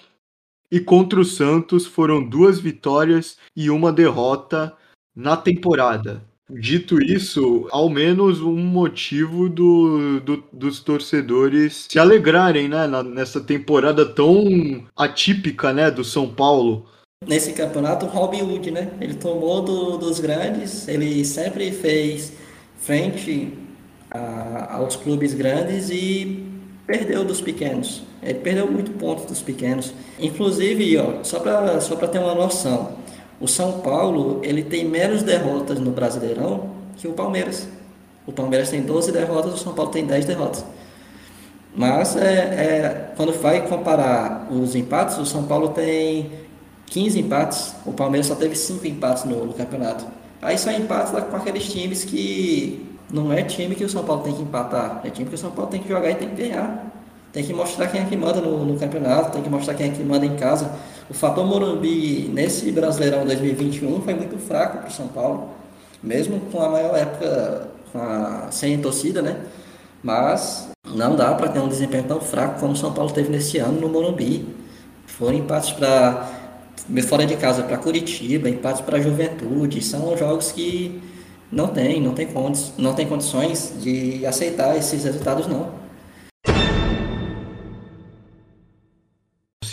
E 0.71 0.81
contra 0.81 1.19
o 1.19 1.25
Santos 1.25 1.87
foram 1.87 2.23
duas 2.23 2.59
vitórias 2.59 3.39
e 3.57 3.71
uma 3.71 3.91
derrota 3.91 4.77
na 5.17 5.37
temporada. 5.37 6.23
Dito 6.51 7.03
isso, 7.03 7.67
ao 7.71 7.89
menos 7.89 8.43
um 8.43 8.57
motivo 8.57 9.49
do, 9.49 10.21
do, 10.21 10.45
dos 10.53 10.79
torcedores 10.81 11.87
se 11.89 11.99
alegrarem 11.99 12.69
né, 12.69 12.87
nessa 13.03 13.41
temporada 13.41 14.05
tão 14.05 14.85
atípica 14.95 15.73
né, 15.73 15.91
do 15.91 16.05
São 16.05 16.29
Paulo. 16.29 16.87
Nesse 17.27 17.55
campeonato, 17.55 18.05
o 18.05 18.09
Robin 18.11 18.43
Hood, 18.43 18.71
né? 18.71 18.91
Ele 19.01 19.15
tomou 19.15 19.63
do, 19.63 19.97
dos 19.97 20.21
grandes, 20.21 20.87
ele 20.87 21.25
sempre 21.25 21.73
fez 21.73 22.35
frente 22.77 23.57
a, 24.11 24.77
aos 24.77 24.97
clubes 24.97 25.33
grandes 25.33 25.89
e 25.89 26.45
perdeu 26.87 27.25
dos 27.25 27.41
pequenos. 27.41 28.03
Ele 28.23 28.39
perdeu 28.41 28.71
muito 28.71 28.91
pontos 28.93 29.25
dos 29.25 29.41
pequenos. 29.41 29.95
Inclusive, 30.19 30.99
ó, 30.99 31.25
só 31.25 31.41
para 31.41 31.81
só 31.81 31.97
ter 31.97 32.19
uma 32.19 32.35
noção, 32.35 32.94
o 33.45 33.49
São 33.49 33.81
Paulo 33.81 34.41
ele 34.43 34.63
tem 34.63 34.87
menos 34.87 35.23
derrotas 35.23 35.79
no 35.79 35.91
Brasileirão 35.91 36.71
que 36.97 37.07
o 37.07 37.13
Palmeiras. 37.13 37.69
O 38.27 38.33
Palmeiras 38.33 38.71
tem 38.71 38.81
12 38.81 39.13
derrotas, 39.13 39.53
o 39.53 39.59
São 39.59 39.75
Paulo 39.75 39.91
tem 39.91 40.07
10 40.07 40.25
derrotas. 40.25 40.65
Mas 41.77 42.17
é, 42.17 42.23
é, 42.23 43.13
quando 43.17 43.35
vai 43.35 43.69
comparar 43.69 44.49
os 44.51 44.75
empates, 44.75 45.19
o 45.19 45.27
São 45.27 45.45
Paulo 45.45 45.69
tem 45.69 46.31
15 46.87 47.21
empates, 47.21 47.75
o 47.85 47.93
Palmeiras 47.93 48.29
só 48.29 48.35
teve 48.35 48.57
5 48.57 48.87
empates 48.87 49.25
no, 49.25 49.45
no 49.45 49.53
campeonato. 49.53 50.07
Aí 50.41 50.57
são 50.57 50.73
empates 50.73 51.13
lá 51.13 51.21
com 51.21 51.37
aqueles 51.37 51.71
times 51.71 52.03
que 52.03 52.89
não 53.11 53.31
é 53.31 53.43
time 53.43 53.75
que 53.75 53.85
o 53.85 53.91
São 53.91 54.05
Paulo 54.05 54.23
tem 54.23 54.33
que 54.33 54.41
empatar, 54.41 55.03
é 55.05 55.11
time 55.11 55.29
que 55.29 55.35
o 55.35 55.39
São 55.39 55.51
Paulo 55.51 55.71
tem 55.71 55.83
que 55.83 55.89
jogar 55.89 56.11
e 56.11 56.15
tem 56.15 56.31
que 56.31 56.37
ganhar. 56.37 56.94
Tem 57.35 57.45
que 57.45 57.53
mostrar 57.53 57.89
quem 57.89 58.01
é 58.01 58.05
que 58.05 58.17
manda 58.17 58.41
no, 58.41 58.65
no 58.65 58.79
campeonato, 58.79 59.33
tem 59.33 59.43
que 59.43 59.51
mostrar 59.51 59.75
quem 59.75 59.91
é 59.91 59.93
que 59.93 60.05
manda 60.05 60.25
em 60.25 60.37
casa. 60.37 60.71
O 61.11 61.13
fator 61.13 61.45
Morumbi 61.45 62.31
nesse 62.33 62.71
Brasileirão 62.71 63.27
2021 63.27 64.03
foi 64.03 64.15
muito 64.15 64.39
fraco 64.39 64.79
para 64.79 64.89
o 64.89 64.93
São 64.93 65.09
Paulo, 65.09 65.49
mesmo 66.01 66.39
com 66.53 66.63
a 66.63 66.69
maior 66.69 66.97
época 66.97 67.69
a, 67.93 68.47
sem 68.53 68.81
torcida, 68.81 69.21
né? 69.21 69.37
Mas 70.01 70.69
não 70.95 71.17
dá 71.17 71.35
para 71.35 71.49
ter 71.49 71.59
um 71.59 71.67
desempenho 71.67 72.05
tão 72.05 72.21
fraco 72.21 72.61
como 72.61 72.75
o 72.75 72.77
São 72.77 72.93
Paulo 72.93 73.11
teve 73.11 73.31
nesse 73.31 73.59
ano 73.59 73.81
no 73.81 73.89
Morumbi. 73.89 74.47
Foram 75.05 75.35
empates 75.35 75.73
para 75.73 76.31
fora 77.09 77.27
de 77.27 77.35
casa 77.37 77.65
para 77.65 77.77
Curitiba, 77.79 78.49
empates 78.49 78.81
para 78.81 79.01
Juventude, 79.01 79.83
são 79.83 80.17
jogos 80.17 80.53
que 80.53 81.03
não 81.51 81.67
tem, 81.67 82.01
não 82.01 82.15
tem, 82.15 82.29
condi 82.29 82.73
não 82.79 82.95
tem 82.95 83.09
condições 83.09 83.75
de 83.81 84.25
aceitar 84.25 84.77
esses 84.77 85.03
resultados 85.03 85.49
não. 85.49 85.84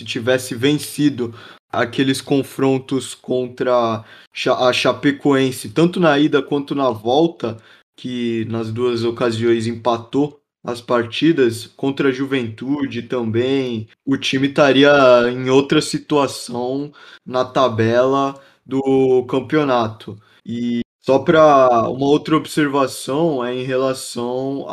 Se 0.02 0.06
tivesse 0.06 0.56
vencido 0.56 1.34
aqueles 1.72 2.22
confrontos 2.22 3.14
contra 3.14 4.04
a 4.04 4.74
Chapecoense, 4.74 5.70
tanto 5.70 6.00
na 6.00 6.18
ida 6.18 6.42
quanto 6.42 6.74
na 6.74 6.90
volta, 6.90 7.58
que 7.96 8.46
nas 8.46 8.72
duas 8.72 9.04
ocasiões 9.04 9.68
empatou 9.68 10.40
as 10.64 10.82
partidas, 10.82 11.68
contra 11.68 12.10
a 12.10 12.12
Juventude 12.12 13.04
também, 13.04 13.88
o 14.06 14.18
time 14.18 14.48
estaria 14.48 14.92
em 15.32 15.50
outra 15.50 15.82
situação 15.82 16.92
na 17.26 17.46
tabela 17.46 18.40
do 18.66 19.24
campeonato. 19.26 20.20
E 20.46 20.82
só 21.04 21.20
para 21.20 21.90
uma 21.90 22.06
outra 22.06 22.36
observação 22.36 23.44
é 23.44 23.56
em 23.56 23.64
relação 23.64 24.66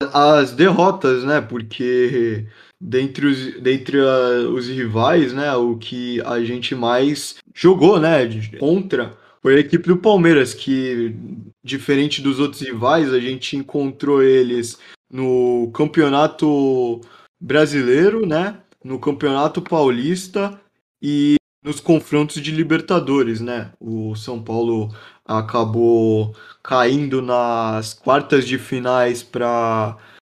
às 0.00 0.52
derrotas, 0.52 1.22
né? 1.24 1.40
Porque 1.40 2.46
dentre 2.80 3.26
os, 3.26 3.60
dentre 3.60 3.98
a, 4.00 4.48
os 4.48 4.68
rivais, 4.68 5.32
né, 5.32 5.52
o 5.54 5.76
que 5.76 6.20
a 6.22 6.42
gente 6.42 6.74
mais 6.74 7.36
jogou, 7.54 7.98
né, 7.98 8.28
contra 8.58 9.16
foi 9.42 9.56
a 9.56 9.60
equipe 9.60 9.86
do 9.86 9.96
Palmeiras, 9.96 10.52
que 10.52 11.14
diferente 11.62 12.20
dos 12.20 12.40
outros 12.40 12.62
rivais, 12.62 13.12
a 13.12 13.20
gente 13.20 13.56
encontrou 13.56 14.20
eles 14.20 14.76
no 15.08 15.70
Campeonato 15.72 17.00
Brasileiro, 17.40 18.26
né, 18.26 18.58
no 18.82 18.98
Campeonato 18.98 19.62
Paulista 19.62 20.60
e 21.00 21.36
nos 21.62 21.80
confrontos 21.80 22.40
de 22.40 22.50
Libertadores, 22.50 23.40
né? 23.40 23.72
O 23.80 24.14
São 24.14 24.42
Paulo 24.42 24.94
acabou 25.24 26.34
caindo 26.62 27.20
nas 27.20 27.94
quartas 27.94 28.46
de 28.46 28.58
finais 28.58 29.22
para 29.22 29.96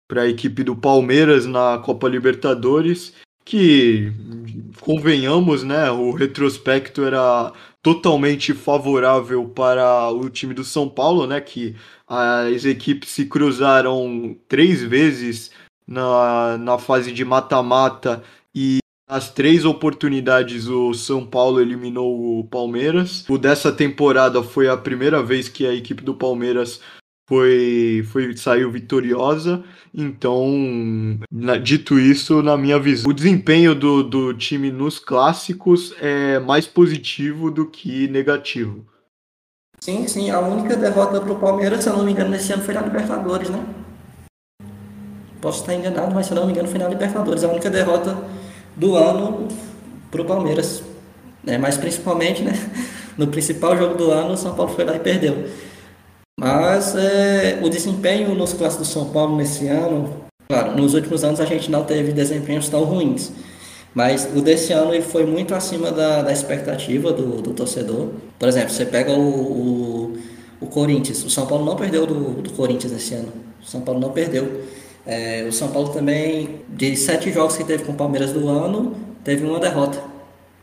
para 0.08 0.24
a 0.24 0.28
equipe 0.28 0.64
do 0.64 0.76
Palmeiras 0.76 1.46
na 1.46 1.78
Copa 1.80 2.08
Libertadores 2.08 3.14
que, 3.48 4.12
convenhamos, 4.82 5.64
né, 5.64 5.90
o 5.90 6.12
retrospecto 6.12 7.06
era 7.06 7.54
totalmente 7.82 8.54
favorável 8.54 9.46
para 9.48 10.10
o 10.12 10.30
time 10.30 10.54
do 10.54 10.66
São 10.66 10.90
Paulo, 10.90 11.26
né, 11.26 11.40
que 11.40 11.74
as 12.06 12.66
equipes 12.66 13.10
se 13.10 13.26
cruzaram 13.26 14.36
três 14.50 14.84
vezes 14.84 15.50
na, 15.88 16.58
na 16.58 16.78
fase 16.78 17.14
de 17.14 17.24
mata-mata 17.24 18.22
e 18.54 18.80
nas 19.10 19.32
três 19.32 19.64
oportunidades 19.64 20.68
o 20.68 20.94
São 20.94 21.26
Paulo 21.26 21.62
eliminou 21.62 22.40
o 22.40 22.44
Palmeiras. 22.44 23.24
O 23.30 23.38
dessa 23.38 23.72
temporada 23.72 24.44
foi 24.44 24.68
a 24.68 24.76
primeira 24.76 25.24
vez 25.24 25.48
que 25.48 25.66
a 25.66 25.74
equipe 25.74 26.04
do 26.04 26.14
Palmeiras 26.14 26.82
foi, 27.28 28.06
foi 28.12 28.36
saiu 28.36 28.72
vitoriosa. 28.72 29.64
Então, 29.94 30.48
na, 31.32 31.58
dito 31.58 32.00
isso, 32.00 32.42
na 32.42 32.58
minha 32.58 32.80
visão, 32.80 33.10
o 33.10 33.14
desempenho 33.14 33.76
do, 33.76 34.02
do 34.02 34.34
time 34.34 34.72
nos 34.72 34.98
clássicos 34.98 35.94
é 36.00 36.40
mais 36.40 36.66
positivo 36.66 37.52
do 37.52 37.66
que 37.66 38.08
negativo. 38.08 38.86
Sim, 39.80 40.08
sim. 40.08 40.30
A 40.32 40.40
única 40.40 40.76
derrota 40.76 41.20
para 41.20 41.34
o 41.34 41.40
Palmeiras, 41.40 41.84
se 41.84 41.90
eu 41.90 41.98
não 41.98 42.04
me 42.04 42.12
engano, 42.12 42.30
nesse 42.30 42.52
ano 42.54 42.64
foi 42.64 42.74
na 42.74 42.82
Libertadores, 42.82 43.50
né? 43.50 43.64
Posso 45.42 45.62
estar 45.62 45.76
enganado, 45.76 46.16
mas 46.16 46.26
se 46.26 46.32
eu 46.32 46.36
não 46.36 46.46
me 46.46 46.52
engano, 46.52 46.68
foi 46.68 46.80
na 46.80 46.88
Libertadores. 46.88 47.44
A 47.44 47.50
única 47.50 47.70
derrota 47.70 48.18
do 48.76 48.96
ano 48.96 49.48
para 50.10 50.22
o 50.22 50.26
Palmeiras. 50.26 50.82
Né? 51.44 51.58
Mas 51.58 51.78
principalmente, 51.78 52.42
né? 52.44 52.54
No 53.18 53.26
principal 53.26 53.76
jogo 53.76 53.96
do 53.96 54.12
ano, 54.12 54.34
o 54.34 54.38
São 54.38 54.54
Paulo 54.54 54.72
foi 54.72 54.86
lá 54.86 54.96
e 54.96 55.00
perdeu. 55.00 55.50
Mas 56.40 56.96
é, 56.96 57.60
o 57.64 57.70
desempenho 57.70 58.36
nos 58.36 58.54
clássicos 58.54 58.88
do 58.88 58.94
São 58.94 59.10
Paulo 59.10 59.36
nesse 59.36 59.68
ano, 59.68 60.14
claro, 60.48 60.78
nos 60.78 60.94
últimos 60.94 61.24
anos 61.24 61.40
a 61.40 61.46
gente 61.46 61.72
não 61.72 61.84
teve 61.84 62.12
desempenhos 62.12 62.70
tão 62.70 62.84
ruins. 62.84 63.32
Mas 63.98 64.30
o 64.36 64.42
desse 64.42 64.72
ano 64.72 64.94
ele 64.94 65.04
foi 65.04 65.26
muito 65.26 65.56
acima 65.56 65.92
da, 65.92 66.22
da 66.22 66.32
expectativa 66.32 67.12
do, 67.12 67.42
do 67.42 67.54
torcedor. 67.54 68.10
Por 68.38 68.48
exemplo, 68.48 68.70
você 68.70 68.86
pega 68.86 69.12
o, 69.12 69.20
o, 69.20 70.18
o, 70.62 70.68
Corinthians. 70.68 71.24
O 71.24 71.30
São 71.32 71.48
Paulo 71.48 71.66
não 71.66 71.76
perdeu 71.76 72.06
do, 72.06 72.42
do 72.44 72.52
Corinthians 72.52 72.94
esse 72.94 73.16
ano. 73.16 73.34
O 73.60 73.66
São 73.66 73.82
Paulo 73.82 74.00
não 74.00 74.12
perdeu. 74.12 74.62
É, 75.04 75.44
o 75.50 75.52
São 75.52 75.70
Paulo 75.70 75.90
também, 75.90 76.62
de 76.70 76.96
sete 76.96 77.32
jogos 77.32 77.58
que 77.58 77.64
teve 77.64 77.84
com 77.86 77.94
o 77.94 77.96
Palmeiras 77.96 78.32
do 78.32 78.48
ano, 78.48 78.96
teve 79.24 79.44
uma 79.44 79.60
derrota. 79.60 80.00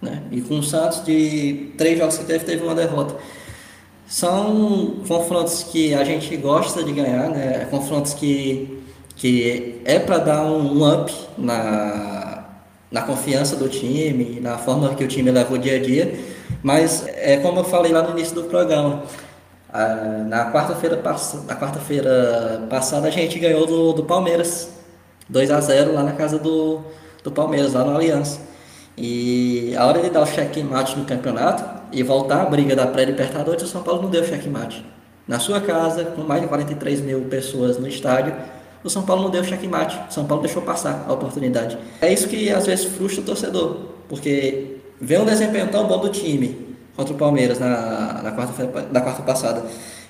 Né? 0.01 0.23
E 0.31 0.41
com 0.41 0.61
o 0.61 0.63
Santos, 0.63 1.05
de 1.05 1.73
três 1.77 1.99
jogos 1.99 2.17
que 2.17 2.25
teve, 2.25 2.45
teve 2.45 2.63
uma 2.63 2.77
derrota. 2.77 3.17
São 4.07 4.97
confrontos 5.09 5.63
que 5.65 5.95
a 5.95 6.05
gente 6.05 6.37
gosta 6.37 6.83
de 6.85 6.93
ganhar, 6.93 7.31
né? 7.31 7.67
confrontos 7.71 8.15
que, 8.15 8.83
que 9.17 9.81
é 9.85 9.99
para 9.99 10.19
dar 10.19 10.45
um 10.45 10.87
up 10.87 11.13
na, 11.39 12.45
na 12.91 13.03
confiança 13.03 13.57
do 13.57 13.69
time, 13.69 14.41
na 14.41 14.59
forma 14.59 14.95
que 14.95 15.05
o 15.05 15.09
time 15.09 15.31
leva 15.31 15.55
o 15.55 15.59
dia 15.59 15.77
a 15.77 15.83
dia. 15.83 16.19
Mas 16.63 17.07
é 17.07 17.39
como 17.39 17.61
eu 17.61 17.65
falei 17.65 17.93
lá 17.93 18.03
no 18.03 18.11
início 18.11 18.35
do 18.35 18.45
programa. 18.45 19.03
na 20.29 20.53
quarta-feira 20.53 21.03
na 21.47 21.57
quarta-feira 21.57 22.67
passada 22.69 23.09
a 23.09 23.11
gente 23.11 23.39
ganhou 23.39 23.67
do, 23.67 23.93
do 23.93 24.05
Palmeiras 24.05 24.69
2 25.29 25.51
a 25.51 25.61
0 25.61 25.95
lá 25.95 26.03
na 26.03 26.13
casa 26.13 26.39
do, 26.39 26.81
do 27.23 27.33
Palmeiras, 27.33 27.73
lá 27.73 27.85
no 27.85 27.97
Aliança. 27.97 28.41
E 28.97 29.75
a 29.77 29.87
hora 29.87 30.01
de 30.01 30.11
dar 30.11 30.23
o 30.23 30.27
checkmate 30.27 30.97
no 30.97 31.05
campeonato 31.05 31.65
e 31.93 32.03
voltar 32.03 32.43
à 32.43 32.45
briga 32.45 32.77
da 32.77 32.87
pré-libertadores, 32.87 33.63
o 33.63 33.67
São 33.67 33.83
Paulo 33.83 34.03
não 34.03 34.11
deu 34.11 34.25
checkmate. 34.25 34.85
Na 35.27 35.39
sua 35.39 35.61
casa, 35.61 36.05
com 36.05 36.23
mais 36.23 36.43
de 36.43 36.49
43 36.49 37.01
mil 37.01 37.23
pessoas 37.23 37.79
no 37.79 37.89
estádio, 37.89 38.35
o 38.85 38.91
São 38.91 39.03
Paulo 39.03 39.23
não 39.23 39.31
deu 39.31 39.43
checkmate. 39.43 39.99
O 40.09 40.13
São 40.13 40.27
Paulo 40.27 40.43
deixou 40.43 40.63
passar 40.63 41.05
a 41.09 41.13
oportunidade. 41.13 41.77
É 42.01 42.13
isso 42.13 42.29
que 42.29 42.51
às 42.51 42.67
vezes 42.67 42.85
frustra 42.85 43.23
o 43.23 43.25
torcedor, 43.25 43.77
porque 44.09 44.77
vê 45.01 45.19
um 45.19 45.25
desempenho 45.25 45.69
tão 45.69 45.87
bom 45.87 45.99
do 45.99 46.11
time 46.11 46.77
contra 46.95 47.15
o 47.15 47.17
Palmeiras 47.17 47.59
na, 47.59 48.23
na, 48.23 48.33
quarta, 48.33 48.87
na 48.93 49.01
quarta 49.01 49.23
passada 49.23 49.65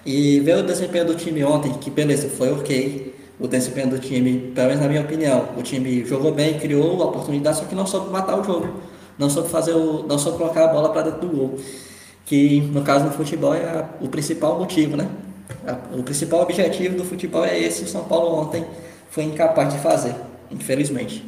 e 0.05 0.41
vê 0.41 0.53
o 0.53 0.63
desempenho 0.63 1.07
do 1.07 1.15
time 1.15 1.43
ontem, 1.45 1.73
que 1.75 1.91
beleza, 1.91 2.29
foi 2.29 2.53
ok 2.53 3.14
o 3.39 3.49
desempenho 3.49 3.91
do 3.91 3.99
time, 3.99 4.53
pelo 4.55 4.69
menos 4.69 4.83
na 4.83 4.89
minha 4.89 5.01
opinião. 5.01 5.49
O 5.57 5.63
time 5.63 6.05
jogou 6.05 6.33
bem, 6.33 6.59
criou 6.59 7.03
a 7.03 7.07
oportunidade, 7.07 7.59
só 7.59 7.65
que 7.65 7.75
não 7.75 7.87
soube 7.87 8.11
matar 8.11 8.39
o 8.39 8.45
jogo. 8.45 8.69
Não 9.19 9.29
soube 9.31 9.49
fazer 9.49 9.75
o, 9.75 10.05
não 10.07 10.19
soube 10.19 10.39
colocar 10.39 10.65
a 10.65 10.69
bola 10.69 10.91
para 10.91 11.03
dentro 11.03 11.21
do 11.21 11.37
gol. 11.37 11.59
Que 12.25 12.61
no 12.61 12.83
caso 12.83 13.05
do 13.05 13.11
futebol 13.11 13.55
é 13.55 13.89
o 14.01 14.09
principal 14.09 14.59
motivo, 14.59 14.97
né? 14.97 15.09
O 15.97 16.03
principal 16.03 16.43
objetivo 16.43 16.97
do 16.97 17.05
futebol 17.05 17.45
é 17.45 17.59
esse, 17.59 17.85
o 17.85 17.87
São 17.87 18.05
Paulo 18.05 18.35
ontem 18.41 18.65
foi 19.11 19.25
incapaz 19.25 19.73
de 19.73 19.79
fazer, 19.79 20.15
infelizmente. 20.51 21.25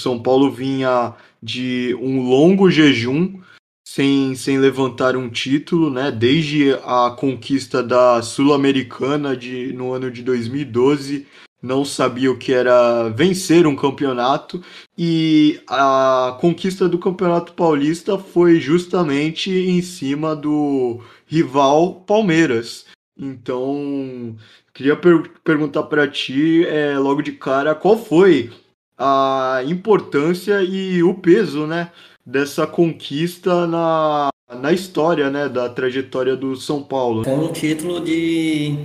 São 0.00 0.22
Paulo 0.22 0.50
vinha 0.50 1.12
de 1.42 1.96
um 2.00 2.22
longo 2.22 2.70
jejum 2.70 3.40
sem, 3.88 4.34
sem 4.34 4.58
levantar 4.58 5.16
um 5.16 5.30
título, 5.30 5.88
né? 5.88 6.10
Desde 6.10 6.74
a 6.84 7.10
conquista 7.18 7.82
da 7.82 8.20
Sul-Americana 8.20 9.34
de, 9.34 9.72
no 9.72 9.94
ano 9.94 10.10
de 10.10 10.22
2012, 10.22 11.26
não 11.62 11.86
sabia 11.86 12.30
o 12.30 12.36
que 12.36 12.52
era 12.52 13.08
vencer 13.08 13.66
um 13.66 13.74
campeonato 13.74 14.62
e 14.96 15.58
a 15.66 16.36
conquista 16.38 16.86
do 16.86 16.98
Campeonato 16.98 17.54
Paulista 17.54 18.18
foi 18.18 18.60
justamente 18.60 19.50
em 19.50 19.80
cima 19.80 20.36
do 20.36 21.00
rival 21.26 21.94
Palmeiras. 22.06 22.84
Então, 23.18 24.36
queria 24.74 24.96
per 24.96 25.30
perguntar 25.42 25.84
para 25.84 26.06
ti, 26.06 26.62
é, 26.66 26.98
logo 26.98 27.22
de 27.22 27.32
cara, 27.32 27.74
qual 27.74 27.96
foi 27.96 28.50
a 28.98 29.62
importância 29.64 30.62
e 30.62 31.02
o 31.02 31.14
peso, 31.14 31.66
né, 31.66 31.90
dessa 32.28 32.66
conquista 32.66 33.66
na, 33.66 34.28
na 34.60 34.70
história 34.70 35.30
né, 35.30 35.48
da 35.48 35.66
trajetória 35.70 36.36
do 36.36 36.54
São 36.56 36.82
Paulo. 36.82 37.24
Foi 37.24 37.32
um 37.32 37.50
título 37.50 38.00
de 38.00 38.78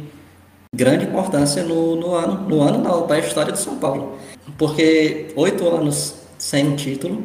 grande 0.74 1.04
importância 1.04 1.62
no, 1.62 1.98
no 1.98 2.16
ano, 2.16 2.48
no 2.48 2.62
ano 2.62 2.80
não, 2.82 3.06
para 3.06 3.18
a 3.18 3.20
história 3.20 3.52
do 3.52 3.58
São 3.58 3.78
Paulo. 3.78 4.18
Porque 4.58 5.34
oito 5.36 5.68
anos 5.68 6.16
sem 6.38 6.70
um 6.70 6.76
título 6.78 7.22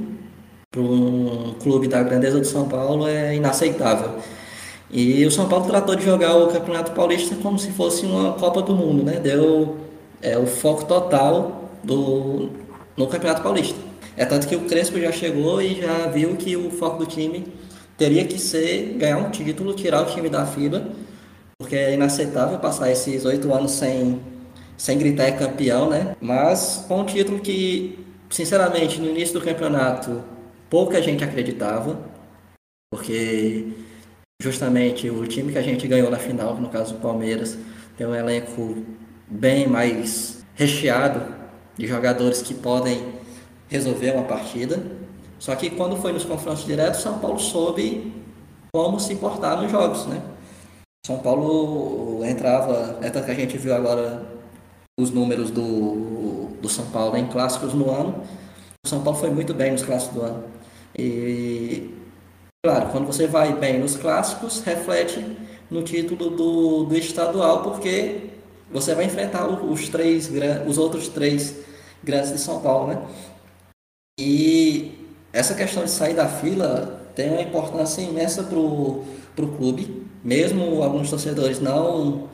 para 0.72 0.80
um 0.80 1.54
clube 1.62 1.86
da 1.86 2.02
grandeza 2.02 2.40
do 2.40 2.46
São 2.46 2.68
Paulo 2.68 3.06
é 3.06 3.36
inaceitável. 3.36 4.16
E 4.90 5.24
o 5.24 5.30
São 5.30 5.48
Paulo 5.48 5.66
tratou 5.66 5.94
de 5.94 6.04
jogar 6.04 6.34
o 6.36 6.48
Campeonato 6.48 6.92
Paulista 6.92 7.36
como 7.36 7.60
se 7.60 7.70
fosse 7.70 8.04
uma 8.04 8.32
Copa 8.32 8.60
do 8.60 8.74
Mundo, 8.74 9.04
né? 9.04 9.20
Deu 9.20 9.76
é, 10.20 10.36
o 10.36 10.46
foco 10.46 10.84
total 10.84 11.70
do, 11.84 12.50
no 12.96 13.06
Campeonato 13.06 13.42
Paulista. 13.42 13.87
É 14.18 14.26
tanto 14.26 14.48
que 14.48 14.56
o 14.56 14.62
Crespo 14.62 14.98
já 14.98 15.12
chegou 15.12 15.62
e 15.62 15.80
já 15.80 16.08
viu 16.08 16.34
que 16.36 16.56
o 16.56 16.72
foco 16.72 16.98
do 16.98 17.06
time 17.06 17.46
teria 17.96 18.24
que 18.24 18.36
ser 18.36 18.96
ganhar 18.98 19.16
um 19.18 19.30
título, 19.30 19.72
tirar 19.74 20.02
o 20.02 20.06
time 20.06 20.28
da 20.28 20.44
fila, 20.44 20.90
porque 21.56 21.76
é 21.76 21.94
inaceitável 21.94 22.58
passar 22.58 22.90
esses 22.90 23.24
oito 23.24 23.54
anos 23.54 23.70
sem, 23.70 24.20
sem 24.76 24.98
gritar 24.98 25.26
é 25.26 25.30
campeão, 25.30 25.88
né? 25.88 26.16
Mas 26.20 26.84
com 26.88 27.02
um 27.02 27.04
título 27.04 27.38
que, 27.38 27.96
sinceramente, 28.28 29.00
no 29.00 29.08
início 29.08 29.38
do 29.38 29.44
campeonato 29.44 30.20
pouca 30.68 31.00
gente 31.00 31.22
acreditava, 31.22 31.96
porque 32.90 33.68
justamente 34.42 35.08
o 35.08 35.24
time 35.28 35.52
que 35.52 35.58
a 35.58 35.62
gente 35.62 35.86
ganhou 35.86 36.10
na 36.10 36.18
final, 36.18 36.56
no 36.56 36.68
caso 36.68 36.96
o 36.96 36.98
Palmeiras, 36.98 37.56
tem 37.96 38.04
um 38.04 38.14
elenco 38.16 38.84
bem 39.28 39.68
mais 39.68 40.44
recheado 40.56 41.22
de 41.76 41.86
jogadores 41.86 42.42
que 42.42 42.52
podem 42.52 43.17
resolver 43.68 44.12
uma 44.12 44.24
partida. 44.24 44.82
Só 45.38 45.54
que 45.54 45.70
quando 45.70 45.96
foi 45.96 46.12
nos 46.12 46.24
confrontos 46.24 46.64
diretos, 46.64 47.00
São 47.00 47.18
Paulo 47.18 47.38
soube 47.38 48.12
como 48.72 48.98
se 48.98 49.14
portar 49.16 49.60
nos 49.60 49.70
jogos, 49.70 50.06
né? 50.06 50.20
São 51.06 51.18
Paulo 51.18 52.24
entrava, 52.24 52.98
é 53.00 53.08
tanto 53.08 53.26
que 53.26 53.30
a 53.30 53.34
gente 53.34 53.56
viu 53.56 53.74
agora 53.74 54.26
os 54.98 55.10
números 55.10 55.50
do, 55.50 56.48
do 56.60 56.68
São 56.68 56.86
Paulo 56.86 57.16
em 57.16 57.26
clássicos 57.26 57.72
no 57.72 57.90
ano. 57.90 58.22
O 58.84 58.88
São 58.88 59.02
Paulo 59.02 59.18
foi 59.18 59.30
muito 59.30 59.54
bem 59.54 59.72
nos 59.72 59.82
clássicos 59.82 60.16
do 60.16 60.22
ano. 60.22 60.44
E, 60.96 61.94
claro, 62.64 62.88
quando 62.90 63.06
você 63.06 63.26
vai 63.26 63.54
bem 63.54 63.78
nos 63.78 63.96
clássicos, 63.96 64.60
reflete 64.60 65.24
no 65.70 65.82
título 65.82 66.30
do, 66.30 66.84
do 66.84 66.96
estadual, 66.96 67.62
porque 67.62 68.30
você 68.70 68.94
vai 68.94 69.04
enfrentar 69.04 69.46
os 69.46 69.88
três 69.88 70.30
os 70.66 70.78
outros 70.78 71.08
três 71.08 71.56
grandes 72.02 72.32
de 72.32 72.38
São 72.38 72.60
Paulo, 72.60 72.88
né? 72.88 73.02
E 74.18 75.06
essa 75.32 75.54
questão 75.54 75.84
de 75.84 75.90
sair 75.90 76.14
da 76.14 76.26
fila 76.26 77.12
tem 77.14 77.30
uma 77.30 77.42
importância 77.42 78.02
imensa 78.02 78.42
para 78.42 78.58
o 78.58 79.04
clube, 79.56 80.04
mesmo 80.24 80.82
alguns 80.82 81.08
torcedores 81.08 81.60
não, 81.60 82.28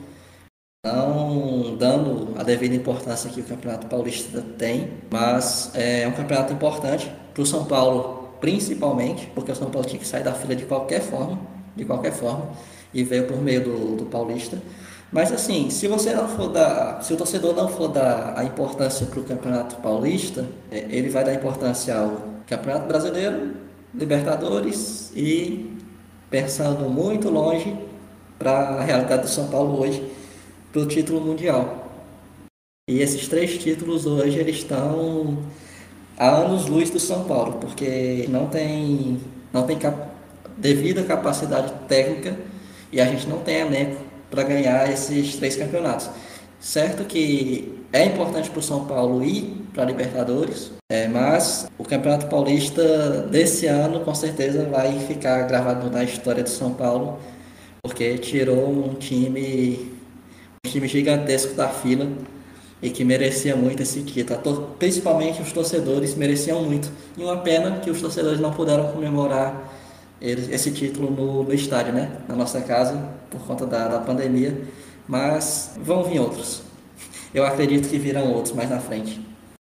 não 0.84 1.76
dando 1.76 2.32
a 2.38 2.42
devida 2.42 2.74
importância 2.74 3.28
que 3.28 3.40
o 3.40 3.44
Campeonato 3.44 3.86
Paulista 3.86 4.40
tem, 4.56 4.94
mas 5.10 5.70
é 5.74 6.08
um 6.08 6.12
campeonato 6.12 6.54
importante 6.54 7.12
para 7.34 7.42
o 7.42 7.46
São 7.46 7.66
Paulo, 7.66 8.30
principalmente, 8.40 9.26
porque 9.34 9.52
o 9.52 9.56
São 9.56 9.70
Paulo 9.70 9.86
tinha 9.86 10.00
que 10.00 10.06
sair 10.06 10.22
da 10.22 10.32
fila 10.32 10.56
de 10.56 10.64
qualquer 10.64 11.02
forma, 11.02 11.38
de 11.76 11.84
qualquer 11.84 12.12
forma, 12.12 12.48
e 12.94 13.04
veio 13.04 13.26
por 13.26 13.42
meio 13.42 13.62
do, 13.62 13.96
do 13.96 14.06
Paulista. 14.06 14.58
Mas 15.14 15.30
assim, 15.30 15.70
se 15.70 15.86
você 15.86 16.12
não 16.12 16.26
for 16.26 16.48
dar, 16.48 17.00
se 17.00 17.12
o 17.12 17.16
torcedor 17.16 17.54
não 17.54 17.68
for 17.68 17.86
dar 17.86 18.36
a 18.36 18.42
importância 18.42 19.06
para 19.06 19.20
o 19.20 19.22
Campeonato 19.22 19.76
Paulista, 19.76 20.44
é, 20.72 20.86
ele 20.90 21.08
vai 21.08 21.22
dar 21.22 21.32
importância 21.32 21.96
ao 21.96 22.20
Campeonato 22.48 22.88
Brasileiro, 22.88 23.54
Libertadores 23.94 25.12
e 25.14 25.78
pensando 26.28 26.90
muito 26.90 27.30
longe 27.30 27.78
para 28.36 28.70
a 28.70 28.82
realidade 28.82 29.22
do 29.22 29.28
São 29.28 29.46
Paulo 29.46 29.80
hoje, 29.80 30.04
para 30.72 30.82
o 30.82 30.86
título 30.86 31.20
mundial. 31.20 31.92
E 32.90 32.98
esses 32.98 33.28
três 33.28 33.56
títulos 33.56 34.06
hoje 34.06 34.36
eles 34.40 34.56
estão 34.56 35.38
a 36.18 36.28
anos 36.28 36.66
luz 36.66 36.90
do 36.90 36.98
São 36.98 37.22
Paulo, 37.22 37.58
porque 37.60 38.26
não 38.28 38.48
tem 38.48 39.20
não 39.52 39.64
tem 39.64 39.78
cap 39.78 39.96
devida 40.58 41.04
capacidade 41.04 41.72
técnica 41.86 42.36
e 42.90 43.00
a 43.00 43.06
gente 43.06 43.28
não 43.28 43.38
tem 43.38 43.60
elenco 43.60 44.13
para 44.34 44.42
ganhar 44.42 44.90
esses 44.90 45.36
três 45.36 45.54
campeonatos. 45.54 46.10
Certo 46.60 47.04
que 47.04 47.78
é 47.92 48.04
importante 48.04 48.50
para 48.50 48.58
o 48.58 48.62
São 48.62 48.86
Paulo 48.86 49.22
ir 49.22 49.54
para 49.72 49.84
a 49.84 49.86
Libertadores, 49.86 50.72
é, 50.90 51.06
mas 51.06 51.68
o 51.78 51.84
Campeonato 51.84 52.26
Paulista 52.26 52.82
desse 53.30 53.66
ano 53.66 54.00
com 54.00 54.14
certeza 54.14 54.64
vai 54.64 54.98
ficar 55.00 55.42
gravado 55.42 55.90
na 55.90 56.02
história 56.02 56.42
do 56.42 56.48
São 56.48 56.72
Paulo, 56.72 57.18
porque 57.82 58.18
tirou 58.18 58.70
um 58.70 58.94
time, 58.94 59.92
um 60.64 60.70
time 60.70 60.88
gigantesco 60.88 61.54
da 61.54 61.68
fila 61.68 62.08
e 62.82 62.90
que 62.90 63.04
merecia 63.04 63.54
muito 63.54 63.82
esse 63.82 64.02
título. 64.02 64.70
Principalmente 64.78 65.40
os 65.42 65.52
torcedores 65.52 66.14
mereciam 66.14 66.62
muito. 66.62 66.90
E 67.16 67.22
uma 67.22 67.36
pena 67.36 67.78
que 67.80 67.90
os 67.90 68.00
torcedores 68.00 68.40
não 68.40 68.52
puderam 68.52 68.90
comemorar 68.90 69.73
esse 70.24 70.70
título 70.70 71.10
no, 71.10 71.42
no 71.42 71.54
estádio, 71.54 71.92
né? 71.92 72.20
Na 72.28 72.34
nossa 72.34 72.60
casa, 72.60 73.08
por 73.30 73.40
conta 73.46 73.66
da, 73.66 73.88
da 73.88 73.98
pandemia. 74.00 74.56
Mas 75.06 75.76
vão 75.82 76.02
vir 76.04 76.18
outros. 76.18 76.62
Eu 77.34 77.44
acredito 77.44 77.88
que 77.88 77.98
virão 77.98 78.32
outros 78.32 78.54
mais 78.54 78.70
na 78.70 78.80
frente. 78.80 79.20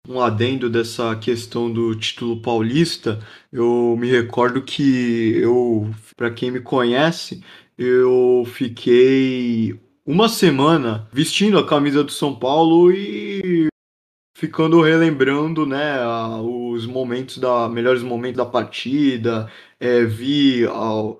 Um 0.07 0.21
adendo 0.21 0.69
dessa 0.69 1.15
questão 1.17 1.71
do 1.71 1.93
título 1.93 2.41
paulista, 2.41 3.19
eu 3.51 3.95
me 3.99 4.09
recordo 4.09 4.61
que 4.61 5.37
eu, 5.37 5.89
para 6.15 6.31
quem 6.31 6.49
me 6.49 6.61
conhece, 6.61 7.43
eu 7.77 8.47
fiquei 8.53 9.77
uma 10.05 10.29
semana 10.29 11.07
vestindo 11.11 11.59
a 11.59 11.67
camisa 11.67 12.05
do 12.05 12.11
São 12.11 12.33
Paulo 12.33 12.89
e 12.89 13.67
ficando 14.37 14.81
relembrando, 14.81 15.65
né, 15.65 15.97
os 16.43 16.85
momentos 16.85 17.39
da 17.39 17.67
melhores 17.67 18.03
momentos 18.03 18.37
da 18.37 18.45
partida, 18.45 19.51
é, 19.79 20.03
vi 20.05 20.63
ao 20.65 21.19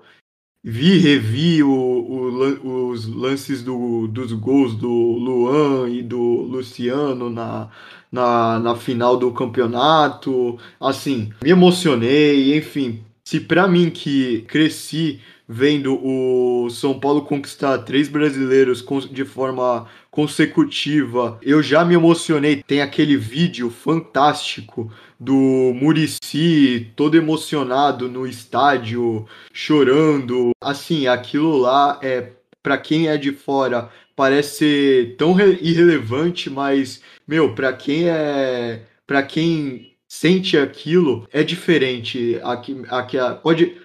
vi 0.62 0.98
revi 0.98 1.62
o, 1.62 1.68
o, 1.68 2.88
os 2.90 3.08
lances 3.08 3.62
do, 3.62 4.06
dos 4.06 4.32
gols 4.32 4.76
do 4.76 4.88
Luan 4.88 5.88
e 5.90 6.02
do 6.02 6.18
Luciano 6.18 7.28
na, 7.28 7.70
na, 8.12 8.60
na 8.60 8.76
final 8.76 9.16
do 9.16 9.32
campeonato, 9.32 10.56
assim, 10.80 11.32
me 11.42 11.50
emocionei, 11.50 12.56
enfim, 12.56 13.02
se 13.24 13.40
para 13.40 13.66
mim 13.66 13.90
que 13.90 14.42
cresci 14.42 15.20
vendo 15.48 15.98
o 16.04 16.68
São 16.70 17.00
Paulo 17.00 17.22
conquistar 17.22 17.78
três 17.78 18.08
brasileiros 18.08 18.84
de 19.10 19.24
forma 19.24 19.88
consecutiva, 20.10 21.38
eu 21.42 21.62
já 21.62 21.84
me 21.84 21.94
emocionei. 21.94 22.62
Tem 22.62 22.80
aquele 22.80 23.16
vídeo 23.16 23.70
fantástico 23.70 24.92
do 25.18 25.72
Murici 25.74 26.90
todo 26.96 27.16
emocionado 27.16 28.08
no 28.08 28.26
estádio, 28.26 29.26
chorando. 29.52 30.50
Assim, 30.60 31.06
aquilo 31.06 31.56
lá 31.56 31.98
é 32.02 32.32
para 32.62 32.78
quem 32.78 33.08
é 33.08 33.16
de 33.16 33.32
fora 33.32 33.90
parece 34.16 35.14
tão 35.16 35.38
irrelevante, 35.40 36.50
mas 36.50 37.00
meu, 37.26 37.54
para 37.54 37.72
quem 37.72 38.08
é, 38.08 38.82
para 39.06 39.22
quem 39.22 39.92
sente 40.08 40.58
aquilo 40.58 41.28
é 41.32 41.42
diferente. 41.42 42.40
Aqui, 42.42 42.82
aqui 42.88 43.16
pode 43.42 43.76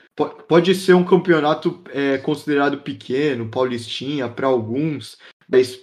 Pode 0.47 0.75
ser 0.75 0.93
um 0.93 1.03
campeonato 1.03 1.81
é, 1.91 2.19
considerado 2.19 2.77
pequeno, 2.77 3.49
paulistinha, 3.49 4.29
para 4.29 4.45
alguns, 4.45 5.17
mas 5.49 5.75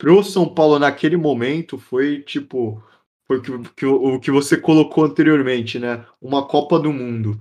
pro 0.00 0.24
São 0.24 0.48
Paulo 0.48 0.78
naquele 0.78 1.18
momento 1.18 1.78
foi 1.78 2.20
tipo 2.20 2.82
foi 3.28 3.40
que, 3.42 3.52
que, 3.76 3.86
o 3.86 4.18
que 4.18 4.30
você 4.30 4.56
colocou 4.56 5.04
anteriormente, 5.04 5.78
né? 5.78 6.04
Uma 6.20 6.48
Copa 6.48 6.80
do 6.80 6.92
Mundo. 6.92 7.38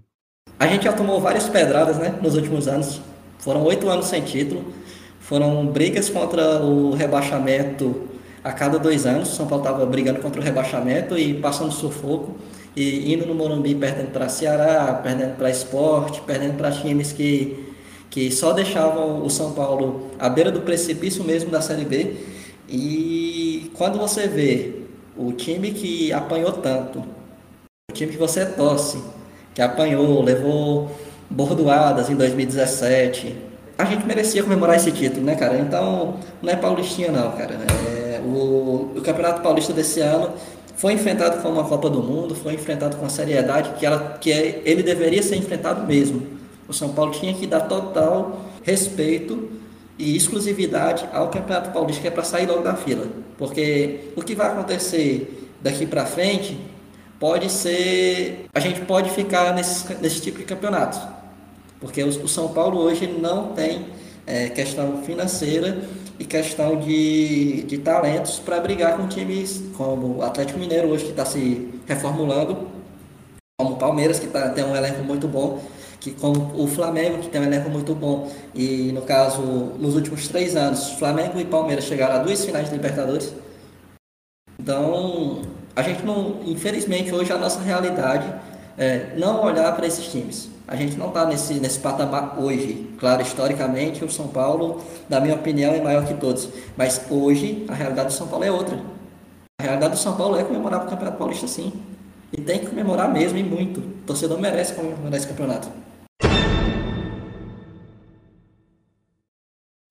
A 0.60 0.68
gente 0.68 0.84
já 0.84 0.94
tomou 0.94 1.20
várias 1.20 1.50
pedradas, 1.50 1.98
né? 1.98 2.20
Nos 2.22 2.36
últimos 2.36 2.68
anos. 2.68 3.02
Foram 3.40 3.64
oito 3.64 3.90
anos 3.90 4.06
sem 4.06 4.22
título. 4.22 4.66
Foram 5.20 5.66
brigas 5.66 6.10
contra 6.10 6.62
o 6.62 6.94
rebaixamento 6.94 8.04
a 8.44 8.52
cada 8.52 8.78
dois 8.78 9.08
anos. 9.08 9.30
São 9.30 9.48
Paulo 9.48 9.64
estava 9.64 9.86
brigando 9.86 10.20
contra 10.20 10.40
o 10.40 10.44
rebaixamento 10.44 11.18
e 11.18 11.34
passando 11.34 11.72
sufoco 11.72 12.36
e 12.76 13.12
indo 13.12 13.26
no 13.26 13.34
Morumbi 13.34 13.74
perdendo 13.74 14.12
para 14.12 14.30
Ceará, 14.30 14.94
perdendo 15.02 15.38
para 15.38 15.50
Esporte, 15.50 16.22
perdendo 16.22 16.56
para 16.56 16.72
times 16.72 17.12
que, 17.14 17.74
que 18.12 18.30
só 18.30 18.52
deixavam 18.52 19.26
o 19.26 19.30
São 19.30 19.54
Paulo 19.54 20.12
à 20.20 20.30
beira 20.30 20.52
do 20.52 20.62
precipício 20.62 21.24
mesmo 21.24 21.50
da 21.50 21.62
Série 21.62 21.86
B. 21.86 22.16
E 22.70 23.72
quando 23.74 23.98
você 23.98 24.28
vê 24.28 24.84
o 25.18 25.32
time 25.34 25.72
que 25.72 26.14
apanhou 26.14 26.52
tanto, 26.52 27.00
o 27.90 27.94
time 27.94 28.12
que 28.12 28.18
você 28.18 28.46
torce, 28.46 29.02
que 29.56 29.62
apanhou, 29.62 30.22
levou 30.22 30.92
bordoadas 31.30 32.10
em 32.10 32.16
2017, 32.16 33.36
a 33.78 33.86
gente 33.86 34.06
merecia 34.06 34.44
comemorar 34.44 34.76
esse 34.76 34.92
título, 34.92 35.26
né, 35.26 35.36
cara? 35.36 35.58
Então, 35.58 36.16
não 36.42 36.52
é 36.52 36.56
paulistinha 36.56 37.12
não, 37.12 37.32
cara. 37.32 37.56
É, 37.88 38.22
o, 38.24 38.92
o 38.96 39.02
Campeonato 39.02 39.42
Paulista 39.42 39.74
desse 39.74 40.00
ano 40.02 40.34
foi 40.76 40.94
enfrentado 40.94 41.42
com 41.42 41.50
uma 41.50 41.64
Copa 41.64 41.90
do 41.90 42.04
Mundo, 42.04 42.36
foi 42.36 42.54
enfrentado 42.54 42.98
com 42.98 43.06
a 43.06 43.10
seriedade 43.10 43.72
que, 43.80 43.86
ela, 43.86 44.18
que 44.20 44.32
é, 44.32 44.62
ele 44.64 44.84
deveria 44.84 45.24
ser 45.24 45.38
enfrentado 45.38 45.88
mesmo. 45.88 46.22
O 46.68 46.74
São 46.74 46.90
Paulo 46.90 47.12
tinha 47.12 47.34
que 47.34 47.48
dar 47.48 47.62
total 47.62 48.42
respeito 48.64 49.50
e 50.00 50.16
exclusividade 50.16 51.08
ao 51.12 51.30
Campeonato 51.30 51.72
Paulista, 51.72 52.02
que 52.02 52.08
é 52.08 52.12
para 52.12 52.24
sair 52.24 52.48
logo 52.48 52.62
da 52.62 52.76
fila. 52.76 53.06
Porque 53.38 54.12
o 54.16 54.22
que 54.24 54.34
vai 54.34 54.48
acontecer 54.48 55.52
daqui 55.62 55.86
para 55.86 56.06
frente 56.06 56.58
pode 57.20 57.52
ser. 57.52 58.48
A 58.56 58.62
gente 58.62 58.80
pode 58.82 59.10
ficar 59.10 59.54
nesse, 59.54 59.94
nesse 59.96 60.22
tipo 60.22 60.40
de 60.40 60.46
campeonato. 60.46 60.98
Porque 61.82 62.02
o, 62.02 62.28
São 62.28 62.50
Paulo 62.50 62.80
hoje 62.80 63.08
não 63.08 63.50
tem 63.50 63.88
é, 64.26 64.50
questão 64.50 65.04
financeira 65.04 65.82
e 66.18 66.26
questão 66.26 66.78
de, 66.78 67.64
de 67.64 67.78
talentos 67.78 68.40
para 68.40 68.60
brigar 68.60 68.98
com 68.98 69.08
times 69.08 69.64
como 69.78 70.18
o 70.18 70.22
Atlético 70.22 70.60
Mineiro 70.60 70.90
hoje 70.90 71.06
que 71.06 71.12
está 71.12 71.26
se 71.26 71.70
reformulando, 71.88 72.68
como 73.58 73.74
o 73.74 73.78
Palmeiras 73.78 74.20
que 74.20 74.28
tá, 74.28 74.50
tem 74.50 74.64
um 74.64 74.76
elenco 74.76 75.04
muito 75.04 75.28
bom, 75.28 75.62
que 76.00 76.12
como 76.12 76.54
o 76.62 76.68
Flamengo 76.68 77.20
que 77.20 77.30
tem 77.30 77.42
um 77.42 77.44
elenco 77.44 77.70
muito 77.70 77.94
bom 77.94 78.32
e 78.56 78.92
no 78.94 79.02
caso 79.02 79.42
nos 79.42 79.96
últimos 79.96 80.28
três 80.28 80.56
anos 80.56 80.92
Flamengo 80.94 81.40
e 81.40 81.46
Palmeiras 81.46 81.86
chegaram 81.86 82.16
a 82.16 82.20
duas 82.20 82.44
finais 82.46 82.68
de 82.70 82.76
Libertadores. 82.76 83.34
Então 84.60 85.42
a 85.76 85.82
gente 85.82 86.06
não, 86.06 86.42
infelizmente 86.46 87.14
hoje 87.14 87.32
a 87.32 87.38
nossa 87.38 87.60
realidade 87.60 88.34
é 88.78 89.14
não 89.18 89.44
olhar 89.44 89.76
para 89.76 89.86
esses 89.88 90.06
times 90.08 90.50
a 90.70 90.76
gente 90.76 90.96
não 90.98 91.08
está 91.08 91.26
nesse, 91.26 91.56
nesse 91.56 91.80
patamar 91.80 92.40
hoje. 92.40 92.88
Claro, 93.00 93.24
historicamente, 93.24 94.06
o 94.06 94.12
São 94.12 94.28
Paulo, 94.28 94.84
na 95.10 95.20
minha 95.20 95.34
opinião, 95.34 95.74
é 95.74 95.82
maior 95.82 96.06
que 96.06 96.14
todos. 96.14 96.48
Mas 96.78 97.02
hoje, 97.10 97.66
a 97.68 97.74
realidade 97.74 98.10
do 98.10 98.14
São 98.14 98.28
Paulo 98.28 98.46
é 98.46 98.52
outra. 98.52 98.80
A 99.60 99.64
realidade 99.64 99.96
do 99.96 100.00
São 100.00 100.16
Paulo 100.16 100.38
é 100.38 100.44
comemorar 100.44 100.86
o 100.86 100.88
Campeonato 100.88 101.18
Paulista, 101.18 101.48
sim. 101.48 101.74
E 102.32 102.42
tem 102.42 102.60
que 102.60 102.68
comemorar 102.68 103.12
mesmo, 103.12 103.38
e 103.38 103.44
muito. 103.44 103.80
O 103.80 104.04
torcedor 104.06 104.40
merece 104.40 104.74
comemorar 104.76 105.14
esse 105.16 105.28
campeonato. 105.28 105.70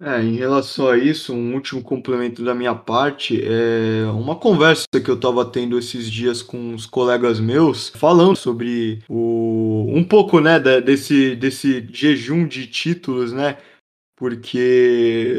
É, 0.01 0.23
em 0.23 0.37
relação 0.37 0.89
a 0.89 0.97
isso, 0.97 1.35
um 1.35 1.55
último 1.55 1.83
complemento 1.83 2.45
da 2.45 2.55
minha 2.55 2.75
parte 2.75 3.43
é 3.45 4.07
uma 4.13 4.37
conversa 4.37 4.87
que 5.05 5.11
eu 5.11 5.17
estava 5.17 5.45
tendo 5.45 5.77
esses 5.77 6.09
dias 6.09 6.41
com 6.41 6.73
os 6.73 6.87
colegas 6.87 7.41
meus, 7.41 7.89
falando 7.89 8.37
sobre 8.37 9.03
o 9.09 9.87
um 9.89 10.05
pouco, 10.05 10.39
né, 10.39 10.61
desse 10.81 11.35
desse 11.35 11.85
jejum 11.93 12.47
de 12.47 12.69
títulos, 12.69 13.33
né? 13.33 13.59
Porque 14.17 14.59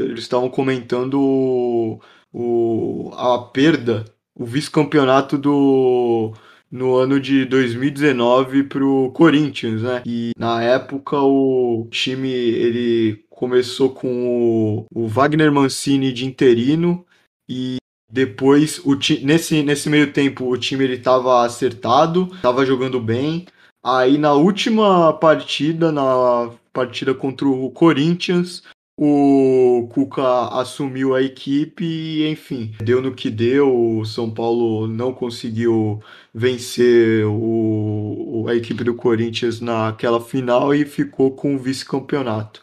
eles 0.10 0.20
estavam 0.24 0.50
comentando 0.50 1.20
o, 1.22 2.02
o 2.34 3.12
a 3.16 3.40
perda, 3.54 4.06
o 4.36 4.46
vice-campeonato 4.46 5.38
do 5.38 6.34
no 6.72 6.96
ano 6.96 7.20
de 7.20 7.46
2019 7.46 8.64
para 8.64 8.86
o 8.86 9.12
Corinthians, 9.12 9.82
né? 9.82 10.04
E 10.06 10.32
na 10.38 10.62
época 10.64 11.18
o 11.18 11.88
time 11.90 12.30
ele 12.30 13.24
começou 13.30 13.90
com 13.90 14.28
o, 14.28 14.86
o 14.94 15.08
Wagner 15.08 15.52
Mancini 15.52 16.12
de 16.12 16.26
interino 16.26 17.06
e 17.48 17.78
depois 18.12 18.80
o 18.86 18.98
nesse 19.24 19.64
nesse 19.64 19.90
meio 19.90 20.12
tempo 20.12 20.50
o 20.50 20.58
time 20.58 20.84
ele 20.84 20.96
estava 20.96 21.46
acertado, 21.46 22.30
estava 22.34 22.66
jogando 22.66 23.00
bem. 23.00 23.46
Aí 23.84 24.18
na 24.18 24.34
última 24.34 25.14
partida, 25.14 25.92
na 25.92 26.52
partida 26.74 27.14
contra 27.14 27.48
o 27.48 27.72
Corinthians, 27.72 28.64
o 29.02 29.88
Cuca 29.88 30.50
assumiu 30.60 31.16
a 31.16 31.22
equipe 31.22 31.86
e, 31.86 32.28
enfim, 32.28 32.76
deu 32.84 33.02
no 33.02 33.14
que 33.14 33.30
deu. 33.30 34.00
O 34.00 34.04
São 34.04 34.30
Paulo 34.30 34.88
não 34.88 35.14
conseguiu 35.14 36.02
vencer 36.34 37.26
o, 37.26 38.46
a 38.50 38.56
equipe 38.56 38.84
do 38.84 38.94
Corinthians 38.94 39.62
naquela 39.62 40.20
final 40.20 40.76
e 40.76 40.84
ficou 40.84 41.32
com 41.32 41.56
o 41.56 41.58
vice-campeonato. 41.58 42.62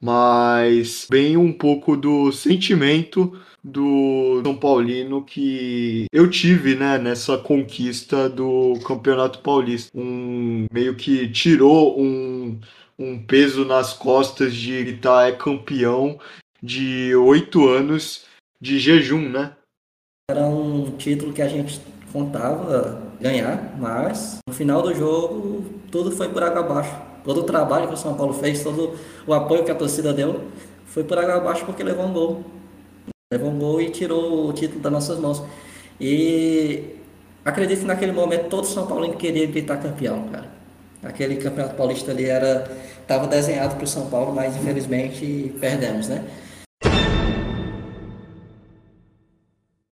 Mas 0.00 1.06
bem 1.10 1.36
um 1.36 1.52
pouco 1.52 1.98
do 1.98 2.32
sentimento 2.32 3.38
do 3.62 4.40
São 4.42 4.56
Paulino 4.56 5.22
que 5.22 6.06
eu 6.10 6.30
tive, 6.30 6.76
né, 6.76 6.98
nessa 6.98 7.36
conquista 7.36 8.26
do 8.28 8.78
Campeonato 8.86 9.40
Paulista. 9.40 9.90
Um 9.94 10.66
meio 10.72 10.94
que 10.94 11.28
tirou 11.28 12.00
um, 12.00 12.58
um 12.98 13.18
peso 13.18 13.64
nas 13.64 13.92
costas 13.92 14.54
de 14.54 14.82
gritar 14.84 15.28
é 15.28 15.32
campeão 15.32 16.18
de 16.62 17.14
oito 17.14 17.68
anos 17.68 18.24
de 18.60 18.78
jejum, 18.78 19.28
né? 19.28 19.56
Era 20.30 20.46
um 20.46 20.96
título 20.96 21.32
que 21.32 21.42
a 21.42 21.48
gente 21.48 21.80
contava 22.12 23.02
ganhar, 23.20 23.76
mas 23.78 24.38
no 24.48 24.54
final 24.54 24.80
do 24.80 24.94
jogo 24.94 25.64
tudo 25.90 26.10
foi 26.10 26.28
por 26.28 26.42
água 26.42 26.60
abaixo. 26.60 26.96
Todo 27.24 27.40
o 27.40 27.44
trabalho 27.44 27.88
que 27.88 27.94
o 27.94 27.96
São 27.96 28.14
Paulo 28.14 28.32
fez, 28.32 28.62
todo 28.62 28.96
o 29.26 29.34
apoio 29.34 29.64
que 29.64 29.70
a 29.70 29.74
torcida 29.74 30.12
deu, 30.12 30.48
foi 30.86 31.04
por 31.04 31.18
água 31.18 31.36
abaixo 31.36 31.64
porque 31.64 31.82
levou 31.82 32.06
um 32.06 32.12
gol. 32.12 32.44
Levou 33.32 33.50
um 33.50 33.58
gol 33.58 33.80
e 33.80 33.90
tirou 33.90 34.48
o 34.48 34.52
título 34.52 34.80
das 34.80 34.92
nossas 34.92 35.18
mãos. 35.18 35.42
E 36.00 36.96
acredito 37.44 37.80
que 37.80 37.86
naquele 37.86 38.12
momento 38.12 38.48
todo 38.48 38.66
São 38.66 38.86
Paulo 38.86 39.12
queria 39.16 39.46
gritar 39.46 39.78
campeão, 39.78 40.28
cara. 40.28 40.53
Aquele 41.04 41.36
campeonato 41.36 41.76
paulista 41.76 42.10
ali 42.10 42.24
era 42.24 42.70
estava 43.00 43.26
desenhado 43.26 43.76
para 43.76 43.84
o 43.84 43.86
São 43.86 44.08
Paulo, 44.08 44.34
mas 44.34 44.56
infelizmente 44.56 45.54
perdemos, 45.60 46.08
né? 46.08 46.24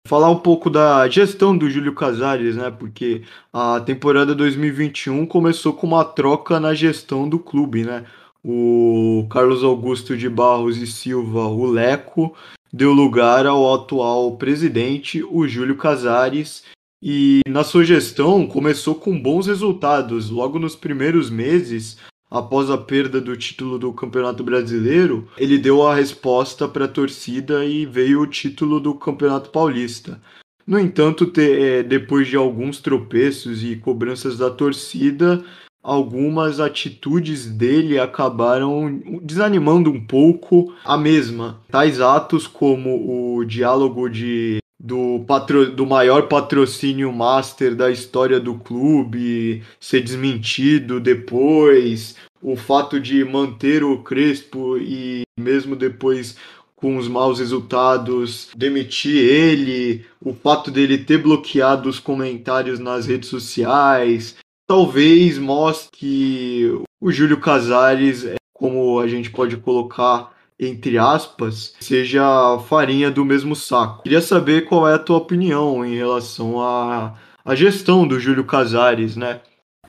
Falar 0.06 0.30
um 0.30 0.38
pouco 0.38 0.68
da 0.68 1.08
gestão 1.08 1.56
do 1.56 1.70
Júlio 1.70 1.94
Casares, 1.94 2.56
né? 2.56 2.70
Porque 2.70 3.22
a 3.52 3.80
temporada 3.80 4.34
2021 4.34 5.24
começou 5.26 5.72
com 5.72 5.86
uma 5.86 6.04
troca 6.04 6.58
na 6.58 6.74
gestão 6.74 7.28
do 7.28 7.38
clube, 7.38 7.84
né? 7.84 8.04
O 8.44 9.26
Carlos 9.30 9.62
Augusto 9.62 10.16
de 10.16 10.28
Barros 10.28 10.78
e 10.78 10.86
Silva, 10.86 11.46
o 11.46 11.64
Leco, 11.64 12.34
deu 12.72 12.92
lugar 12.92 13.46
ao 13.46 13.72
atual 13.74 14.36
presidente, 14.36 15.22
o 15.22 15.46
Júlio 15.46 15.76
Casares, 15.76 16.64
e 17.02 17.40
na 17.48 17.64
sua 17.64 17.84
gestão 17.84 18.46
começou 18.46 18.94
com 18.94 19.18
bons 19.18 19.46
resultados. 19.46 20.30
Logo 20.30 20.58
nos 20.58 20.76
primeiros 20.76 21.30
meses, 21.30 21.98
após 22.30 22.70
a 22.70 22.76
perda 22.76 23.20
do 23.20 23.36
título 23.36 23.78
do 23.78 23.92
Campeonato 23.92 24.44
Brasileiro, 24.44 25.28
ele 25.38 25.58
deu 25.58 25.86
a 25.86 25.94
resposta 25.94 26.68
para 26.68 26.84
a 26.84 26.88
torcida 26.88 27.64
e 27.64 27.86
veio 27.86 28.20
o 28.20 28.26
título 28.26 28.78
do 28.78 28.94
Campeonato 28.94 29.50
Paulista. 29.50 30.20
No 30.66 30.78
entanto, 30.78 31.26
te, 31.26 31.40
é, 31.40 31.82
depois 31.82 32.28
de 32.28 32.36
alguns 32.36 32.80
tropeços 32.80 33.64
e 33.64 33.76
cobranças 33.76 34.36
da 34.38 34.50
torcida, 34.50 35.42
algumas 35.82 36.60
atitudes 36.60 37.46
dele 37.46 37.98
acabaram 37.98 39.00
desanimando 39.22 39.90
um 39.90 40.00
pouco 40.00 40.72
a 40.84 40.96
mesma. 40.96 41.60
Tais 41.70 42.00
atos 42.00 42.46
como 42.46 43.36
o 43.36 43.44
diálogo 43.44 44.08
de 44.08 44.60
do, 44.82 45.22
patro, 45.26 45.70
do 45.70 45.84
maior 45.84 46.26
patrocínio 46.26 47.12
master 47.12 47.74
da 47.74 47.90
história 47.90 48.40
do 48.40 48.54
clube 48.54 49.62
ser 49.78 50.00
desmentido 50.00 50.98
depois, 50.98 52.16
o 52.40 52.56
fato 52.56 52.98
de 52.98 53.22
manter 53.22 53.84
o 53.84 54.02
Crespo 54.02 54.78
e 54.78 55.22
mesmo 55.38 55.76
depois 55.76 56.36
com 56.74 56.96
os 56.96 57.06
maus 57.06 57.38
resultados 57.38 58.48
demitir 58.56 59.16
ele, 59.16 60.06
o 60.18 60.32
fato 60.32 60.70
dele 60.70 60.96
ter 60.96 61.18
bloqueado 61.18 61.90
os 61.90 61.98
comentários 61.98 62.78
nas 62.78 63.06
redes 63.06 63.28
sociais, 63.28 64.36
talvez 64.66 65.36
mostre 65.36 65.90
que 65.92 66.72
o 66.98 67.12
Júlio 67.12 67.38
Casares, 67.38 68.26
como 68.54 68.98
a 68.98 69.06
gente 69.06 69.30
pode 69.30 69.58
colocar 69.58 70.34
entre 70.60 70.98
aspas, 70.98 71.74
seja 71.80 72.22
farinha 72.68 73.10
do 73.10 73.24
mesmo 73.24 73.56
saco. 73.56 74.02
Queria 74.02 74.20
saber 74.20 74.66
qual 74.66 74.86
é 74.86 74.94
a 74.94 74.98
tua 74.98 75.16
opinião 75.16 75.84
em 75.84 75.96
relação 75.96 76.60
à, 76.60 77.14
à 77.44 77.54
gestão 77.54 78.06
do 78.06 78.20
Júlio 78.20 78.44
Casares, 78.44 79.16
né? 79.16 79.40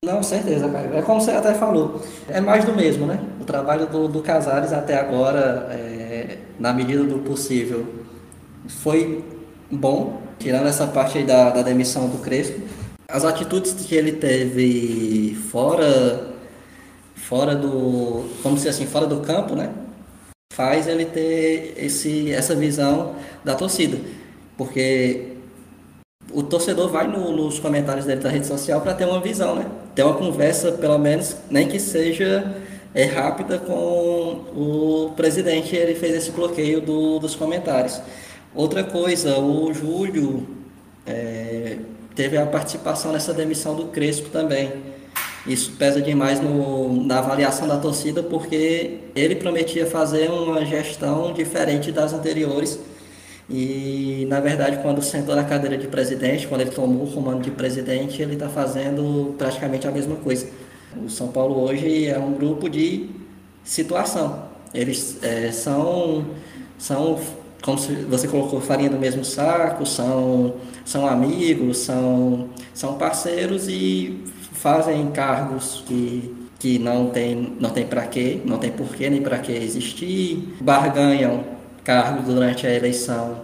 Não, 0.03 0.23
certeza, 0.23 0.69
cara. 0.69 0.97
É 0.97 1.01
como 1.01 1.19
você 1.19 1.31
até 1.31 1.53
falou, 1.53 2.01
é 2.27 2.39
mais 2.39 2.65
do 2.65 2.73
mesmo, 2.73 3.05
né? 3.05 3.19
O 3.39 3.43
trabalho 3.43 3.85
do, 3.87 4.07
do 4.07 4.21
Casares 4.21 4.71
até 4.73 4.97
agora, 4.97 5.67
é, 5.69 6.37
na 6.57 6.73
medida 6.73 7.03
do 7.03 7.19
possível, 7.19 7.85
foi 8.67 9.23
bom, 9.69 10.21
tirando 10.39 10.67
essa 10.67 10.87
parte 10.87 11.17
aí 11.17 11.25
da, 11.25 11.49
da 11.49 11.61
demissão 11.61 12.09
do 12.09 12.17
Crespo 12.19 12.61
as 13.11 13.25
atitudes 13.25 13.73
que 13.73 13.93
ele 13.93 14.13
teve 14.13 15.35
fora 15.51 16.31
fora 17.13 17.55
do 17.55 18.25
vamos 18.41 18.59
dizer 18.59 18.69
assim 18.69 18.85
fora 18.85 19.05
do 19.05 19.19
campo 19.19 19.53
né 19.53 19.73
faz 20.51 20.87
ele 20.87 21.05
ter 21.05 21.73
esse 21.77 22.31
essa 22.31 22.53
visão 22.53 23.15
da 23.43 23.55
torcida. 23.55 23.97
Porque 24.57 25.29
o 26.31 26.43
torcedor 26.43 26.89
vai 26.89 27.07
no, 27.07 27.31
nos 27.31 27.59
comentários 27.59 28.05
dele 28.05 28.21
da 28.21 28.29
rede 28.29 28.45
social 28.47 28.81
para 28.81 28.93
ter 28.93 29.05
uma 29.05 29.21
visão 29.21 29.55
né? 29.55 29.65
Ter 29.95 30.03
uma 30.03 30.13
conversa 30.13 30.73
pelo 30.73 30.97
menos 30.97 31.35
nem 31.49 31.67
que 31.67 31.79
seja 31.79 32.53
é, 32.93 33.05
rápida 33.05 33.57
com 33.57 34.43
o 34.53 35.13
presidente. 35.15 35.75
Ele 35.75 35.95
fez 35.95 36.15
esse 36.15 36.31
bloqueio 36.31 36.81
do, 36.81 37.19
dos 37.19 37.35
comentários. 37.35 38.01
Outra 38.53 38.83
coisa 38.83 39.39
o 39.39 39.73
Júlio 39.73 40.45
é, 41.05 41.77
teve 42.13 42.37
a 42.37 42.45
participação 42.45 43.13
nessa 43.13 43.33
demissão 43.33 43.73
do 43.73 43.85
Crespo 43.85 44.29
também. 44.29 44.90
Isso 45.45 45.71
pesa 45.77 46.01
demais 46.01 46.39
no, 46.39 47.03
na 47.03 47.17
avaliação 47.17 47.67
da 47.67 47.77
torcida, 47.77 48.21
porque 48.21 48.99
ele 49.15 49.35
prometia 49.35 49.87
fazer 49.87 50.29
uma 50.29 50.63
gestão 50.65 51.33
diferente 51.33 51.91
das 51.91 52.13
anteriores. 52.13 52.79
E, 53.49 54.25
na 54.29 54.39
verdade, 54.39 54.79
quando 54.81 55.01
sentou 55.01 55.35
na 55.35 55.43
cadeira 55.43 55.77
de 55.77 55.87
presidente, 55.87 56.47
quando 56.47 56.61
ele 56.61 56.71
tomou 56.71 57.05
o 57.05 57.11
comando 57.11 57.41
de 57.41 57.51
presidente, 57.51 58.21
ele 58.21 58.33
está 58.33 58.47
fazendo 58.47 59.35
praticamente 59.37 59.87
a 59.87 59.91
mesma 59.91 60.15
coisa. 60.15 60.47
O 61.03 61.09
São 61.09 61.29
Paulo 61.29 61.59
hoje 61.59 62.07
é 62.07 62.19
um 62.19 62.33
grupo 62.33 62.69
de 62.69 63.09
situação. 63.63 64.43
Eles 64.73 65.17
é, 65.23 65.51
são, 65.51 66.25
são 66.77 67.19
como 67.61 67.77
você 67.77 68.27
colocou, 68.27 68.61
farinha 68.61 68.89
do 68.89 68.97
mesmo 68.97 69.25
saco, 69.25 69.85
são, 69.85 70.55
são 70.85 71.05
amigos, 71.07 71.79
são, 71.79 72.49
são 72.73 72.97
parceiros 72.97 73.67
e 73.67 74.23
fazem 74.61 75.09
cargos 75.09 75.83
que, 75.87 76.47
que 76.59 76.77
não 76.77 77.09
tem, 77.09 77.53
não 77.59 77.71
tem 77.71 77.85
para 77.85 78.05
quê, 78.05 78.39
não 78.45 78.59
tem 78.59 78.71
porquê 78.71 79.09
nem 79.09 79.21
para 79.21 79.39
que 79.39 79.51
existir, 79.51 80.55
barganham 80.61 81.43
cargos 81.83 82.25
durante 82.25 82.67
a 82.67 82.73
eleição 82.73 83.41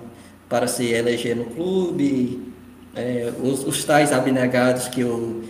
para 0.48 0.68
se 0.68 0.86
eleger 0.86 1.36
no 1.36 1.46
clube, 1.46 2.54
é, 2.96 3.34
os, 3.44 3.66
os 3.66 3.84
tais 3.84 4.14
abnegados 4.14 4.88
que 4.88 5.04
o 5.04 5.44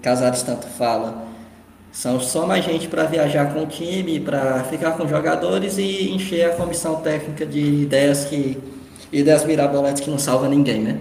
Casares 0.00 0.42
tanto 0.42 0.66
fala, 0.66 1.28
são 1.92 2.18
só 2.18 2.46
mais 2.46 2.64
gente 2.64 2.88
para 2.88 3.04
viajar 3.04 3.52
com 3.52 3.64
o 3.64 3.66
time, 3.66 4.18
para 4.20 4.64
ficar 4.64 4.92
com 4.92 5.06
jogadores 5.06 5.76
e 5.76 6.10
encher 6.10 6.46
a 6.46 6.54
comissão 6.54 6.96
técnica 7.02 7.44
de 7.44 7.60
ideias 7.60 8.24
que 8.24 8.56
ideias 9.12 9.44
mirabolantes 9.44 10.00
que 10.00 10.08
não 10.08 10.18
salva 10.18 10.48
ninguém, 10.48 10.80
né? 10.80 10.98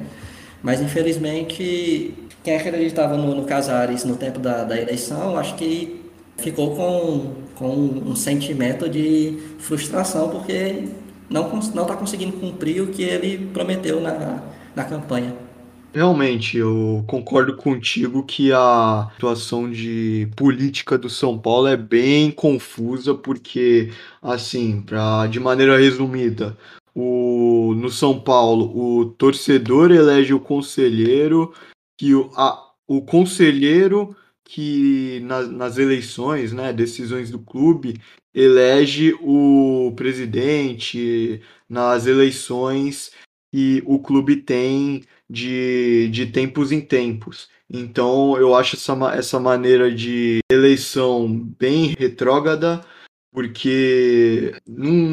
Mas 0.61 0.81
infelizmente 0.81 2.13
quem 2.43 2.55
acreditava 2.55 3.17
no, 3.17 3.35
no 3.35 3.45
Casares 3.45 4.03
no 4.03 4.15
tempo 4.15 4.39
da, 4.39 4.63
da 4.63 4.79
eleição, 4.79 5.37
acho 5.37 5.55
que 5.55 6.01
ficou 6.37 6.75
com, 6.75 7.35
com 7.55 7.75
um 7.75 8.15
sentimento 8.15 8.87
de 8.89 9.37
frustração 9.59 10.29
porque 10.29 10.85
não 11.29 11.59
está 11.59 11.95
conseguindo 11.95 12.33
cumprir 12.37 12.81
o 12.81 12.87
que 12.87 13.03
ele 13.03 13.49
prometeu 13.53 13.99
na, 14.01 14.41
na 14.75 14.83
campanha. 14.83 15.35
Realmente, 15.91 16.55
eu 16.57 17.03
concordo 17.07 17.55
contigo 17.55 18.23
que 18.23 18.51
a 18.53 19.09
situação 19.15 19.69
de 19.69 20.29
política 20.35 20.99
do 20.99 21.09
São 21.09 21.37
Paulo 21.37 21.67
é 21.67 21.75
bem 21.75 22.29
confusa, 22.29 23.15
porque, 23.15 23.91
assim, 24.21 24.83
pra, 24.83 25.25
de 25.25 25.39
maneira 25.39 25.79
resumida, 25.79 26.55
o, 26.93 27.73
no 27.75 27.89
São 27.89 28.19
Paulo, 28.19 28.71
o 28.77 29.05
torcedor 29.05 29.91
elege 29.91 30.31
o 30.31 30.39
conselheiro, 30.39 31.53
que 31.99 32.15
o, 32.15 32.31
a, 32.33 32.71
o 32.87 33.01
conselheiro 33.01 34.15
que 34.45 35.19
na, 35.25 35.43
nas 35.43 35.77
eleições, 35.77 36.53
né, 36.53 36.71
decisões 36.71 37.29
do 37.29 37.39
clube, 37.39 37.99
elege 38.33 39.13
o 39.21 39.91
presidente 39.97 41.41
nas 41.67 42.07
eleições 42.07 43.11
que 43.51 43.83
o 43.85 43.99
clube 43.99 44.37
tem 44.37 45.03
de, 45.29 46.07
de 46.09 46.27
tempos 46.27 46.71
em 46.71 46.79
tempos. 46.79 47.49
Então 47.69 48.37
eu 48.37 48.55
acho 48.55 48.77
essa, 48.77 48.93
essa 49.13 49.39
maneira 49.39 49.93
de 49.93 50.39
eleição 50.49 51.27
bem 51.59 51.95
retrógrada, 51.99 52.81
porque 53.31 54.55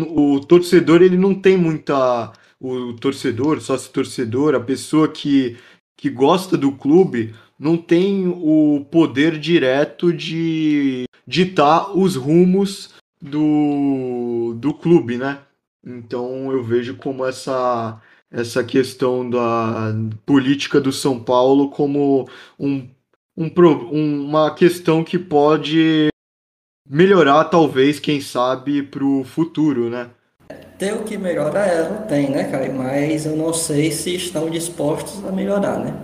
o 0.08 0.38
torcedor 0.40 1.02
ele 1.02 1.18
não 1.18 1.34
tem 1.34 1.56
muita 1.56 2.32
o 2.60 2.94
torcedor, 2.94 3.60
sócio 3.60 3.92
torcedor, 3.92 4.54
a 4.54 4.60
pessoa 4.60 5.08
que, 5.08 5.56
que 5.96 6.10
gosta 6.10 6.56
do 6.56 6.72
clube 6.72 7.34
não 7.58 7.76
tem 7.76 8.28
o 8.28 8.86
poder 8.90 9.38
direto 9.38 10.12
de 10.12 11.04
ditar 11.26 11.96
os 11.96 12.14
rumos 12.16 12.94
do, 13.20 14.54
do 14.58 14.74
clube, 14.74 15.16
né? 15.16 15.40
Então 15.84 16.52
eu 16.52 16.62
vejo 16.62 16.96
como 16.96 17.24
essa 17.24 18.00
essa 18.30 18.62
questão 18.64 19.28
da 19.28 19.94
política 20.26 20.80
do 20.80 20.92
São 20.92 21.22
Paulo 21.22 21.70
como 21.70 22.28
um, 22.58 22.86
um, 23.36 24.24
uma 24.24 24.52
questão 24.54 25.04
que 25.04 25.18
pode 25.18 26.08
melhorar, 26.88 27.44
talvez, 27.44 27.98
quem 27.98 28.20
sabe, 28.20 28.82
para 28.82 29.04
o 29.04 29.24
futuro, 29.24 29.88
né? 29.90 30.10
Ter 30.78 30.92
o 30.92 31.04
que 31.04 31.16
melhorar, 31.16 31.66
ela 31.66 32.02
tem, 32.02 32.30
né, 32.30 32.44
Caio? 32.44 32.74
Mas 32.74 33.24
eu 33.24 33.34
não 33.34 33.52
sei 33.52 33.90
se 33.90 34.14
estão 34.14 34.50
dispostos 34.50 35.24
a 35.24 35.32
melhorar, 35.32 35.78
né? 35.78 35.94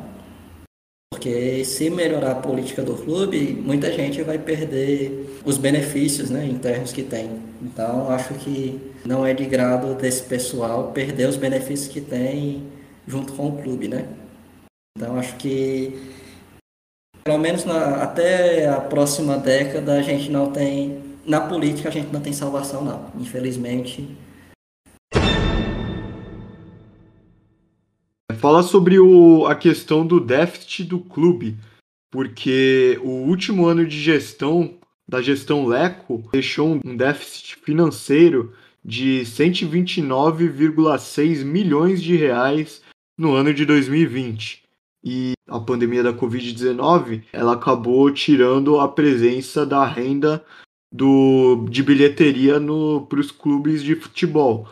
Porque 1.13 1.63
se 1.65 1.91
melhorar 1.91 2.33
a 2.33 2.35
política 2.37 2.83
do 2.83 2.95
clube, 2.95 3.53
muita 3.65 3.93
gente 3.93 4.23
vai 4.23 4.39
perder 4.39 5.41
os 5.45 5.59
benefícios 5.59 6.31
né, 6.31 6.47
internos 6.47 6.91
que 6.91 7.03
tem. 7.03 7.31
Então, 7.61 8.11
acho 8.11 8.35
que 8.35 8.81
não 9.05 9.27
é 9.27 9.35
de 9.35 9.45
grado 9.45 9.95
desse 9.95 10.23
pessoal 10.23 10.91
perder 10.93 11.29
os 11.29 11.37
benefícios 11.37 11.89
que 11.89 12.01
tem 12.01 12.67
junto 13.07 13.35
com 13.35 13.49
o 13.49 13.63
clube, 13.63 13.89
né? 13.89 14.07
Então, 14.97 15.19
acho 15.19 15.37
que 15.37 16.13
pelo 17.25 17.39
menos 17.39 17.65
na, 17.65 18.03
até 18.03 18.67
a 18.69 18.81
próxima 18.81 19.39
década 19.39 19.93
a 19.95 20.03
gente 20.03 20.31
não 20.31 20.51
tem, 20.51 20.99
na 21.25 21.41
política 21.41 21.89
a 21.89 21.93
gente 21.93 22.13
não 22.13 22.21
tem 22.21 22.33
salvação 22.33 22.85
não, 22.85 23.07
infelizmente. 23.21 24.09
Fala 28.43 28.63
sobre 28.65 28.99
o, 28.99 29.47
a 29.47 29.55
questão 29.55 30.05
do 30.05 30.19
déficit 30.19 30.83
do 30.83 30.99
clube, 30.99 31.57
porque 32.11 32.99
o 33.01 33.29
último 33.29 33.67
ano 33.67 33.87
de 33.87 34.01
gestão 34.01 34.81
da 35.09 35.23
gestão 35.23 35.65
Leco 35.65 36.29
deixou 36.33 36.81
um 36.85 36.97
déficit 36.97 37.55
financeiro 37.63 38.53
de 38.85 39.21
129,6 39.21 41.45
milhões 41.45 42.03
de 42.03 42.17
reais 42.17 42.83
no 43.17 43.33
ano 43.33 43.55
de 43.55 43.65
2020 43.65 44.65
e 45.05 45.35
a 45.47 45.61
pandemia 45.61 46.03
da 46.03 46.13
Covid-19 46.13 47.23
ela 47.33 47.53
acabou 47.53 48.11
tirando 48.11 48.81
a 48.81 48.89
presença 48.89 49.65
da 49.65 49.87
renda 49.87 50.45
do, 50.93 51.65
de 51.71 51.81
bilheteria 51.81 52.55
para 53.09 53.21
os 53.21 53.31
clubes 53.31 53.85
de 53.85 53.95
futebol. 53.95 54.69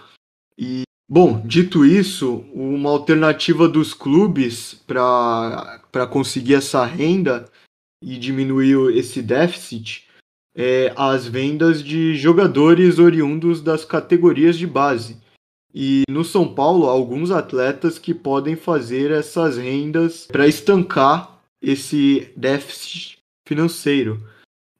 E, 0.58 0.82
bom, 1.10 1.42
dito 1.44 1.84
isso, 1.84 2.44
uma 2.54 2.88
alternativa 2.88 3.68
dos 3.68 3.92
clubes 3.92 4.80
para 4.86 6.06
conseguir 6.08 6.54
essa 6.54 6.84
renda 6.84 7.50
e 8.00 8.16
diminuir 8.16 8.96
esse 8.96 9.20
déficit 9.20 10.08
é 10.54 10.92
as 10.96 11.26
vendas 11.26 11.82
de 11.82 12.14
jogadores 12.14 12.98
oriundos 12.98 13.60
das 13.60 13.84
categorias 13.84 14.56
de 14.56 14.66
base. 14.66 15.20
E 15.74 16.02
no 16.08 16.24
São 16.24 16.52
Paulo, 16.52 16.86
alguns 16.86 17.30
atletas 17.30 17.98
que 17.98 18.12
podem 18.12 18.56
fazer 18.56 19.10
essas 19.10 19.56
rendas 19.56 20.26
para 20.26 20.48
estancar 20.48 21.40
esse 21.62 22.32
déficit 22.36 23.18
financeiro. 23.46 24.24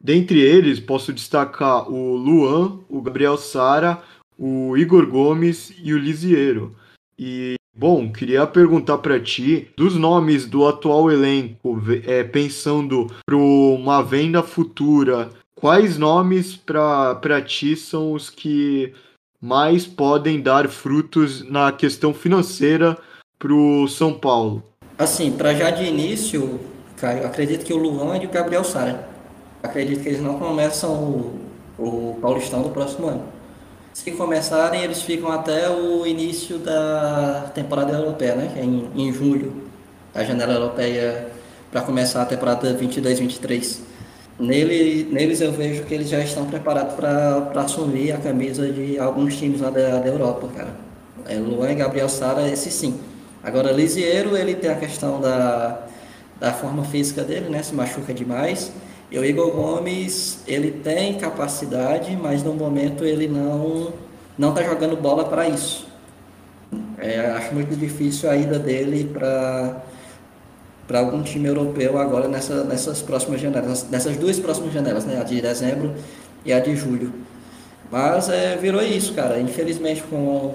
Dentre 0.02 0.40
eles, 0.40 0.80
posso 0.80 1.12
destacar 1.12 1.88
o 1.90 2.16
Luan, 2.16 2.80
o 2.88 3.02
Gabriel 3.02 3.36
Sara, 3.36 4.02
o 4.40 4.74
Igor 4.74 5.06
Gomes 5.06 5.70
e 5.82 5.92
o 5.92 5.98
Lisiero. 5.98 6.74
E, 7.18 7.56
bom, 7.76 8.10
queria 8.10 8.46
perguntar 8.46 8.96
para 8.98 9.20
ti, 9.20 9.68
dos 9.76 9.94
nomes 9.96 10.46
do 10.46 10.66
atual 10.66 11.12
elenco, 11.12 11.78
é, 12.06 12.24
pensando 12.24 13.06
para 13.26 13.36
uma 13.36 14.02
venda 14.02 14.42
futura, 14.42 15.28
quais 15.54 15.98
nomes 15.98 16.56
para 16.56 17.42
ti 17.46 17.76
são 17.76 18.14
os 18.14 18.30
que 18.30 18.94
mais 19.38 19.86
podem 19.86 20.40
dar 20.40 20.68
frutos 20.68 21.42
na 21.42 21.70
questão 21.70 22.14
financeira 22.14 22.96
para 23.38 23.52
o 23.52 23.86
São 23.88 24.14
Paulo? 24.14 24.62
Assim, 24.96 25.32
para 25.32 25.54
já 25.54 25.70
de 25.70 25.84
início, 25.84 26.58
Caio, 26.96 27.26
acredito 27.26 27.64
que 27.64 27.74
o 27.74 27.76
Luan 27.76 28.16
e 28.16 28.26
o 28.26 28.30
Gabriel 28.30 28.64
Sara. 28.64 29.06
Acredito 29.62 30.02
que 30.02 30.08
eles 30.08 30.22
não 30.22 30.38
começam 30.38 30.92
o, 30.92 31.40
o 31.78 32.18
Paulistão 32.22 32.62
do 32.62 32.70
próximo 32.70 33.08
ano. 33.08 33.39
Se 34.02 34.12
começarem, 34.12 34.82
eles 34.82 35.02
ficam 35.02 35.30
até 35.30 35.68
o 35.68 36.06
início 36.06 36.56
da 36.56 37.50
temporada 37.54 37.92
europeia, 37.92 38.34
né? 38.34 38.50
Que 38.50 38.58
é 38.58 38.64
em, 38.64 38.88
em 38.96 39.12
julho, 39.12 39.64
a 40.14 40.24
janela 40.24 40.54
europeia 40.54 41.28
para 41.70 41.82
começar 41.82 42.22
a 42.22 42.24
temporada 42.24 42.74
22-23. 42.74 43.80
Nele, 44.38 45.06
neles 45.12 45.42
eu 45.42 45.52
vejo 45.52 45.82
que 45.84 45.92
eles 45.92 46.08
já 46.08 46.18
estão 46.18 46.46
preparados 46.46 46.94
para 46.94 47.60
assumir 47.60 48.12
a 48.12 48.16
camisa 48.16 48.72
de 48.72 48.98
alguns 48.98 49.36
times 49.36 49.60
lá 49.60 49.68
da, 49.68 49.98
da 49.98 50.08
Europa, 50.08 50.48
cara. 50.56 50.74
É, 51.28 51.34
Luan 51.34 51.74
Gabriel 51.74 52.08
Sara, 52.08 52.48
esse 52.48 52.70
sim. 52.70 52.98
Agora, 53.44 53.70
Lisiero, 53.70 54.34
ele 54.34 54.54
tem 54.54 54.70
a 54.70 54.76
questão 54.76 55.20
da, 55.20 55.78
da 56.40 56.54
forma 56.54 56.84
física 56.84 57.22
dele, 57.22 57.50
né? 57.50 57.62
Se 57.62 57.74
machuca 57.74 58.14
demais. 58.14 58.72
E 59.10 59.18
o 59.18 59.24
Igor 59.24 59.50
Gomes, 59.50 60.38
ele 60.46 60.70
tem 60.70 61.18
capacidade, 61.18 62.16
mas 62.16 62.44
no 62.44 62.54
momento 62.54 63.04
ele 63.04 63.26
não 63.26 63.92
não 64.38 64.50
está 64.50 64.62
jogando 64.62 64.96
bola 64.96 65.24
para 65.24 65.48
isso. 65.48 65.86
É, 66.96 67.18
acho 67.32 67.52
muito 67.52 67.76
difícil 67.76 68.30
a 68.30 68.36
ida 68.36 68.58
dele 68.58 69.10
para 69.12 69.82
para 70.86 70.98
algum 70.98 71.22
time 71.22 71.46
europeu 71.46 71.98
agora 71.98 72.26
nessa, 72.26 72.64
nessas 72.64 73.00
próximas 73.00 73.40
janelas, 73.40 73.86
nessas 73.88 74.16
duas 74.16 74.40
próximas 74.40 74.72
janelas, 74.72 75.04
né? 75.04 75.20
A 75.20 75.24
de 75.24 75.40
dezembro 75.40 75.94
e 76.44 76.52
a 76.52 76.58
de 76.58 76.74
julho. 76.74 77.12
Mas 77.90 78.28
é, 78.28 78.56
virou 78.56 78.82
isso, 78.82 79.14
cara. 79.14 79.40
Infelizmente, 79.40 80.02
com 80.02 80.54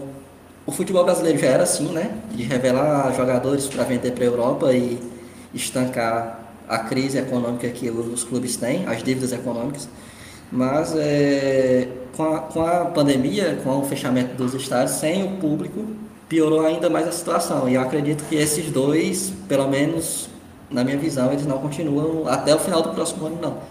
o 0.65 0.71
futebol 0.71 1.05
brasileiro 1.05 1.39
já 1.39 1.47
era 1.47 1.63
assim, 1.63 1.87
né? 1.87 2.17
De 2.31 2.43
revelar 2.43 3.13
jogadores 3.15 3.67
para 3.67 3.83
vender 3.85 4.11
para 4.11 4.23
a 4.23 4.27
Europa 4.27 4.73
e 4.73 4.99
estancar 5.53 6.44
a 6.67 6.79
crise 6.79 7.17
econômica 7.17 7.69
que 7.69 7.89
os 7.89 8.23
clubes 8.23 8.55
têm, 8.55 8.85
as 8.85 9.03
dívidas 9.03 9.31
econômicas. 9.31 9.87
Mas 10.51 10.95
é, 10.95 11.87
com, 12.15 12.23
a, 12.23 12.39
com 12.39 12.61
a 12.61 12.85
pandemia, 12.85 13.59
com 13.63 13.79
o 13.79 13.83
fechamento 13.83 14.35
dos 14.35 14.53
estádios, 14.53 14.97
sem 14.97 15.23
o 15.23 15.37
público, 15.37 15.85
piorou 16.29 16.65
ainda 16.65 16.89
mais 16.89 17.07
a 17.07 17.11
situação. 17.11 17.67
E 17.67 17.75
eu 17.75 17.81
acredito 17.81 18.23
que 18.27 18.35
esses 18.35 18.71
dois, 18.71 19.33
pelo 19.47 19.67
menos 19.67 20.29
na 20.69 20.83
minha 20.83 20.97
visão, 20.97 21.31
eles 21.31 21.45
não 21.45 21.59
continuam 21.59 22.27
até 22.27 22.55
o 22.55 22.59
final 22.59 22.81
do 22.81 22.89
próximo 22.89 23.27
ano, 23.27 23.39
não. 23.41 23.61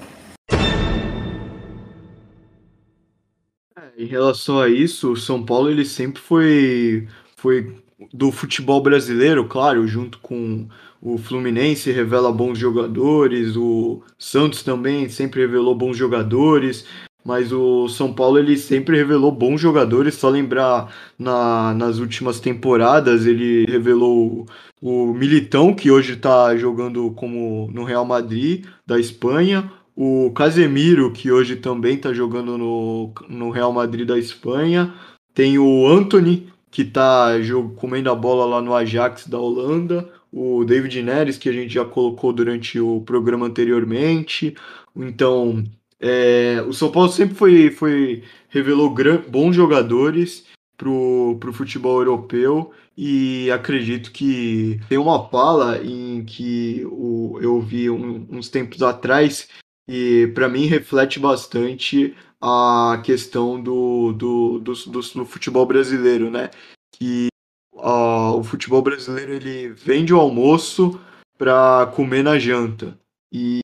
É, 3.76 4.02
em 4.02 4.06
relação 4.06 4.60
a 4.60 4.68
isso, 4.68 5.12
o 5.12 5.16
São 5.16 5.44
Paulo 5.44 5.70
ele 5.70 5.84
sempre 5.84 6.20
foi, 6.20 7.08
foi 7.36 7.83
do 8.12 8.30
futebol 8.30 8.82
brasileiro, 8.82 9.46
claro, 9.46 9.86
junto 9.86 10.18
com 10.18 10.66
o 11.04 11.18
Fluminense 11.18 11.92
revela 11.92 12.32
bons 12.32 12.58
jogadores, 12.58 13.56
o 13.56 14.02
Santos 14.18 14.62
também 14.62 15.08
sempre 15.10 15.42
revelou 15.42 15.74
bons 15.74 15.98
jogadores, 15.98 16.86
mas 17.24 17.52
o 17.52 17.88
São 17.88 18.12
Paulo 18.12 18.38
ele 18.38 18.56
sempre 18.56 18.96
revelou 18.96 19.30
bons 19.32 19.60
jogadores. 19.60 20.14
Só 20.14 20.28
lembrar 20.28 20.94
na, 21.18 21.74
nas 21.74 21.98
últimas 21.98 22.40
temporadas 22.40 23.26
ele 23.26 23.64
revelou 23.66 24.46
o, 24.80 25.14
Militão 25.14 25.74
que 25.74 25.90
hoje 25.90 26.14
está 26.14 26.56
jogando 26.56 27.10
como 27.12 27.70
no 27.72 27.84
Real 27.84 28.04
Madrid 28.04 28.64
da 28.86 28.98
Espanha, 28.98 29.70
o 29.96 30.30
Casemiro 30.32 31.12
que 31.12 31.30
hoje 31.30 31.56
também 31.56 31.96
está 31.96 32.12
jogando 32.12 32.58
no, 32.58 33.12
no 33.28 33.50
Real 33.50 33.72
Madrid 33.72 34.06
da 34.06 34.18
Espanha, 34.18 34.92
tem 35.34 35.58
o 35.58 35.86
Anthony 35.86 36.52
que 36.74 36.82
está 36.82 37.28
comendo 37.76 38.10
a 38.10 38.16
bola 38.16 38.44
lá 38.46 38.60
no 38.60 38.74
Ajax 38.74 39.28
da 39.28 39.38
Holanda, 39.38 40.10
o 40.32 40.64
David 40.64 41.00
Neres 41.04 41.38
que 41.38 41.48
a 41.48 41.52
gente 41.52 41.72
já 41.72 41.84
colocou 41.84 42.32
durante 42.32 42.80
o 42.80 43.00
programa 43.02 43.46
anteriormente. 43.46 44.56
Então, 44.96 45.62
é, 46.00 46.64
o 46.66 46.72
São 46.72 46.90
Paulo 46.90 47.08
sempre 47.10 47.36
foi, 47.36 47.70
foi 47.70 48.24
revelou 48.48 48.92
gran, 48.92 49.22
bons 49.28 49.54
jogadores 49.54 50.46
para 50.76 50.88
o 50.88 51.52
futebol 51.52 52.00
europeu 52.00 52.72
e 52.98 53.48
acredito 53.52 54.10
que 54.10 54.80
tem 54.88 54.98
uma 54.98 55.28
fala 55.28 55.78
em 55.80 56.24
que 56.24 56.84
o, 56.86 57.38
eu 57.40 57.60
vi 57.60 57.88
um, 57.88 58.26
uns 58.28 58.48
tempos 58.48 58.82
atrás 58.82 59.48
e 59.88 60.26
para 60.34 60.48
mim 60.48 60.66
reflete 60.66 61.20
bastante 61.20 62.16
a 62.46 63.00
questão 63.02 63.58
do, 63.58 64.12
do, 64.12 64.58
do, 64.58 64.74
do, 64.74 65.00
do 65.00 65.24
futebol 65.24 65.64
brasileiro, 65.64 66.30
né? 66.30 66.50
Que 66.94 67.28
uh, 67.72 68.36
o 68.38 68.44
futebol 68.44 68.82
brasileiro 68.82 69.32
ele 69.32 69.68
vende 69.70 70.12
o 70.12 70.20
almoço 70.20 71.00
para 71.38 71.90
comer 71.96 72.22
na 72.22 72.38
janta. 72.38 72.98
E 73.32 73.60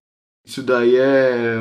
isso 0.47 0.62
daí 0.62 0.97
é 0.97 1.57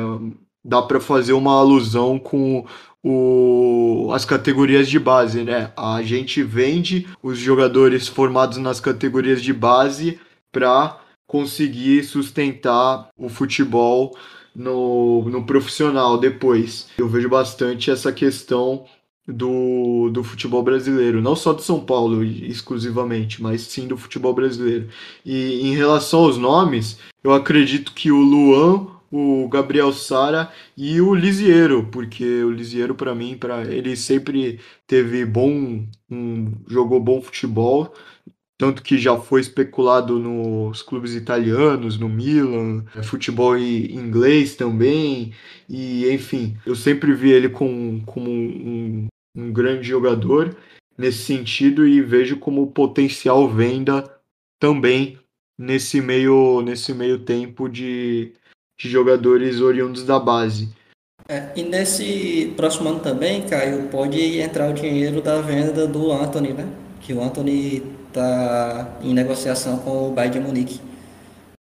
dá 0.64 0.80
para 0.80 0.98
fazer 0.98 1.34
uma 1.34 1.58
alusão 1.58 2.18
com 2.18 2.66
o, 3.02 4.10
as 4.14 4.24
categorias 4.24 4.88
de 4.88 4.98
base, 4.98 5.42
né? 5.42 5.72
A 5.76 6.02
gente 6.02 6.42
vende 6.42 7.06
os 7.22 7.38
jogadores 7.38 8.08
formados 8.08 8.56
nas 8.56 8.80
categorias 8.80 9.42
de 9.42 9.52
base 9.52 10.18
para 10.50 10.98
conseguir 11.26 12.02
sustentar 12.04 13.08
o 13.16 13.28
futebol 13.28 14.16
no, 14.54 15.28
no 15.28 15.44
profissional 15.44 16.18
depois. 16.18 16.88
Eu 16.98 17.08
vejo 17.08 17.28
bastante 17.28 17.90
essa 17.90 18.12
questão 18.12 18.84
do, 19.26 20.10
do 20.10 20.24
futebol 20.24 20.62
brasileiro, 20.62 21.20
não 21.20 21.36
só 21.36 21.52
do 21.52 21.62
São 21.62 21.80
Paulo 21.80 22.24
exclusivamente, 22.24 23.42
mas 23.42 23.62
sim 23.62 23.86
do 23.86 23.96
futebol 23.96 24.34
brasileiro. 24.34 24.88
E 25.24 25.60
em 25.62 25.74
relação 25.74 26.20
aos 26.20 26.36
nomes, 26.36 26.98
eu 27.22 27.32
acredito 27.32 27.92
que 27.92 28.10
o 28.10 28.20
Luan, 28.20 28.86
o 29.10 29.48
Gabriel 29.48 29.92
Sara 29.92 30.50
e 30.76 31.00
o 31.00 31.14
Lisiero, 31.14 31.88
porque 31.90 32.42
o 32.42 32.50
Lisiero 32.50 32.94
para 32.94 33.14
mim, 33.14 33.36
para 33.36 33.62
ele 33.62 33.96
sempre 33.96 34.60
teve 34.86 35.24
bom, 35.24 35.84
um, 36.10 36.52
jogou 36.66 37.00
bom 37.00 37.20
futebol, 37.20 37.92
tanto 38.60 38.82
que 38.82 38.98
já 38.98 39.16
foi 39.16 39.40
especulado 39.40 40.18
nos 40.18 40.82
clubes 40.82 41.14
italianos, 41.14 41.98
no 41.98 42.10
Milan, 42.10 42.84
é, 42.94 43.02
futebol 43.02 43.56
inglês 43.56 44.54
também, 44.54 45.32
e 45.66 46.06
enfim, 46.12 46.58
eu 46.66 46.76
sempre 46.76 47.14
vi 47.14 47.30
ele 47.30 47.48
como, 47.48 48.04
como 48.04 48.30
um, 48.30 49.06
um 49.34 49.50
grande 49.50 49.88
jogador 49.88 50.54
nesse 50.98 51.20
sentido 51.20 51.88
e 51.88 52.02
vejo 52.02 52.36
como 52.36 52.70
potencial 52.70 53.48
venda 53.48 54.04
também 54.60 55.18
nesse 55.58 56.02
meio, 56.02 56.60
nesse 56.60 56.92
meio 56.92 57.20
tempo 57.20 57.66
de, 57.66 58.34
de 58.78 58.90
jogadores 58.90 59.62
oriundos 59.62 60.04
da 60.04 60.20
base. 60.20 60.68
É, 61.26 61.50
e 61.56 61.62
nesse 61.62 62.52
próximo 62.58 62.90
ano 62.90 63.00
também, 63.00 63.40
Caio, 63.40 63.88
pode 63.88 64.38
entrar 64.38 64.68
o 64.68 64.74
dinheiro 64.74 65.22
da 65.22 65.40
venda 65.40 65.86
do 65.86 66.12
Anthony, 66.12 66.52
né? 66.52 66.70
Que 67.00 67.14
o 67.14 67.22
Anthony 67.22 67.99
está 68.10 68.98
em 69.02 69.14
negociação 69.14 69.78
com 69.78 70.08
o 70.08 70.12
Bayern 70.12 70.38
de 70.38 70.46
Munique. 70.46 70.80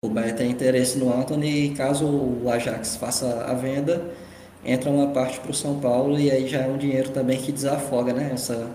O 0.04 0.08
Bayern 0.08 0.36
tem 0.36 0.50
interesse 0.50 0.98
no 0.98 1.12
Anthony 1.12 1.66
e 1.66 1.70
caso 1.70 2.06
o 2.06 2.48
Ajax 2.50 2.96
faça 2.96 3.44
a 3.44 3.54
venda, 3.54 4.14
entra 4.64 4.88
uma 4.90 5.08
parte 5.08 5.40
para 5.40 5.50
o 5.50 5.54
São 5.54 5.80
Paulo 5.80 6.18
e 6.18 6.30
aí 6.30 6.46
já 6.46 6.60
é 6.60 6.68
um 6.68 6.78
dinheiro 6.78 7.10
também 7.10 7.40
que 7.40 7.52
desafoga 7.52 8.12
né, 8.12 8.30
essa, 8.32 8.70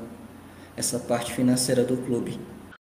essa 0.75 0.99
parte 0.99 1.33
financeira 1.33 1.83
do 1.83 1.97
clube. 1.97 2.37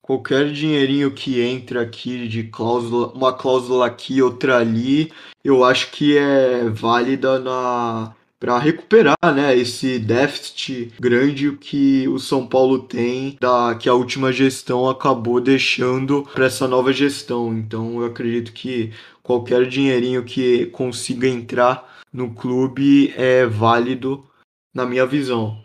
Qualquer 0.02 0.50
dinheirinho 0.50 1.12
que 1.12 1.40
entra 1.40 1.82
aqui 1.82 2.26
de 2.26 2.42
cláusula, 2.44 3.12
uma 3.12 3.32
cláusula 3.32 3.86
aqui, 3.86 4.20
outra 4.20 4.56
ali, 4.56 5.12
eu 5.44 5.62
acho 5.64 5.92
que 5.92 6.18
é 6.18 6.68
válida 6.68 7.38
na 7.38 8.12
para 8.42 8.58
recuperar 8.58 9.14
né, 9.32 9.56
esse 9.56 10.00
déficit 10.00 10.92
grande 10.98 11.52
que 11.52 12.08
o 12.08 12.18
São 12.18 12.44
Paulo 12.44 12.80
tem, 12.80 13.38
da, 13.40 13.76
que 13.76 13.88
a 13.88 13.94
última 13.94 14.32
gestão 14.32 14.90
acabou 14.90 15.40
deixando 15.40 16.24
para 16.24 16.46
essa 16.46 16.66
nova 16.66 16.92
gestão. 16.92 17.56
Então 17.56 18.00
eu 18.00 18.06
acredito 18.06 18.52
que 18.52 18.92
qualquer 19.22 19.68
dinheirinho 19.68 20.24
que 20.24 20.66
consiga 20.66 21.28
entrar 21.28 22.02
no 22.12 22.34
clube 22.34 23.14
é 23.16 23.46
válido 23.46 24.24
na 24.74 24.84
minha 24.84 25.06
visão. 25.06 25.62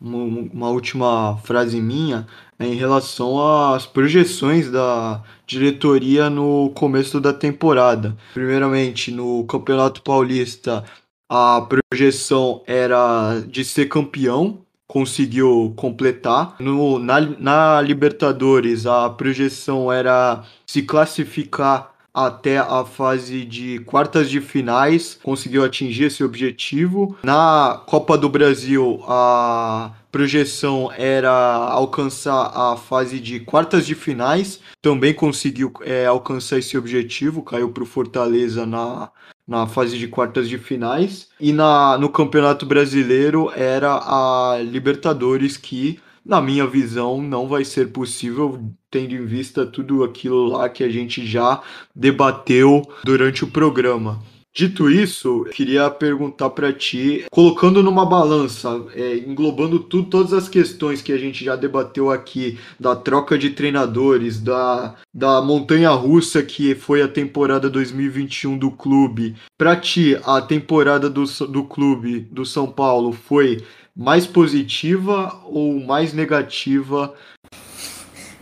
uma 0.00 0.68
última 0.68 1.36
frase 1.38 1.80
minha 1.80 2.26
em 2.58 2.74
relação 2.74 3.74
às 3.74 3.86
projeções 3.86 4.70
da 4.70 5.22
diretoria 5.46 6.30
no 6.30 6.70
começo 6.74 7.20
da 7.20 7.32
temporada. 7.32 8.16
Primeiramente, 8.32 9.10
no 9.10 9.44
Campeonato 9.44 10.02
Paulista, 10.02 10.84
a 11.28 11.66
projeção 11.90 12.62
era 12.66 13.40
de 13.46 13.64
ser 13.64 13.86
campeão, 13.86 14.58
conseguiu 14.86 15.72
completar. 15.76 16.56
No, 16.58 16.98
na, 16.98 17.20
na 17.20 17.80
Libertadores, 17.80 18.86
a 18.86 19.10
projeção 19.10 19.92
era 19.92 20.42
se 20.66 20.82
classificar 20.82 21.92
até 22.14 22.56
a 22.56 22.82
fase 22.82 23.44
de 23.44 23.80
quartas 23.80 24.30
de 24.30 24.40
finais, 24.40 25.18
conseguiu 25.22 25.62
atingir 25.62 26.04
esse 26.04 26.24
objetivo. 26.24 27.14
Na 27.22 27.82
Copa 27.84 28.16
do 28.16 28.30
Brasil, 28.30 29.04
a 29.06 29.90
projeção 30.16 30.90
era 30.96 31.30
alcançar 31.30 32.50
a 32.54 32.74
fase 32.74 33.20
de 33.20 33.38
quartas 33.38 33.84
de 33.84 33.94
finais, 33.94 34.60
também 34.80 35.12
conseguiu 35.12 35.70
é, 35.82 36.06
alcançar 36.06 36.58
esse 36.58 36.78
objetivo, 36.78 37.42
caiu 37.42 37.70
para 37.70 37.82
o 37.82 37.86
Fortaleza 37.86 38.64
na, 38.64 39.10
na 39.46 39.66
fase 39.66 39.98
de 39.98 40.08
quartas 40.08 40.48
de 40.48 40.56
finais. 40.56 41.28
E 41.38 41.52
na, 41.52 41.98
no 41.98 42.08
Campeonato 42.08 42.64
Brasileiro 42.64 43.52
era 43.54 43.92
a 43.92 44.58
Libertadores 44.62 45.58
que 45.58 46.00
na 46.24 46.40
minha 46.40 46.66
visão, 46.66 47.20
não 47.20 47.46
vai 47.46 47.64
ser 47.64 47.92
possível, 47.92 48.58
tendo 48.90 49.14
em 49.14 49.24
vista 49.26 49.66
tudo 49.66 50.02
aquilo 50.02 50.46
lá 50.46 50.68
que 50.68 50.82
a 50.82 50.88
gente 50.88 51.24
já 51.26 51.62
debateu 51.94 52.82
durante 53.04 53.44
o 53.44 53.48
programa. 53.48 54.20
Dito 54.56 54.88
isso, 54.88 55.44
queria 55.52 55.90
perguntar 55.90 56.48
para 56.48 56.72
ti, 56.72 57.26
colocando 57.30 57.82
numa 57.82 58.06
balança, 58.06 58.86
é, 58.94 59.18
englobando 59.18 59.80
tudo, 59.80 60.08
todas 60.08 60.32
as 60.32 60.48
questões 60.48 61.02
que 61.02 61.12
a 61.12 61.18
gente 61.18 61.44
já 61.44 61.54
debateu 61.54 62.10
aqui, 62.10 62.58
da 62.80 62.96
troca 62.96 63.36
de 63.36 63.50
treinadores, 63.50 64.40
da, 64.40 64.94
da 65.12 65.42
montanha 65.42 65.90
russa 65.90 66.42
que 66.42 66.74
foi 66.74 67.02
a 67.02 67.08
temporada 67.08 67.68
2021 67.68 68.56
do 68.56 68.70
clube. 68.70 69.36
Para 69.58 69.76
ti, 69.76 70.18
a 70.24 70.40
temporada 70.40 71.10
do, 71.10 71.24
do 71.24 71.64
clube 71.64 72.20
do 72.20 72.46
São 72.46 72.66
Paulo 72.66 73.12
foi 73.12 73.62
mais 73.94 74.26
positiva 74.26 75.38
ou 75.44 75.78
mais 75.80 76.14
negativa? 76.14 77.12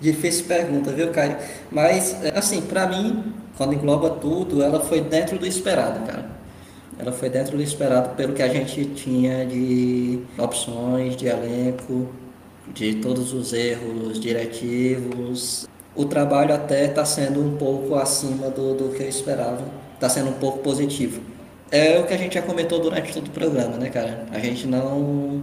Difícil 0.01 0.45
pergunta, 0.45 0.93
viu, 0.93 1.11
Caio? 1.11 1.37
Mas, 1.73 2.15
assim, 2.37 2.63
para 2.63 2.87
mim, 2.87 3.35
quando 3.57 3.75
engloba 3.75 4.11
tudo, 4.11 4.63
ela 4.63 4.81
foi 4.81 5.01
dentro 5.01 5.39
do 5.39 5.47
esperado, 5.47 6.05
cara. 6.07 6.27
Ela 6.99 7.13
foi 7.13 7.29
dentro 7.29 7.57
do 7.57 7.63
esperado 7.63 8.15
pelo 8.15 8.33
que 8.33 8.43
a 8.43 8.49
gente 8.49 8.85
tinha 8.87 9.45
de 9.45 10.21
opções, 10.39 11.17
de 11.17 11.27
elenco, 11.27 12.09
de 12.73 12.97
todos 12.97 13.33
os 13.33 13.53
erros 13.53 14.19
diretivos. 14.21 15.69
O 15.95 16.05
trabalho 16.05 16.55
até 16.55 16.87
está 16.87 17.05
sendo 17.05 17.41
um 17.41 17.57
pouco 17.57 17.97
acima 17.97 18.49
do, 18.49 18.75
do 18.75 18.89
que 18.97 19.03
eu 19.03 19.09
esperava. 19.09 19.65
Está 19.95 20.09
sendo 20.09 20.31
um 20.31 20.35
pouco 20.35 20.59
positivo. 20.59 21.21
É 21.71 21.99
o 21.99 22.07
que 22.07 22.15
a 22.15 22.17
gente 22.17 22.35
já 22.35 22.43
comentou 22.43 22.81
durante 22.81 23.13
todo 23.13 23.27
o 23.27 23.31
programa, 23.31 23.77
né, 23.77 23.91
cara? 23.91 24.27
A 24.31 24.39
gente 24.39 24.67
não 24.67 25.43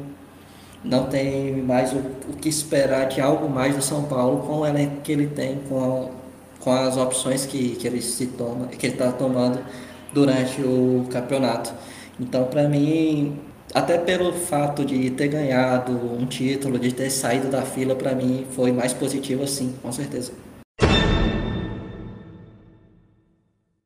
não 0.84 1.08
tem 1.08 1.62
mais 1.62 1.94
o, 1.94 1.98
o 2.30 2.34
que 2.40 2.50
esperar 2.50 3.08
de 3.08 3.22
algo 3.22 3.48
mais 3.48 3.76
do 3.76 3.82
São 3.82 4.04
Paulo 4.04 4.40
com 4.48 4.60
o 4.60 4.66
elenco 4.66 5.02
que 5.02 5.12
ele 5.12 5.28
tem, 5.28 5.60
com, 5.70 6.10
a, 6.10 6.21
com 6.62 6.72
as 6.72 6.96
opções 6.98 7.46
que, 7.46 7.76
que 7.76 7.88
ele 7.88 8.02
se 8.02 8.28
toma, 8.28 8.68
que 8.68 8.86
ele 8.86 8.94
está 8.94 9.12
tomando 9.12 9.60
durante 10.14 10.62
o 10.62 11.08
campeonato. 11.12 11.74
Então, 12.20 12.46
para 12.46 12.70
mim, 12.70 13.40
até 13.74 13.98
pelo 13.98 14.32
fato 14.34 14.86
de 14.86 15.10
ter 15.12 15.28
ganhado 15.28 15.92
um 15.92 16.26
título, 16.26 16.78
de 16.78 16.94
ter 16.94 17.10
saído 17.10 17.50
da 17.50 17.64
fila, 17.64 17.96
para 17.96 18.14
mim 18.14 18.46
foi 18.52 18.72
mais 18.72 18.94
positivo, 18.94 19.48
sim, 19.48 19.76
com 19.82 19.92
certeza. 19.92 20.34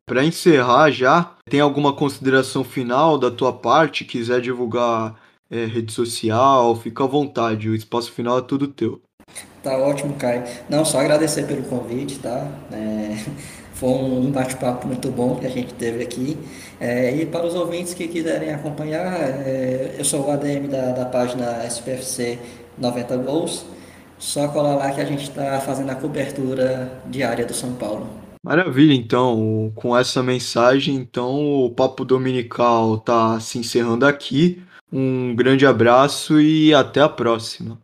Para 0.08 0.24
encerrar 0.24 0.92
já, 0.92 1.36
tem 1.50 1.60
alguma 1.60 1.92
consideração 1.92 2.64
final 2.64 3.18
da 3.18 3.32
tua 3.32 3.52
parte? 3.52 4.06
Quiser 4.06 4.40
divulgar 4.40 5.20
é, 5.50 5.66
rede 5.66 5.92
social, 5.92 6.76
fica 6.76 7.04
à 7.04 7.08
vontade, 7.08 7.70
o 7.70 7.76
espaço 7.76 8.12
final 8.12 8.38
é 8.38 8.42
tudo 8.42 8.68
teu. 8.68 9.02
Tá 9.66 9.76
ótimo, 9.80 10.14
Caio. 10.14 10.44
Não, 10.70 10.86
só 10.86 11.00
agradecer 11.00 11.48
pelo 11.48 11.64
convite, 11.64 12.20
tá? 12.20 12.48
É, 12.72 13.18
foi 13.74 13.90
um 13.90 14.32
bate-papo 14.32 14.88
muito 14.88 15.10
bom 15.10 15.38
que 15.38 15.48
a 15.48 15.50
gente 15.50 15.74
teve 15.74 16.04
aqui. 16.04 16.38
É, 16.80 17.16
e 17.16 17.26
para 17.26 17.48
os 17.48 17.56
ouvintes 17.56 17.96
que 17.96 18.08
quiserem 18.08 18.54
acompanhar, 18.54 19.12
é, 19.18 19.96
eu 19.98 20.06
sou 20.06 20.28
o 20.28 20.32
ADM 20.32 20.68
da, 20.70 20.92
da 20.92 21.06
página 21.06 21.66
SPFC 21.66 22.38
90 22.78 23.18
Gols. 23.18 23.66
Só 24.20 24.48
colar 24.50 24.76
lá 24.76 24.92
que 24.92 25.02
a 25.02 25.06
gente 25.06 25.24
está 25.24 25.60
fazendo 25.60 25.90
a 25.90 25.96
cobertura 25.96 27.02
diária 27.08 27.44
do 27.44 27.54
São 27.56 27.74
Paulo. 27.74 28.08
Maravilha, 28.44 28.94
então, 28.94 29.72
com 29.74 29.98
essa 29.98 30.22
mensagem, 30.22 30.94
então 30.94 31.66
o 31.66 31.72
Papo 31.72 32.06
Dominical 32.06 32.98
está 32.98 33.40
se 33.40 33.58
encerrando 33.58 34.06
aqui. 34.06 34.62
Um 34.94 35.36
grande 35.36 35.66
abraço 35.66 36.40
e 36.40 36.72
até 36.72 37.02
a 37.02 37.10
próxima. 37.10 37.84